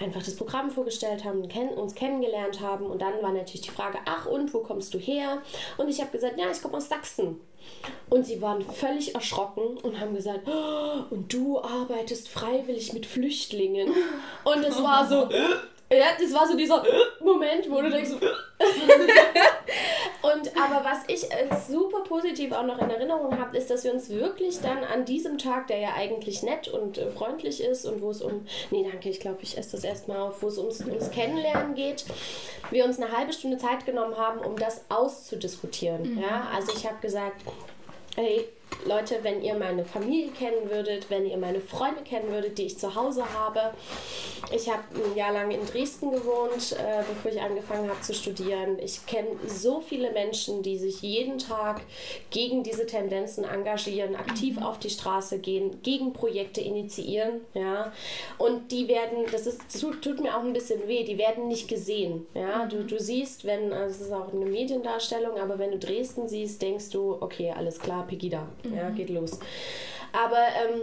einfach 0.00 0.22
das 0.22 0.36
Programm 0.36 0.70
vorgestellt 0.70 1.24
haben, 1.24 1.42
uns 1.76 1.94
kennengelernt 1.94 2.60
haben. 2.60 2.86
Und 2.86 3.02
dann 3.02 3.22
war 3.22 3.32
natürlich 3.32 3.62
die 3.62 3.70
Frage, 3.70 3.98
ach 4.06 4.24
und, 4.26 4.54
wo 4.54 4.60
kommst 4.60 4.94
du 4.94 4.98
her? 4.98 5.42
Und 5.76 5.88
ich 5.88 6.00
habe 6.00 6.10
gesagt, 6.12 6.38
ja, 6.38 6.50
ich 6.50 6.62
komme 6.62 6.78
aus 6.78 6.88
Sachsen. 6.88 7.40
Und 8.08 8.24
sie 8.24 8.40
waren 8.40 8.62
völlig 8.62 9.14
erschrocken 9.14 9.76
und 9.82 10.00
haben 10.00 10.14
gesagt, 10.14 10.48
oh, 10.48 11.04
und 11.10 11.32
du 11.32 11.60
arbeitest 11.60 12.28
freiwillig 12.28 12.94
mit 12.94 13.04
Flüchtlingen. 13.04 13.92
Und 14.44 14.64
es 14.64 14.82
war 14.82 15.06
so, 15.06 15.28
ja, 15.90 16.06
das 16.18 16.32
war 16.34 16.46
so 16.46 16.56
dieser 16.56 16.84
Moment, 17.20 17.70
wo 17.70 17.80
du 17.80 17.90
denkst, 17.90 18.10
und 20.22 20.56
aber 20.56 20.84
was 20.84 20.98
ich 21.08 21.26
super 21.66 22.00
positiv 22.00 22.52
auch 22.52 22.64
noch 22.64 22.78
in 22.80 22.90
Erinnerung 22.90 23.38
habe, 23.38 23.56
ist, 23.56 23.70
dass 23.70 23.84
wir 23.84 23.94
uns 23.94 24.10
wirklich 24.10 24.60
dann 24.60 24.84
an 24.84 25.06
diesem 25.06 25.38
Tag, 25.38 25.68
der 25.68 25.78
ja 25.78 25.94
eigentlich 25.96 26.42
nett 26.42 26.68
und 26.68 26.98
äh, 26.98 27.10
freundlich 27.10 27.62
ist 27.62 27.86
und 27.86 28.02
wo 28.02 28.10
es 28.10 28.20
um, 28.20 28.46
nee, 28.70 28.86
danke, 28.90 29.08
ich 29.08 29.20
glaube, 29.20 29.38
ich 29.42 29.56
esse 29.56 29.72
das 29.72 29.84
erstmal 29.84 30.18
auf, 30.18 30.42
wo 30.42 30.48
es 30.48 30.58
ums, 30.58 30.80
ums 30.80 31.10
Kennenlernen 31.10 31.74
geht, 31.74 32.04
wir 32.70 32.84
uns 32.84 33.00
eine 33.00 33.16
halbe 33.16 33.32
Stunde 33.32 33.56
Zeit 33.56 33.86
genommen 33.86 34.16
haben, 34.16 34.40
um 34.40 34.56
das 34.56 34.82
auszudiskutieren. 34.90 36.16
Mhm. 36.16 36.22
Ja, 36.22 36.48
also 36.54 36.72
ich 36.76 36.86
habe 36.86 36.98
gesagt, 37.00 37.40
hey, 38.14 38.46
Leute, 38.86 39.18
wenn 39.22 39.42
ihr 39.42 39.54
meine 39.54 39.84
Familie 39.84 40.30
kennen 40.30 40.70
würdet, 40.70 41.10
wenn 41.10 41.26
ihr 41.26 41.36
meine 41.36 41.60
Freunde 41.60 42.02
kennen 42.02 42.30
würdet, 42.30 42.58
die 42.58 42.64
ich 42.64 42.78
zu 42.78 42.94
Hause 42.94 43.24
habe. 43.34 43.74
Ich 44.52 44.70
habe 44.70 44.82
ein 44.94 45.16
Jahr 45.16 45.32
lang 45.32 45.50
in 45.50 45.64
Dresden 45.66 46.10
gewohnt, 46.10 46.72
äh, 46.72 47.02
bevor 47.06 47.30
ich 47.30 47.40
angefangen 47.40 47.88
habe 47.88 48.00
zu 48.00 48.14
studieren. 48.14 48.78
Ich 48.78 49.04
kenne 49.06 49.28
so 49.46 49.80
viele 49.80 50.12
Menschen, 50.12 50.62
die 50.62 50.78
sich 50.78 51.02
jeden 51.02 51.38
Tag 51.38 51.82
gegen 52.30 52.62
diese 52.62 52.86
Tendenzen 52.86 53.44
engagieren, 53.44 54.16
aktiv 54.16 54.56
mhm. 54.56 54.62
auf 54.62 54.78
die 54.78 54.90
Straße 54.90 55.38
gehen, 55.38 55.82
gegen 55.82 56.12
Projekte 56.12 56.60
initiieren. 56.60 57.40
Ja? 57.54 57.92
Und 58.38 58.70
die 58.72 58.88
werden, 58.88 59.26
das, 59.30 59.46
ist, 59.46 59.60
tut, 59.80 60.02
tut, 60.02 60.20
mir 60.20 60.36
auch 60.36 60.44
ein 60.44 60.52
bisschen 60.52 60.86
weh, 60.88 61.04
die 61.04 61.18
werden 61.18 61.48
nicht 61.48 61.68
gesehen. 61.68 62.26
Ja? 62.32 62.64
Du, 62.66 62.84
du 62.84 62.98
siehst, 62.98 63.44
wenn, 63.44 63.72
also 63.72 63.96
es 63.96 64.00
ist 64.08 64.12
auch 64.12 64.32
eine 64.32 64.46
Mediendarstellung, 64.46 65.38
aber 65.38 65.58
wenn 65.58 65.72
du 65.72 65.78
Dresden 65.78 66.28
siehst, 66.28 66.62
denkst 66.62 66.90
du, 66.90 67.18
okay, 67.20 67.52
alles 67.54 67.78
klar, 67.78 68.06
Pegida. 68.06 68.46
Mhm. 68.64 68.76
Ja, 68.76 68.90
geht 68.90 69.10
los. 69.10 69.38
Aber 70.12 70.36
ähm, 70.36 70.82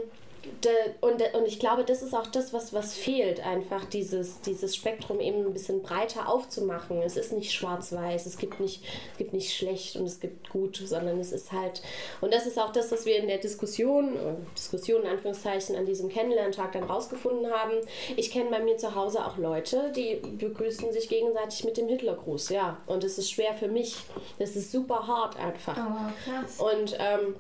de, 0.64 0.72
und, 1.02 1.22
und 1.34 1.48
ich 1.48 1.60
glaube, 1.60 1.84
das 1.84 2.02
ist 2.02 2.14
auch 2.14 2.28
das, 2.28 2.54
was, 2.54 2.74
was 2.74 2.94
fehlt, 2.94 3.46
einfach 3.46 3.86
dieses, 3.86 4.42
dieses 4.42 4.76
Spektrum 4.76 5.20
eben 5.20 5.46
ein 5.46 5.54
bisschen 5.54 5.82
breiter 5.82 6.30
aufzumachen. 6.30 7.02
Es 7.02 7.18
ist 7.18 7.34
nicht 7.34 7.52
schwarz-weiß, 7.52 8.26
es 8.26 8.38
gibt 8.38 8.60
nicht, 8.60 8.84
es 9.12 9.18
gibt 9.18 9.34
nicht 9.34 9.56
schlecht 9.56 9.96
und 9.96 10.06
es 10.06 10.20
gibt 10.20 10.50
gut, 10.50 10.78
sondern 10.78 11.20
es 11.20 11.32
ist 11.32 11.52
halt, 11.52 11.82
und 12.22 12.34
das 12.34 12.46
ist 12.46 12.60
auch 12.60 12.72
das, 12.72 12.92
was 12.92 13.06
wir 13.06 13.18
in 13.18 13.28
der 13.28 13.38
Diskussion, 13.38 14.16
Diskussion 14.56 15.04
in 15.04 15.10
Anführungszeichen, 15.10 15.76
an 15.76 15.86
diesem 15.86 16.10
Kennenlerntag 16.10 16.74
dann 16.74 16.84
rausgefunden 16.84 17.52
haben. 17.52 17.74
Ich 18.16 18.32
kenne 18.32 18.50
bei 18.50 18.60
mir 18.60 18.78
zu 18.78 18.96
Hause 18.96 19.26
auch 19.26 19.38
Leute, 19.38 19.92
die 19.96 20.16
begrüßen 20.16 20.92
sich 20.92 21.10
gegenseitig 21.10 21.64
mit 21.64 21.78
dem 21.78 21.88
Hitlergruß, 21.88 22.50
ja. 22.50 22.78
Und 22.88 23.04
es 23.04 23.18
ist 23.18 23.32
schwer 23.32 23.54
für 23.54 23.68
mich. 23.68 23.98
Das 24.40 24.56
ist 24.56 24.72
super 24.72 25.08
hart 25.08 25.38
einfach. 25.38 25.78
Oh, 25.78 26.12
krass. 26.24 26.60
Und 26.60 26.98
ähm, 27.00 27.36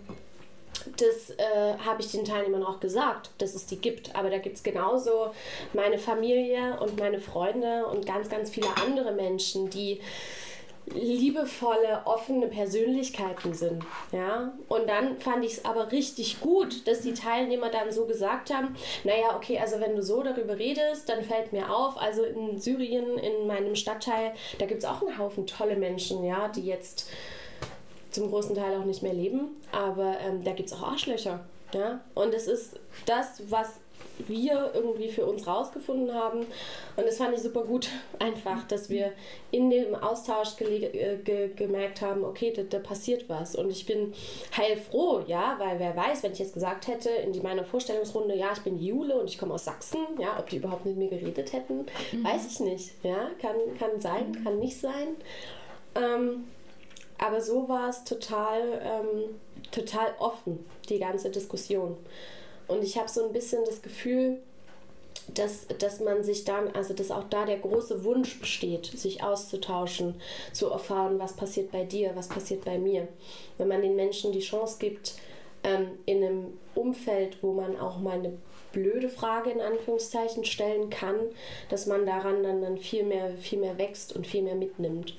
das 0.97 1.31
äh, 1.31 1.77
habe 1.83 2.01
ich 2.01 2.11
den 2.11 2.25
Teilnehmern 2.25 2.63
auch 2.63 2.79
gesagt, 2.79 3.31
dass 3.37 3.55
es 3.55 3.65
die 3.65 3.77
gibt. 3.77 4.15
Aber 4.15 4.29
da 4.29 4.37
gibt 4.37 4.57
es 4.57 4.63
genauso 4.63 5.31
meine 5.73 5.97
Familie 5.97 6.79
und 6.79 6.99
meine 6.99 7.19
Freunde 7.19 7.85
und 7.87 8.05
ganz, 8.05 8.29
ganz 8.29 8.49
viele 8.49 8.69
andere 8.83 9.11
Menschen, 9.11 9.69
die 9.69 10.01
liebevolle, 10.93 12.01
offene 12.05 12.47
Persönlichkeiten 12.47 13.53
sind. 13.53 13.83
Ja? 14.11 14.53
Und 14.67 14.87
dann 14.87 15.17
fand 15.19 15.43
ich 15.43 15.53
es 15.53 15.65
aber 15.65 15.91
richtig 15.91 16.39
gut, 16.41 16.87
dass 16.87 17.01
die 17.01 17.13
Teilnehmer 17.13 17.69
dann 17.69 17.91
so 17.91 18.05
gesagt 18.05 18.53
haben, 18.53 18.75
naja, 19.03 19.35
okay, 19.35 19.59
also 19.59 19.79
wenn 19.79 19.95
du 19.95 20.03
so 20.03 20.21
darüber 20.21 20.57
redest, 20.57 21.09
dann 21.09 21.23
fällt 21.23 21.53
mir 21.53 21.73
auf, 21.73 21.99
also 21.99 22.23
in 22.23 22.59
Syrien, 22.59 23.17
in 23.17 23.47
meinem 23.47 23.75
Stadtteil, 23.75 24.33
da 24.59 24.65
gibt 24.65 24.83
es 24.83 24.89
auch 24.89 25.01
einen 25.01 25.17
Haufen 25.17 25.47
tolle 25.47 25.75
Menschen, 25.75 26.23
ja, 26.23 26.49
die 26.49 26.65
jetzt 26.65 27.09
zum 28.15 28.30
großen 28.30 28.56
Teil 28.56 28.78
auch 28.80 28.86
nicht 28.86 29.04
mehr 29.04 29.13
leben. 29.13 29.58
Aber 29.71 30.17
ähm, 30.19 30.43
da 30.43 30.54
gibt 30.54 30.69
es 30.69 30.75
auch 30.75 30.84
Arschlöcher. 30.84 31.41
Ja? 31.73 31.99
Und 32.13 32.34
es 32.34 32.47
ist 32.47 32.80
das, 33.06 33.43
was 33.49 33.80
wir 34.28 34.71
irgendwie 34.73 35.10
für 35.10 35.25
uns 35.25 35.45
rausgefunden 35.45 36.13
haben. 36.13 36.39
Und 36.95 37.06
das 37.06 37.17
fand 37.17 37.36
ich 37.36 37.41
super 37.41 37.63
gut, 37.63 37.89
einfach, 38.19 38.65
dass 38.67 38.89
wir 38.89 39.12
in 39.51 39.69
dem 39.69 39.95
Austausch 39.95 40.56
ge 40.56 41.17
ge 41.23 41.49
gemerkt 41.54 42.01
haben, 42.01 42.23
okay, 42.23 42.54
da, 42.56 42.63
da, 42.63 42.80
passiert 42.80 43.28
was. 43.28 43.56
Und 43.56 43.69
ich 43.69 43.86
bin 43.86 44.13
heilfroh, 44.56 45.23
ja, 45.28 45.56
weil 45.60 45.80
wer 45.80 45.95
weiß, 45.95 46.23
wenn 46.23 46.32
ich 46.32 46.39
jetzt 46.39 46.54
gesagt 46.54 46.88
hätte 46.88 47.10
in 47.10 47.34
die, 47.34 47.41
meiner 47.41 47.65
Vorstellungsrunde, 47.65 48.36
ja, 48.36 48.51
ich 48.54 48.62
bin 48.62 48.78
Jule 48.78 49.15
und 49.17 49.30
ich 49.30 49.38
komme 49.38 49.54
aus 49.54 49.65
Sachsen, 49.65 49.99
ja, 50.19 50.39
ob 50.39 50.49
die 50.49 50.58
überhaupt 50.58 50.86
mit 50.86 50.97
mir 50.97 51.10
geredet 51.10 51.51
hätten, 51.51 51.86
mhm. 52.12 52.23
weiß 52.23 52.47
ich 52.47 52.60
nicht. 52.62 52.91
Ja, 53.04 53.30
kann, 53.41 53.56
kann 53.78 53.99
sein, 53.99 54.32
mhm. 54.32 54.43
kann 54.43 54.60
nicht 54.60 54.80
sein. 54.80 55.15
Ähm, 55.95 56.45
aber 57.17 57.41
so 57.41 57.67
war 57.69 57.89
es 57.89 58.04
total, 58.04 58.82
ähm, 58.84 59.39
total 59.71 60.13
offen, 60.19 60.65
die 60.89 60.99
ganze 60.99 61.30
Diskussion. 61.30 61.97
Und 62.67 62.84
ich 62.84 62.97
habe 62.97 63.10
so 63.10 63.25
ein 63.25 63.34
bisschen 63.34 63.63
das 63.65 63.82
Gefühl, 63.82 64.39
dass, 65.34 65.67
dass 65.80 65.99
man 65.99 66.23
sich 66.23 66.45
dann, 66.45 66.69
also 66.71 66.93
dass 66.93 67.12
auch 67.12 67.23
da 67.30 67.45
der 67.45 67.58
große 67.58 68.04
Wunsch 68.04 68.39
besteht, 68.39 68.86
sich 68.86 69.23
auszutauschen, 69.23 70.15
zu 70.51 70.69
erfahren, 70.69 71.19
was 71.19 71.34
passiert 71.34 71.71
bei 71.71 71.84
dir, 71.84 72.12
was 72.15 72.28
passiert 72.28 72.63
bei 72.65 72.78
mir. 72.78 73.08
Wenn 73.58 73.67
man 73.67 73.82
den 73.82 73.95
Menschen 73.95 74.32
die 74.32 74.39
Chance 74.39 74.78
gibt, 74.80 75.13
ähm, 75.63 75.88
in 76.06 76.23
einem 76.23 76.58
Umfeld, 76.75 77.41
wo 77.41 77.54
man 77.54 77.80
auch 77.80 77.97
mal 77.97 78.19
eine 78.19 78.34
blöde 78.71 79.10
Frage 79.10 79.49
in 79.49 79.62
Anführungszeichen 79.62 80.45
stellen 80.45 80.89
kann, 80.89 81.15
dass 81.69 81.88
man 81.88 82.06
daran 82.06 82.43
dann, 82.43 82.62
dann 82.62 82.78
viel, 82.78 83.04
mehr, 83.04 83.32
viel 83.38 83.60
mehr 83.60 83.78
wächst 83.78 84.15
und 84.15 84.28
viel 84.28 84.43
mehr 84.43 84.56
mitnimmt. 84.56 85.15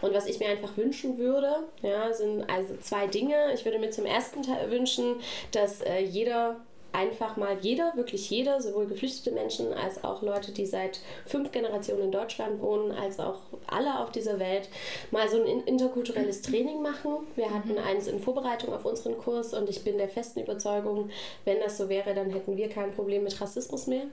Und 0.00 0.12
was 0.12 0.26
ich 0.26 0.38
mir 0.38 0.48
einfach 0.48 0.76
wünschen 0.76 1.18
würde, 1.18 1.64
ja, 1.82 2.12
sind 2.12 2.48
also 2.50 2.76
zwei 2.80 3.06
Dinge. 3.06 3.52
Ich 3.54 3.64
würde 3.64 3.78
mir 3.78 3.90
zum 3.90 4.06
ersten 4.06 4.42
Teil 4.42 4.70
wünschen, 4.70 5.16
dass 5.52 5.80
äh, 5.80 6.00
jeder 6.00 6.56
einfach 6.94 7.36
mal 7.36 7.56
jeder, 7.60 7.92
wirklich 7.96 8.30
jeder, 8.30 8.60
sowohl 8.60 8.86
geflüchtete 8.86 9.32
Menschen 9.32 9.72
als 9.74 10.04
auch 10.04 10.22
Leute, 10.22 10.52
die 10.52 10.64
seit 10.64 11.00
fünf 11.26 11.50
Generationen 11.50 12.04
in 12.04 12.12
Deutschland 12.12 12.62
wohnen, 12.62 12.92
als 12.92 13.18
auch 13.18 13.40
alle 13.66 13.98
auf 13.98 14.12
dieser 14.12 14.38
Welt, 14.38 14.68
mal 15.10 15.28
so 15.28 15.42
ein 15.42 15.64
interkulturelles 15.66 16.42
Training 16.42 16.82
machen. 16.82 17.26
Wir 17.34 17.52
hatten 17.52 17.72
mhm. 17.72 17.78
eins 17.78 18.06
in 18.06 18.20
Vorbereitung 18.20 18.72
auf 18.72 18.84
unseren 18.84 19.18
Kurs 19.18 19.54
und 19.54 19.68
ich 19.68 19.82
bin 19.82 19.98
der 19.98 20.08
festen 20.08 20.40
Überzeugung, 20.40 21.10
wenn 21.44 21.58
das 21.58 21.76
so 21.76 21.88
wäre, 21.88 22.14
dann 22.14 22.30
hätten 22.30 22.56
wir 22.56 22.68
kein 22.68 22.92
Problem 22.92 23.24
mit 23.24 23.40
Rassismus 23.40 23.88
mehr. 23.88 24.04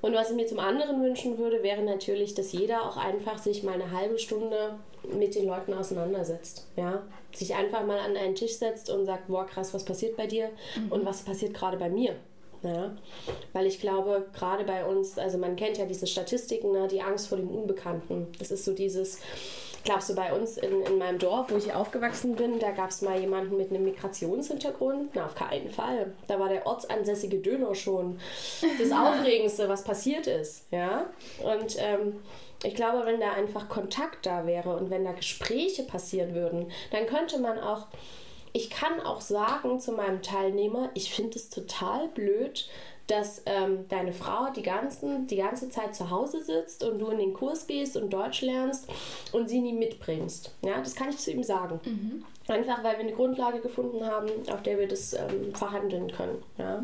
Und 0.00 0.14
was 0.14 0.30
ich 0.30 0.36
mir 0.36 0.46
zum 0.46 0.60
anderen 0.60 1.02
wünschen 1.02 1.38
würde, 1.38 1.62
wäre 1.62 1.82
natürlich, 1.82 2.32
dass 2.34 2.52
jeder 2.52 2.88
auch 2.88 2.96
einfach 2.96 3.36
sich 3.38 3.64
mal 3.64 3.74
eine 3.74 3.90
halbe 3.90 4.18
Stunde 4.18 4.78
mit 5.16 5.34
den 5.34 5.46
Leuten 5.46 5.74
auseinandersetzt. 5.74 6.66
Ja? 6.76 7.02
Sich 7.32 7.54
einfach 7.54 7.84
mal 7.84 7.98
an 7.98 8.16
einen 8.16 8.34
Tisch 8.34 8.56
setzt 8.56 8.90
und 8.90 9.06
sagt, 9.06 9.28
boah 9.28 9.46
krass, 9.46 9.74
was 9.74 9.84
passiert 9.84 10.16
bei 10.16 10.26
dir 10.26 10.50
mhm. 10.76 10.92
und 10.92 11.04
was 11.06 11.22
passiert 11.22 11.54
gerade 11.54 11.76
bei 11.76 11.88
mir. 11.88 12.16
Ja? 12.62 12.92
Weil 13.52 13.66
ich 13.66 13.80
glaube, 13.80 14.26
gerade 14.32 14.64
bei 14.64 14.84
uns, 14.84 15.18
also 15.18 15.38
man 15.38 15.56
kennt 15.56 15.78
ja 15.78 15.86
diese 15.86 16.06
Statistiken, 16.06 16.72
ne? 16.72 16.88
die 16.88 17.02
Angst 17.02 17.28
vor 17.28 17.38
dem 17.38 17.48
Unbekannten. 17.48 18.28
Das 18.38 18.50
ist 18.50 18.64
so 18.64 18.72
dieses, 18.72 19.20
glaubst 19.84 20.10
du, 20.10 20.14
bei 20.14 20.32
uns 20.32 20.58
in, 20.58 20.82
in 20.82 20.98
meinem 20.98 21.18
Dorf, 21.18 21.50
wo 21.50 21.56
ich 21.56 21.72
aufgewachsen 21.72 22.34
bin, 22.34 22.58
da 22.58 22.72
gab 22.72 22.90
es 22.90 23.02
mal 23.02 23.18
jemanden 23.18 23.56
mit 23.56 23.70
einem 23.70 23.84
Migrationshintergrund? 23.84 25.10
Na, 25.14 25.26
auf 25.26 25.34
keinen 25.34 25.70
Fall. 25.70 26.12
Da 26.26 26.38
war 26.38 26.48
der 26.48 26.66
ortsansässige 26.66 27.38
Döner 27.38 27.74
schon 27.74 28.18
das 28.78 28.90
Aufregendste, 28.92 29.68
was 29.68 29.84
passiert 29.84 30.26
ist. 30.26 30.64
Ja? 30.70 31.06
Und 31.42 31.76
ähm, 31.78 32.16
ich 32.62 32.74
glaube, 32.74 33.06
wenn 33.06 33.20
da 33.20 33.32
einfach 33.32 33.68
Kontakt 33.68 34.26
da 34.26 34.46
wäre 34.46 34.76
und 34.76 34.90
wenn 34.90 35.04
da 35.04 35.12
Gespräche 35.12 35.84
passieren 35.84 36.34
würden, 36.34 36.70
dann 36.90 37.06
könnte 37.06 37.38
man 37.38 37.58
auch 37.58 37.86
ich 38.52 38.70
kann 38.70 39.00
auch 39.00 39.20
sagen 39.20 39.78
zu 39.78 39.92
meinem 39.92 40.22
Teilnehmer, 40.22 40.90
ich 40.94 41.14
finde 41.14 41.38
es 41.38 41.50
total 41.50 42.08
blöd, 42.08 42.68
dass 43.06 43.42
ähm, 43.46 43.86
deine 43.88 44.12
Frau 44.12 44.50
die, 44.54 44.62
ganzen, 44.62 45.26
die 45.26 45.36
ganze 45.36 45.70
Zeit 45.70 45.94
zu 45.94 46.10
Hause 46.10 46.42
sitzt 46.42 46.84
und 46.84 46.98
du 46.98 47.08
in 47.08 47.18
den 47.18 47.32
Kurs 47.32 47.66
gehst 47.66 47.96
und 47.96 48.12
Deutsch 48.12 48.42
lernst 48.42 48.86
und 49.32 49.48
sie 49.48 49.60
nie 49.60 49.72
mitbringst. 49.72 50.54
Ja, 50.62 50.78
das 50.78 50.94
kann 50.94 51.08
ich 51.08 51.16
zu 51.18 51.30
ihm 51.30 51.42
sagen. 51.42 51.80
Mhm. 51.84 52.24
Einfach, 52.48 52.84
weil 52.84 52.98
wir 52.98 53.00
eine 53.00 53.12
Grundlage 53.12 53.60
gefunden 53.60 54.04
haben, 54.04 54.28
auf 54.52 54.62
der 54.62 54.78
wir 54.78 54.88
das 54.88 55.14
ähm, 55.14 55.54
verhandeln 55.54 56.10
können. 56.10 56.42
Ja. 56.58 56.82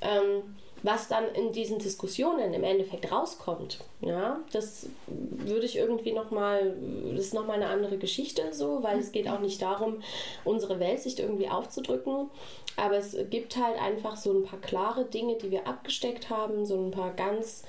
Ähm, 0.00 0.56
was 0.82 1.08
dann 1.08 1.24
in 1.34 1.52
diesen 1.52 1.78
Diskussionen 1.78 2.54
im 2.54 2.62
Endeffekt 2.62 3.10
rauskommt, 3.10 3.78
ja, 4.00 4.40
das 4.52 4.88
würde 5.06 5.66
ich 5.66 5.76
irgendwie 5.76 6.12
nochmal, 6.12 6.76
das 7.12 7.26
ist 7.26 7.34
nochmal 7.34 7.56
eine 7.56 7.68
andere 7.68 7.98
Geschichte 7.98 8.42
so, 8.52 8.82
weil 8.82 8.98
es 8.98 9.12
geht 9.12 9.28
auch 9.28 9.40
nicht 9.40 9.62
darum, 9.62 10.02
unsere 10.44 10.78
Weltsicht 10.78 11.18
irgendwie 11.18 11.48
aufzudrücken, 11.48 12.30
aber 12.76 12.96
es 12.96 13.16
gibt 13.30 13.56
halt 13.56 13.80
einfach 13.80 14.16
so 14.16 14.32
ein 14.32 14.44
paar 14.44 14.60
klare 14.60 15.04
Dinge, 15.04 15.36
die 15.36 15.50
wir 15.50 15.66
abgesteckt 15.66 16.30
haben, 16.30 16.66
so 16.66 16.76
ein 16.76 16.90
paar 16.90 17.12
ganz 17.12 17.64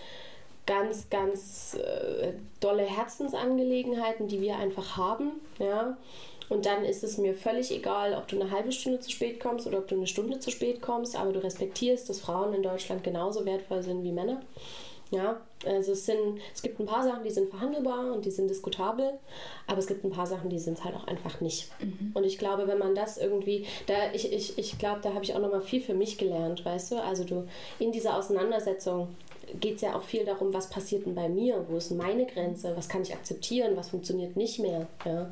ganz, 0.68 1.10
ganz 1.10 1.76
äh, 1.76 2.34
dolle 2.60 2.84
Herzensangelegenheiten, 2.84 4.28
die 4.28 4.42
wir 4.42 4.58
einfach 4.58 4.98
haben, 4.98 5.32
ja, 5.60 5.98
und 6.50 6.66
dann 6.66 6.86
ist 6.86 7.04
es 7.04 7.18
mir 7.18 7.34
völlig 7.34 7.72
egal, 7.72 8.14
ob 8.14 8.28
du 8.28 8.40
eine 8.40 8.52
halbe 8.52 8.72
Stunde 8.72 9.00
zu 9.00 9.12
spät 9.12 9.40
kommst 9.40 9.68
oder 9.68 9.80
ob 9.80 9.88
du 9.88 9.96
eine 9.96 10.08
Stunde 10.08 10.40
zu 10.40 10.52
spät 10.52 10.82
kommst, 10.82 11.18
aber 11.18 11.34
du 11.34 11.44
respektierst, 11.44 12.10
dass 12.10 12.20
Frauen 12.20 12.54
in 12.54 12.64
Deutschland 12.64 13.04
genauso 13.04 13.46
wertvoll 13.46 13.84
sind 13.84 14.04
wie 14.04 14.12
Männer. 14.12 14.42
Ja, 15.10 15.40
also 15.66 15.94
es, 15.94 16.06
sind, 16.06 16.40
es 16.54 16.62
gibt 16.62 16.80
ein 16.80 16.86
paar 16.86 17.04
Sachen, 17.04 17.24
die 17.24 17.30
sind 17.30 17.50
verhandelbar 17.50 18.12
und 18.12 18.26
die 18.26 18.32
sind 18.32 18.50
diskutabel, 18.50 19.14
aber 19.66 19.80
es 19.80 19.88
gibt 19.88 20.04
ein 20.04 20.12
paar 20.12 20.28
Sachen, 20.28 20.50
die 20.50 20.60
sind 20.60 20.78
es 20.78 20.84
halt 20.84 20.96
auch 20.96 21.08
einfach 21.08 21.40
nicht. 21.40 21.70
Mhm. 21.80 22.12
Und 22.14 22.26
ich 22.26 22.38
glaube, 22.38 22.68
wenn 22.68 22.78
man 22.78 22.94
das 22.94 23.18
irgendwie, 23.18 23.66
da 23.86 24.12
ich, 24.14 24.34
ich, 24.34 24.58
ich 24.58 24.78
glaube, 24.78 25.00
da 25.02 25.14
habe 25.14 25.24
ich 25.24 25.34
auch 25.34 25.40
nochmal 25.40 25.62
viel 25.62 25.82
für 25.82 25.94
mich 25.94 26.18
gelernt, 26.18 26.66
weißt 26.66 26.92
du? 26.92 27.02
Also 27.02 27.24
du 27.24 27.48
in 27.80 27.94
dieser 27.94 28.18
Auseinandersetzung 28.18 29.08
geht 29.62 29.76
es 29.76 29.82
ja 29.82 29.96
auch 29.96 30.04
viel 30.04 30.26
darum, 30.26 30.54
was 30.54 30.70
passiert 30.70 31.06
denn 31.06 31.16
bei 31.16 31.30
mir, 31.30 31.66
wo 31.70 31.78
ist 31.78 31.92
meine 31.92 32.26
Grenze, 32.26 32.76
was 32.76 32.90
kann 32.90 33.02
ich 33.02 33.14
akzeptieren, 33.14 33.78
was 33.78 33.90
funktioniert 33.90 34.36
nicht 34.36 34.60
mehr. 34.60 34.88
Ja? 35.06 35.32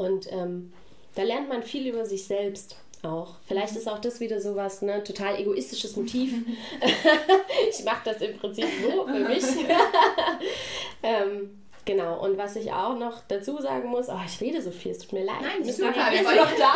Und 0.00 0.32
ähm, 0.32 0.72
da 1.14 1.22
lernt 1.22 1.48
man 1.48 1.62
viel 1.62 1.86
über 1.86 2.06
sich 2.06 2.24
selbst 2.24 2.76
auch. 3.02 3.34
Vielleicht 3.46 3.76
ist 3.76 3.88
auch 3.88 3.98
das 3.98 4.20
wieder 4.20 4.40
so 4.40 4.56
was, 4.56 4.80
ne, 4.80 5.04
total 5.04 5.38
egoistisches 5.38 5.94
Motiv. 5.96 6.32
ich 7.70 7.84
mache 7.84 8.10
das 8.10 8.22
im 8.22 8.36
Prinzip 8.38 8.66
so 8.82 9.06
für 9.06 9.18
mich. 9.18 9.44
ähm, 11.02 11.59
genau, 11.84 12.20
und 12.24 12.38
was 12.38 12.56
ich 12.56 12.72
auch 12.72 12.96
noch 12.96 13.20
dazu 13.28 13.60
sagen 13.60 13.88
muss, 13.88 14.08
oh, 14.08 14.20
ich 14.24 14.40
rede 14.40 14.62
so 14.62 14.70
viel, 14.70 14.92
es 14.92 14.98
tut 14.98 15.12
mir 15.12 15.24
leid. 15.24 15.40
Nein, 15.40 15.62
bist 15.62 15.80
du 15.80 15.86
noch 15.86 15.94
da? 15.94 16.02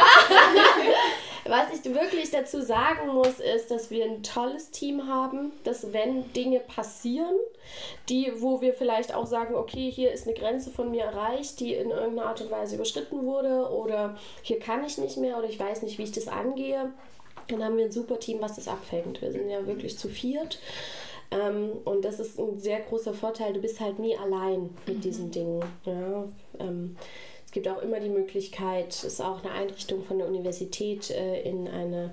Was 1.46 1.66
ich 1.74 1.84
wirklich 1.94 2.30
dazu 2.30 2.62
sagen 2.62 3.08
muss, 3.08 3.38
ist, 3.38 3.70
dass 3.70 3.90
wir 3.90 4.06
ein 4.06 4.22
tolles 4.22 4.70
Team 4.70 5.06
haben, 5.06 5.52
dass 5.62 5.92
wenn 5.92 6.32
Dinge 6.32 6.60
passieren, 6.60 7.34
die, 8.08 8.32
wo 8.38 8.62
wir 8.62 8.72
vielleicht 8.72 9.14
auch 9.14 9.26
sagen, 9.26 9.54
okay, 9.54 9.90
hier 9.90 10.10
ist 10.10 10.26
eine 10.26 10.34
Grenze 10.34 10.70
von 10.70 10.90
mir 10.90 11.04
erreicht, 11.04 11.60
die 11.60 11.74
in 11.74 11.90
irgendeiner 11.90 12.30
Art 12.30 12.40
und 12.40 12.50
Weise 12.50 12.76
überschritten 12.76 13.26
wurde 13.26 13.70
oder 13.70 14.16
hier 14.40 14.58
kann 14.58 14.84
ich 14.84 14.96
nicht 14.96 15.18
mehr 15.18 15.36
oder 15.36 15.48
ich 15.48 15.60
weiß 15.60 15.82
nicht, 15.82 15.98
wie 15.98 16.04
ich 16.04 16.12
das 16.12 16.28
angehe, 16.28 16.92
dann 17.48 17.62
haben 17.62 17.76
wir 17.76 17.84
ein 17.84 17.92
super 17.92 18.18
Team, 18.18 18.40
was 18.40 18.56
das 18.56 18.68
abfängt. 18.68 19.20
Wir 19.20 19.30
sind 19.30 19.50
ja 19.50 19.66
wirklich 19.66 19.98
zu 19.98 20.08
viert. 20.08 20.58
Ähm, 21.30 21.70
und 21.84 22.04
das 22.04 22.20
ist 22.20 22.38
ein 22.38 22.58
sehr 22.58 22.80
großer 22.80 23.14
Vorteil. 23.14 23.52
Du 23.52 23.60
bist 23.60 23.80
halt 23.80 23.98
nie 23.98 24.16
allein 24.16 24.70
mit 24.86 24.96
mhm. 24.96 25.00
diesen 25.00 25.30
Dingen. 25.30 25.64
Ja, 25.84 26.24
ähm, 26.58 26.96
gibt 27.54 27.68
auch 27.68 27.80
immer 27.80 28.00
die 28.00 28.10
Möglichkeit, 28.10 28.88
es 28.88 29.04
ist 29.04 29.20
auch 29.22 29.42
eine 29.42 29.54
Einrichtung 29.54 30.02
von 30.02 30.18
der 30.18 30.26
Universität 30.26 31.10
äh, 31.10 31.40
in 31.42 31.68
eine 31.68 32.10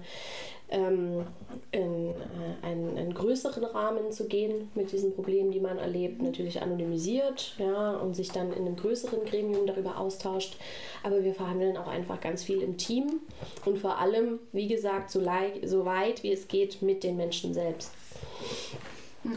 ähm, 0.70 1.26
in 1.72 2.12
äh, 2.12 2.66
einen, 2.66 2.98
einen, 2.98 3.14
größeren 3.14 3.66
Rahmen 3.66 4.14
zu 4.14 4.28
gehen 4.28 4.70
mit 4.74 4.94
diesen 4.94 5.14
Problemen, 5.14 5.52
die 5.52 5.60
man 5.60 5.78
erlebt, 5.78 6.22
natürlich 6.22 6.62
anonymisiert 6.62 7.56
ja, 7.58 7.98
und 7.98 8.16
sich 8.16 8.32
dann 8.32 8.54
in 8.54 8.60
einem 8.60 8.78
größeren 8.78 9.26
Gremium 9.26 9.66
darüber 9.66 9.98
austauscht. 9.98 10.56
Aber 11.04 11.26
wir 11.26 11.34
verhandeln 11.34 11.76
auch 11.76 11.88
einfach 11.88 12.22
ganz 12.22 12.44
viel 12.44 12.62
im 12.62 12.78
Team 12.78 13.20
und 13.66 13.80
vor 13.80 13.98
allem, 13.98 14.40
wie 14.54 14.70
gesagt, 14.70 15.12
so, 15.12 15.22
so 15.66 15.86
weit 15.86 16.24
wie 16.24 16.32
es 16.32 16.48
geht 16.48 16.82
mit 16.82 17.04
den 17.04 17.18
Menschen 17.18 17.54
selbst. 17.54 17.92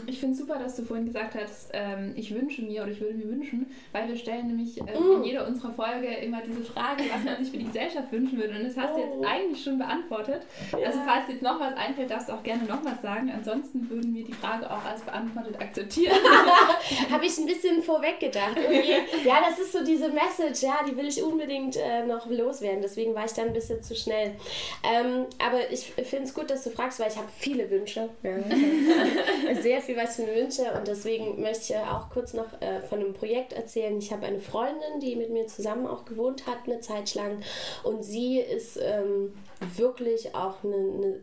Ich 0.07 0.19
finde 0.19 0.33
es 0.33 0.39
super, 0.39 0.57
dass 0.57 0.75
du 0.75 0.83
vorhin 0.83 1.05
gesagt 1.05 1.35
hast, 1.35 1.69
ähm, 1.73 2.13
ich 2.15 2.33
wünsche 2.33 2.63
mir 2.63 2.81
oder 2.83 2.91
ich 2.91 2.99
würde 2.99 3.13
mir 3.13 3.29
wünschen, 3.29 3.67
weil 3.91 4.07
wir 4.07 4.15
stellen 4.15 4.47
nämlich 4.47 4.79
ähm, 4.79 4.85
mm. 4.85 5.13
in 5.17 5.23
jeder 5.23 5.47
unserer 5.47 5.73
Folge 5.73 6.07
immer 6.07 6.41
diese 6.41 6.63
Frage, 6.63 7.03
was 7.13 7.23
man 7.23 7.37
sich 7.43 7.51
für 7.51 7.59
die 7.59 7.65
Gesellschaft 7.65 8.11
wünschen 8.11 8.39
würde. 8.39 8.55
Und 8.55 8.63
das 8.63 8.77
hast 8.77 8.95
du 8.95 9.01
jetzt 9.01 9.15
oh. 9.15 9.23
eigentlich 9.23 9.63
schon 9.63 9.77
beantwortet. 9.77 10.41
Ja. 10.71 10.87
Also 10.87 10.99
falls 11.05 11.27
dir 11.27 11.33
jetzt 11.33 11.43
noch 11.43 11.59
was 11.59 11.75
einfällt, 11.75 12.09
darfst 12.09 12.29
du 12.29 12.33
auch 12.33 12.41
gerne 12.41 12.63
noch 12.63 12.83
was 12.83 13.01
sagen. 13.01 13.31
Ansonsten 13.31 13.87
würden 13.89 14.13
wir 14.15 14.23
die 14.23 14.33
Frage 14.33 14.69
auch 14.69 14.83
als 14.85 15.01
beantwortet 15.01 15.61
akzeptieren. 15.61 16.17
Habe 17.11 17.25
ich 17.25 17.37
ein 17.37 17.45
bisschen 17.45 17.83
vorweg 17.83 18.19
gedacht. 18.19 18.57
ja, 19.23 19.41
das 19.47 19.59
ist 19.59 19.71
so 19.71 19.83
diese 19.83 20.09
Message, 20.09 20.63
ja, 20.63 20.79
die 20.87 20.97
will 20.97 21.07
ich 21.07 21.21
unbedingt 21.21 21.75
äh, 21.75 22.05
noch 22.05 22.27
loswerden. 22.27 22.81
Deswegen 22.81 23.13
war 23.13 23.25
ich 23.25 23.33
dann 23.33 23.47
ein 23.47 23.53
bisschen 23.53 23.83
zu 23.83 23.95
schnell. 23.95 24.31
Ähm, 24.83 25.25
aber 25.37 25.71
ich 25.71 25.91
finde 25.91 26.25
es 26.25 26.33
gut, 26.33 26.49
dass 26.49 26.63
du 26.63 26.71
fragst, 26.71 26.99
weil 26.99 27.09
ich 27.09 27.17
habe 27.17 27.27
viele 27.37 27.69
Wünsche. 27.69 28.09
Ja. 28.23 28.37
Sehr 29.61 29.74
sehr 29.75 29.81
viel, 29.81 29.97
was 29.97 30.17
ich 30.17 30.25
mir 30.25 30.35
wünsche 30.35 30.71
und 30.73 30.87
deswegen 30.87 31.41
möchte 31.41 31.73
ich 31.73 31.79
auch 31.79 32.09
kurz 32.09 32.33
noch 32.33 32.61
äh, 32.61 32.81
von 32.81 32.99
einem 32.99 33.13
Projekt 33.13 33.51
erzählen. 33.51 33.97
Ich 33.97 34.11
habe 34.11 34.25
eine 34.25 34.39
Freundin, 34.39 35.01
die 35.01 35.17
mit 35.17 35.31
mir 35.31 35.47
zusammen 35.47 35.85
auch 35.85 36.05
gewohnt 36.05 36.47
hat, 36.47 36.59
eine 36.65 36.79
Zeit 36.79 37.13
lang 37.13 37.41
und 37.83 38.03
sie 38.03 38.39
ist 38.39 38.79
ähm, 38.81 39.33
wirklich 39.75 40.33
auch 40.33 40.63
eine, 40.63 40.75
eine 40.75 41.19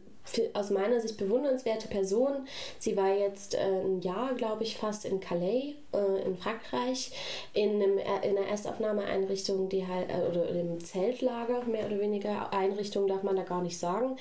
aus 0.53 0.71
meiner 0.71 1.01
Sicht 1.01 1.17
bewundernswerte 1.17 1.89
Person. 1.89 2.47
Sie 2.79 2.97
war 2.97 3.13
jetzt 3.13 3.55
äh, 3.55 3.59
ein 3.59 4.01
Jahr, 4.03 4.35
glaube 4.35 4.63
ich, 4.63 4.77
fast 4.77 5.05
in 5.05 5.19
Calais 5.19 5.75
äh, 5.93 6.23
in 6.25 6.37
Frankreich 6.37 7.11
in, 7.55 7.83
einem, 7.83 7.99
äh, 7.99 8.29
in 8.29 8.37
einer 8.37 8.47
Erstaufnahmeeinrichtung, 8.47 9.69
die 9.69 9.87
halt, 9.87 10.11
äh, 10.11 10.29
oder 10.31 10.49
im 10.49 10.79
Zeltlager, 10.79 11.65
mehr 11.65 11.87
oder 11.87 11.99
weniger 11.99 12.53
Einrichtung 12.53 13.09
darf 13.09 13.25
man 13.25 13.35
da 13.35 13.43
gar 13.43 13.63
nicht 13.63 13.79
sagen. 13.79 14.17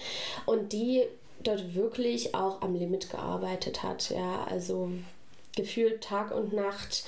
Und 0.48 0.74
die 0.74 1.04
dort 1.44 1.76
wirklich 1.76 2.36
auch 2.36 2.62
am 2.62 2.76
Limit 2.76 3.10
gearbeitet 3.10 3.84
hat. 3.84 4.10
Ja, 4.10 4.46
also 4.50 4.92
gefühlt 5.56 6.02
Tag 6.02 6.34
und 6.34 6.54
Nacht 6.54 7.04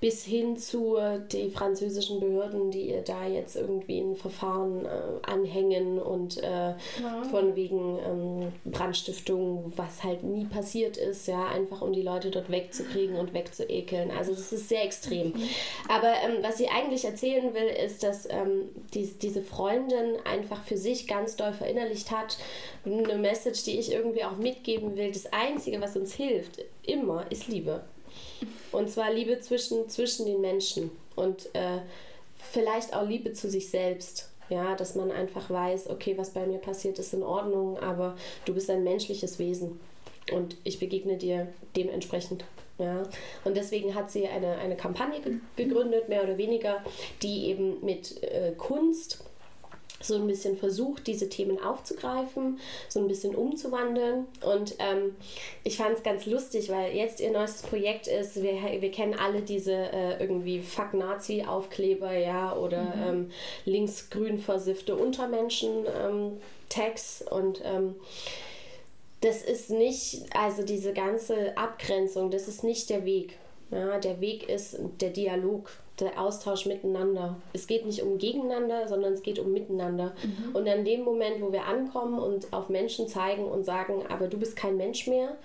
bis 0.00 0.24
hin 0.24 0.56
zu 0.56 0.96
die 1.32 1.50
französischen 1.50 2.20
Behörden, 2.20 2.70
die 2.70 2.90
ihr 2.90 3.02
da 3.02 3.26
jetzt 3.26 3.56
irgendwie 3.56 3.98
ein 3.98 4.14
Verfahren 4.14 4.86
äh, 4.86 4.88
anhängen 5.22 5.98
und 5.98 6.38
äh, 6.38 6.74
wow. 7.02 7.26
von 7.30 7.56
wegen 7.56 7.98
ähm, 8.06 8.52
Brandstiftung, 8.64 9.72
was 9.74 10.04
halt 10.04 10.22
nie 10.22 10.44
passiert 10.44 10.96
ist, 10.96 11.26
ja, 11.26 11.48
einfach 11.48 11.82
um 11.82 11.92
die 11.92 12.02
Leute 12.02 12.30
dort 12.30 12.50
wegzukriegen 12.50 13.16
und 13.16 13.34
wegzuekeln. 13.34 14.10
Also 14.10 14.32
das 14.32 14.52
ist 14.52 14.68
sehr 14.68 14.84
extrem. 14.84 15.28
Mhm. 15.28 15.48
Aber 15.88 16.12
ähm, 16.24 16.42
was 16.42 16.58
sie 16.58 16.68
eigentlich 16.68 17.04
erzählen 17.04 17.52
will, 17.54 17.68
ist, 17.84 18.02
dass 18.04 18.30
ähm, 18.30 18.68
die, 18.94 19.06
diese 19.20 19.42
Freundin 19.42 20.16
einfach 20.24 20.62
für 20.62 20.76
sich 20.76 21.08
ganz 21.08 21.36
doll 21.36 21.52
verinnerlicht 21.52 22.10
hat, 22.12 22.38
eine 22.84 23.16
Message, 23.16 23.64
die 23.64 23.78
ich 23.78 23.92
irgendwie 23.92 24.24
auch 24.24 24.36
mitgeben 24.36 24.96
will. 24.96 25.10
Das 25.10 25.26
Einzige, 25.32 25.80
was 25.80 25.96
uns 25.96 26.14
hilft, 26.14 26.60
immer, 26.88 27.30
ist 27.30 27.48
Liebe. 27.48 27.82
Und 28.72 28.90
zwar 28.90 29.12
Liebe 29.12 29.40
zwischen, 29.40 29.88
zwischen 29.88 30.26
den 30.26 30.40
Menschen 30.40 30.90
und 31.16 31.54
äh, 31.54 31.78
vielleicht 32.36 32.94
auch 32.94 33.06
Liebe 33.06 33.32
zu 33.32 33.48
sich 33.50 33.70
selbst. 33.70 34.30
Ja, 34.50 34.74
dass 34.74 34.94
man 34.94 35.10
einfach 35.10 35.50
weiß, 35.50 35.90
okay, 35.90 36.16
was 36.16 36.30
bei 36.30 36.46
mir 36.46 36.56
passiert, 36.56 36.98
ist 36.98 37.12
in 37.12 37.22
Ordnung, 37.22 37.78
aber 37.80 38.16
du 38.46 38.54
bist 38.54 38.70
ein 38.70 38.82
menschliches 38.82 39.38
Wesen 39.38 39.78
und 40.32 40.56
ich 40.64 40.78
begegne 40.78 41.18
dir 41.18 41.48
dementsprechend. 41.76 42.44
Ja, 42.78 43.02
und 43.44 43.56
deswegen 43.56 43.94
hat 43.94 44.10
sie 44.10 44.26
eine, 44.26 44.56
eine 44.56 44.76
Kampagne 44.76 45.20
gegründet, 45.56 46.08
mehr 46.08 46.22
oder 46.22 46.38
weniger, 46.38 46.82
die 47.22 47.48
eben 47.48 47.84
mit 47.84 48.22
äh, 48.22 48.52
Kunst 48.56 49.22
so 50.00 50.14
ein 50.14 50.26
bisschen 50.26 50.56
versucht, 50.56 51.06
diese 51.06 51.28
Themen 51.28 51.60
aufzugreifen, 51.60 52.60
so 52.88 53.00
ein 53.00 53.08
bisschen 53.08 53.34
umzuwandeln. 53.34 54.26
Und 54.44 54.74
ähm, 54.78 55.16
ich 55.64 55.76
fand 55.76 55.96
es 55.96 56.02
ganz 56.02 56.26
lustig, 56.26 56.70
weil 56.70 56.94
jetzt 56.94 57.20
ihr 57.20 57.30
neuestes 57.30 57.62
Projekt 57.62 58.06
ist, 58.06 58.42
wir, 58.42 58.80
wir 58.80 58.90
kennen 58.90 59.14
alle 59.14 59.42
diese 59.42 59.72
äh, 59.72 60.20
irgendwie 60.20 60.60
Fuck 60.60 60.94
Nazi-Aufkleber, 60.94 62.12
ja, 62.12 62.56
oder 62.56 62.82
mhm. 62.82 63.02
ähm, 63.08 63.30
linksgrün 63.64 64.38
versiffte 64.38 64.96
Untermenschen 64.96 65.84
ähm, 65.86 66.32
und 67.30 67.62
ähm, 67.64 67.96
das 69.20 69.42
ist 69.42 69.70
nicht, 69.70 70.26
also 70.32 70.62
diese 70.62 70.92
ganze 70.92 71.56
Abgrenzung, 71.56 72.30
das 72.30 72.46
ist 72.46 72.62
nicht 72.62 72.88
der 72.90 73.04
Weg. 73.04 73.36
Ja, 73.70 73.98
der 73.98 74.20
Weg 74.20 74.48
ist 74.48 74.78
der 75.00 75.10
Dialog, 75.10 75.70
der 76.00 76.20
Austausch 76.20 76.66
miteinander. 76.66 77.36
Es 77.52 77.66
geht 77.66 77.86
nicht 77.86 78.02
um 78.02 78.18
Gegeneinander, 78.18 78.88
sondern 78.88 79.12
es 79.12 79.22
geht 79.22 79.38
um 79.38 79.52
Miteinander. 79.52 80.14
Mhm. 80.22 80.54
Und 80.54 80.68
an 80.68 80.84
dem 80.84 81.02
Moment, 81.02 81.40
wo 81.40 81.52
wir 81.52 81.64
ankommen 81.64 82.18
und 82.18 82.52
auf 82.52 82.68
Menschen 82.68 83.08
zeigen 83.08 83.44
und 83.44 83.64
sagen, 83.64 84.04
aber 84.08 84.28
du 84.28 84.38
bist 84.38 84.56
kein 84.56 84.76
Mensch 84.76 85.06
mehr, 85.06 85.36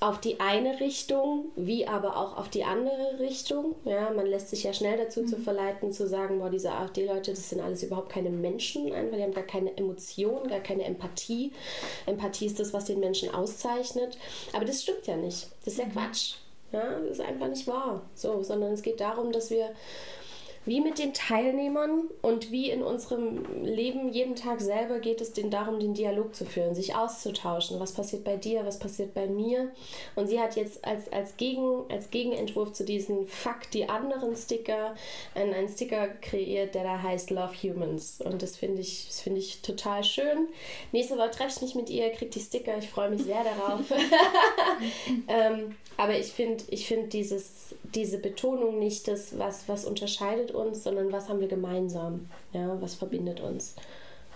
auf 0.00 0.20
die 0.20 0.38
eine 0.38 0.78
Richtung, 0.78 1.46
wie 1.56 1.86
aber 1.88 2.16
auch 2.16 2.36
auf 2.36 2.48
die 2.48 2.62
andere 2.62 3.18
Richtung. 3.18 3.74
Ja, 3.84 4.10
man 4.10 4.26
lässt 4.26 4.50
sich 4.50 4.62
ja 4.62 4.72
schnell 4.72 4.96
dazu 4.96 5.22
mhm. 5.22 5.26
zu 5.26 5.36
verleiten, 5.36 5.92
zu 5.92 6.06
sagen, 6.06 6.38
boah, 6.38 6.50
diese 6.50 6.72
AfD-Leute, 6.72 7.32
das 7.32 7.50
sind 7.50 7.60
alles 7.60 7.82
überhaupt 7.82 8.10
keine 8.10 8.30
Menschen, 8.30 8.92
einfach, 8.92 9.16
die 9.16 9.22
haben 9.22 9.34
gar 9.34 9.44
keine 9.44 9.76
Emotion, 9.76 10.46
gar 10.46 10.60
keine 10.60 10.84
Empathie. 10.84 11.52
Empathie 12.06 12.46
ist 12.46 12.60
das, 12.60 12.72
was 12.72 12.84
den 12.84 13.00
Menschen 13.00 13.34
auszeichnet. 13.34 14.16
Aber 14.52 14.64
das 14.64 14.82
stimmt 14.82 15.06
ja 15.06 15.16
nicht. 15.16 15.48
Das 15.64 15.74
ist 15.74 15.80
ja 15.80 15.86
mhm. 15.86 15.92
Quatsch. 15.92 16.34
Ja, 16.72 16.98
das 17.00 17.18
ist 17.18 17.20
einfach 17.20 17.48
nicht 17.48 17.66
wahr. 17.66 18.02
So, 18.14 18.42
sondern 18.42 18.72
es 18.72 18.82
geht 18.82 19.00
darum, 19.00 19.32
dass 19.32 19.50
wir 19.50 19.70
wie 20.68 20.82
mit 20.82 20.98
den 20.98 21.14
Teilnehmern 21.14 22.08
und 22.20 22.50
wie 22.50 22.70
in 22.70 22.82
unserem 22.82 23.64
Leben 23.64 24.12
jeden 24.12 24.36
Tag 24.36 24.60
selber 24.60 24.98
geht 24.98 25.22
es 25.22 25.32
denen 25.32 25.50
darum, 25.50 25.80
den 25.80 25.94
Dialog 25.94 26.34
zu 26.34 26.44
führen, 26.44 26.74
sich 26.74 26.94
auszutauschen. 26.94 27.80
Was 27.80 27.92
passiert 27.92 28.22
bei 28.22 28.36
dir, 28.36 28.66
was 28.66 28.78
passiert 28.78 29.14
bei 29.14 29.26
mir? 29.26 29.72
Und 30.14 30.26
sie 30.26 30.38
hat 30.38 30.56
jetzt 30.56 30.84
als, 30.84 31.10
als, 31.10 31.38
Gegen, 31.38 31.84
als 31.90 32.10
Gegenentwurf 32.10 32.74
zu 32.74 32.84
diesen 32.84 33.26
Fuck 33.26 33.70
die 33.72 33.88
anderen 33.88 34.36
Sticker 34.36 34.94
einen, 35.34 35.54
einen 35.54 35.68
Sticker 35.68 36.08
kreiert, 36.08 36.74
der 36.74 36.84
da 36.84 37.02
heißt 37.02 37.30
Love 37.30 37.54
Humans. 37.62 38.20
Und 38.22 38.42
das 38.42 38.56
finde 38.56 38.82
ich, 38.82 39.06
find 39.10 39.38
ich 39.38 39.62
total 39.62 40.04
schön. 40.04 40.48
Nächste 40.92 41.16
Woche 41.16 41.30
treffe 41.30 41.54
ich 41.56 41.62
mich 41.62 41.74
mit 41.76 41.88
ihr, 41.88 42.10
kriege 42.10 42.30
die 42.30 42.40
Sticker, 42.40 42.76
ich 42.76 42.90
freue 42.90 43.08
mich 43.08 43.22
sehr 43.22 43.42
darauf. 43.42 43.80
ähm, 45.28 45.76
aber 45.98 46.16
ich 46.16 46.32
finde 46.32 46.62
ich 46.68 46.86
find 46.86 47.12
diese 47.12 48.18
Betonung 48.18 48.78
nicht 48.78 49.08
das, 49.08 49.36
was, 49.36 49.68
was 49.68 49.84
unterscheidet 49.84 50.52
uns, 50.52 50.84
sondern 50.84 51.10
was 51.10 51.28
haben 51.28 51.40
wir 51.40 51.48
gemeinsam, 51.48 52.30
ja, 52.52 52.80
was 52.80 52.94
verbindet 52.94 53.40
uns. 53.40 53.74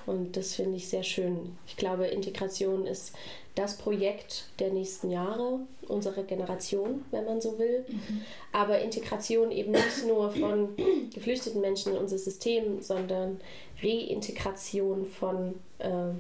Und 0.05 0.37
das 0.37 0.57
finde 0.57 0.77
ich 0.77 0.89
sehr 0.89 1.05
schön. 1.05 1.57
Ich 1.69 1.77
glaube, 1.77 2.07
Integration 2.07 2.85
ist 2.85 3.13
das 3.55 3.79
Projekt 3.79 4.47
der 4.59 4.73
nächsten 4.73 5.09
Jahre, 5.09 5.61
unserer 5.87 6.25
Generation, 6.25 7.05
wenn 7.13 7.27
man 7.27 7.41
so 7.41 7.57
will. 7.61 7.85
Mhm. 7.87 8.23
Aber 8.51 8.81
Integration 8.81 9.53
eben 9.53 9.71
nicht 9.71 10.05
nur 10.05 10.33
von 10.33 10.71
geflüchteten 11.15 11.61
Menschen 11.61 11.93
in 11.93 11.99
unser 11.99 12.19
System, 12.19 12.83
sondern 12.83 13.41
Reintegration 13.81 15.07
von 15.07 15.55
äh, 15.79 16.11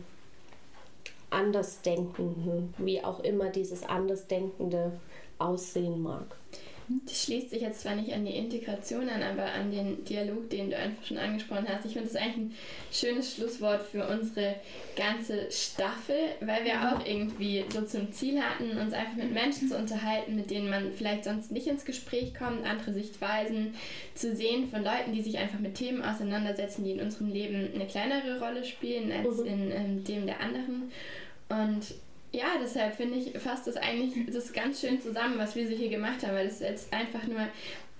Andersdenkenden, 1.30 2.74
wie 2.78 3.03
auch 3.03 3.18
immer 3.20 3.49
dieses 3.49 3.82
Andersdenkende 3.82 4.93
aussehen 5.43 6.03
mag. 6.03 6.36
Das 7.07 7.24
schließt 7.24 7.51
sich 7.51 7.62
jetzt 7.62 7.80
zwar 7.82 7.95
nicht 7.95 8.12
an 8.12 8.24
die 8.24 8.36
Integration 8.36 9.09
an, 9.09 9.22
aber 9.22 9.53
an 9.53 9.70
den 9.70 10.05
Dialog, 10.05 10.51
den 10.51 10.70
du 10.70 10.76
einfach 10.76 11.05
schon 11.05 11.18
angesprochen 11.18 11.66
hast. 11.68 11.86
Ich 11.86 11.93
finde 11.93 12.09
das 12.09 12.16
eigentlich 12.16 12.36
ein 12.36 12.55
schönes 12.93 13.34
Schlusswort 13.34 13.82
für 13.82 14.07
unsere 14.07 14.57
ganze 14.97 15.51
Staffel, 15.51 16.16
weil 16.40 16.64
wir 16.64 16.74
auch 16.74 17.07
irgendwie 17.07 17.64
so 17.72 17.82
zum 17.82 18.12
Ziel 18.12 18.40
hatten, 18.40 18.76
uns 18.78 18.93
einfach 18.93 19.16
mit 19.16 19.32
Menschen 19.32 19.68
zu 19.68 19.76
unterhalten, 19.76 20.34
mit 20.34 20.51
denen 20.51 20.70
man 20.70 20.93
vielleicht 20.93 21.24
sonst 21.24 21.53
nicht 21.53 21.66
ins 21.66 21.84
Gespräch 21.84 22.34
kommt, 22.34 22.66
andere 22.66 22.93
Sichtweisen 22.93 23.74
zu 24.14 24.34
sehen 24.34 24.68
von 24.68 24.84
Leuten, 24.84 25.12
die 25.12 25.22
sich 25.22 25.38
einfach 25.38 25.61
mit 25.61 25.76
Themen 25.76 26.03
auseinandersetzen, 26.03 26.84
die 26.84 26.93
in 26.93 27.01
unserem 27.01 27.30
Leben 27.30 27.70
eine 27.74 27.86
kleinere 27.86 28.40
Rolle 28.40 28.64
spielen 28.64 29.12
als 29.12 29.38
mhm. 29.38 29.47
in 29.47 29.70
ähm, 29.70 30.05
dem 30.05 30.26
der 30.26 30.40
anderen. 30.40 30.90
Und 31.49 31.95
ja, 32.33 32.47
deshalb 32.61 32.95
finde 32.97 33.18
ich, 33.18 33.39
fasst 33.39 33.66
das 33.66 33.76
eigentlich 33.76 34.26
das 34.33 34.53
ganz 34.53 34.80
schön 34.80 35.01
zusammen, 35.01 35.39
was 35.39 35.55
wir 35.55 35.68
so 35.68 35.74
hier 35.74 35.91
gemacht 35.91 36.22
haben, 36.22 36.35
weil 36.35 36.47
das 36.47 36.55
ist 36.55 36.62
jetzt 36.62 36.93
einfach 36.93 37.24
nur 37.24 37.47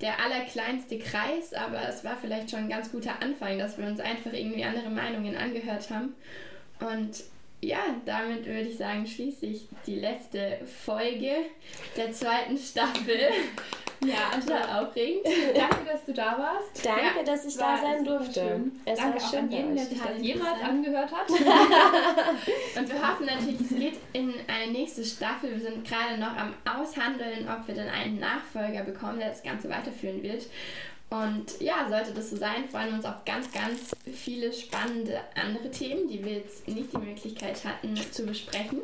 der 0.01 0.18
allerkleinste 0.18 0.99
Kreis, 0.99 1.53
aber 1.53 1.87
es 1.89 2.03
war 2.03 2.16
vielleicht 2.16 2.51
schon 2.51 2.61
ein 2.61 2.68
ganz 2.68 2.91
guter 2.91 3.22
Anfang, 3.22 3.59
dass 3.59 3.78
wir 3.78 3.87
uns 3.87 4.01
einfach 4.01 4.33
irgendwie 4.33 4.64
andere 4.64 4.91
Meinungen 4.91 5.37
angehört 5.37 5.91
haben. 5.91 6.14
Und 6.80 7.22
ja, 7.61 7.78
damit 8.05 8.45
würde 8.45 8.62
ich 8.62 8.76
sagen, 8.76 9.07
schließe 9.07 9.47
ich 9.47 9.68
die 9.87 10.01
letzte 10.01 10.59
Folge 10.85 11.30
der 11.97 12.11
zweiten 12.11 12.59
Staffel. 12.59 13.18
Ja, 14.05 14.30
also 14.34 14.53
aufregend. 14.55 15.26
Danke, 15.55 15.84
dass 15.86 16.05
du 16.05 16.12
da 16.12 16.36
warst. 16.38 16.84
Danke, 16.84 17.18
ja, 17.18 17.22
dass 17.22 17.44
ich 17.44 17.57
da 17.57 17.76
sein 17.76 18.05
durfte. 18.05 18.61
Es 18.84 18.98
Danke 18.98 19.18
auch 19.22 19.32
an 19.34 19.50
jeden, 19.50 19.76
der 19.76 19.84
sich 19.84 20.00
das 20.00 20.18
jemals 20.20 20.61
angehört 20.61 21.12
hat. 21.12 21.30
Und 21.30 21.38
wir 22.88 23.09
hoffen 23.09 23.26
natürlich, 23.26 23.61
es 23.61 23.68
geht 23.68 23.98
in 24.12 24.34
eine 24.48 24.72
nächste 24.72 25.05
Staffel. 25.05 25.53
Wir 25.53 25.61
sind 25.61 25.86
gerade 25.86 26.18
noch 26.18 26.36
am 26.36 26.55
Aushandeln, 26.64 27.48
ob 27.48 27.66
wir 27.68 27.74
dann 27.74 27.88
einen 27.88 28.18
Nachfolger 28.18 28.82
bekommen, 28.82 29.18
der 29.18 29.28
das 29.28 29.42
Ganze 29.42 29.68
weiterführen 29.70 30.22
wird. 30.22 30.46
Und 31.11 31.61
ja, 31.61 31.86
sollte 31.88 32.12
das 32.12 32.30
so 32.30 32.36
sein, 32.36 32.66
freuen 32.70 32.88
wir 32.88 32.94
uns 32.94 33.05
auf 33.05 33.24
ganz, 33.26 33.53
ganz 33.53 33.94
viele 34.11 34.53
spannende 34.53 35.20
andere 35.34 35.70
Themen, 35.70 36.09
die 36.09 36.24
wir 36.24 36.32
jetzt 36.38 36.66
nicht 36.66 36.92
die 36.92 36.98
Möglichkeit 36.98 37.62
hatten 37.64 37.94
zu 38.11 38.24
besprechen. 38.24 38.80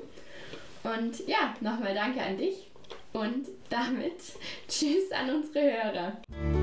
Und 0.85 1.27
ja, 1.27 1.55
nochmal 1.61 1.95
danke 1.95 2.23
an 2.23 2.37
dich 2.37 2.68
und 3.13 3.49
damit 3.71 4.21
tschüss 4.69 5.11
an 5.13 5.37
unsere 5.37 5.65
Hörer. 5.65 6.58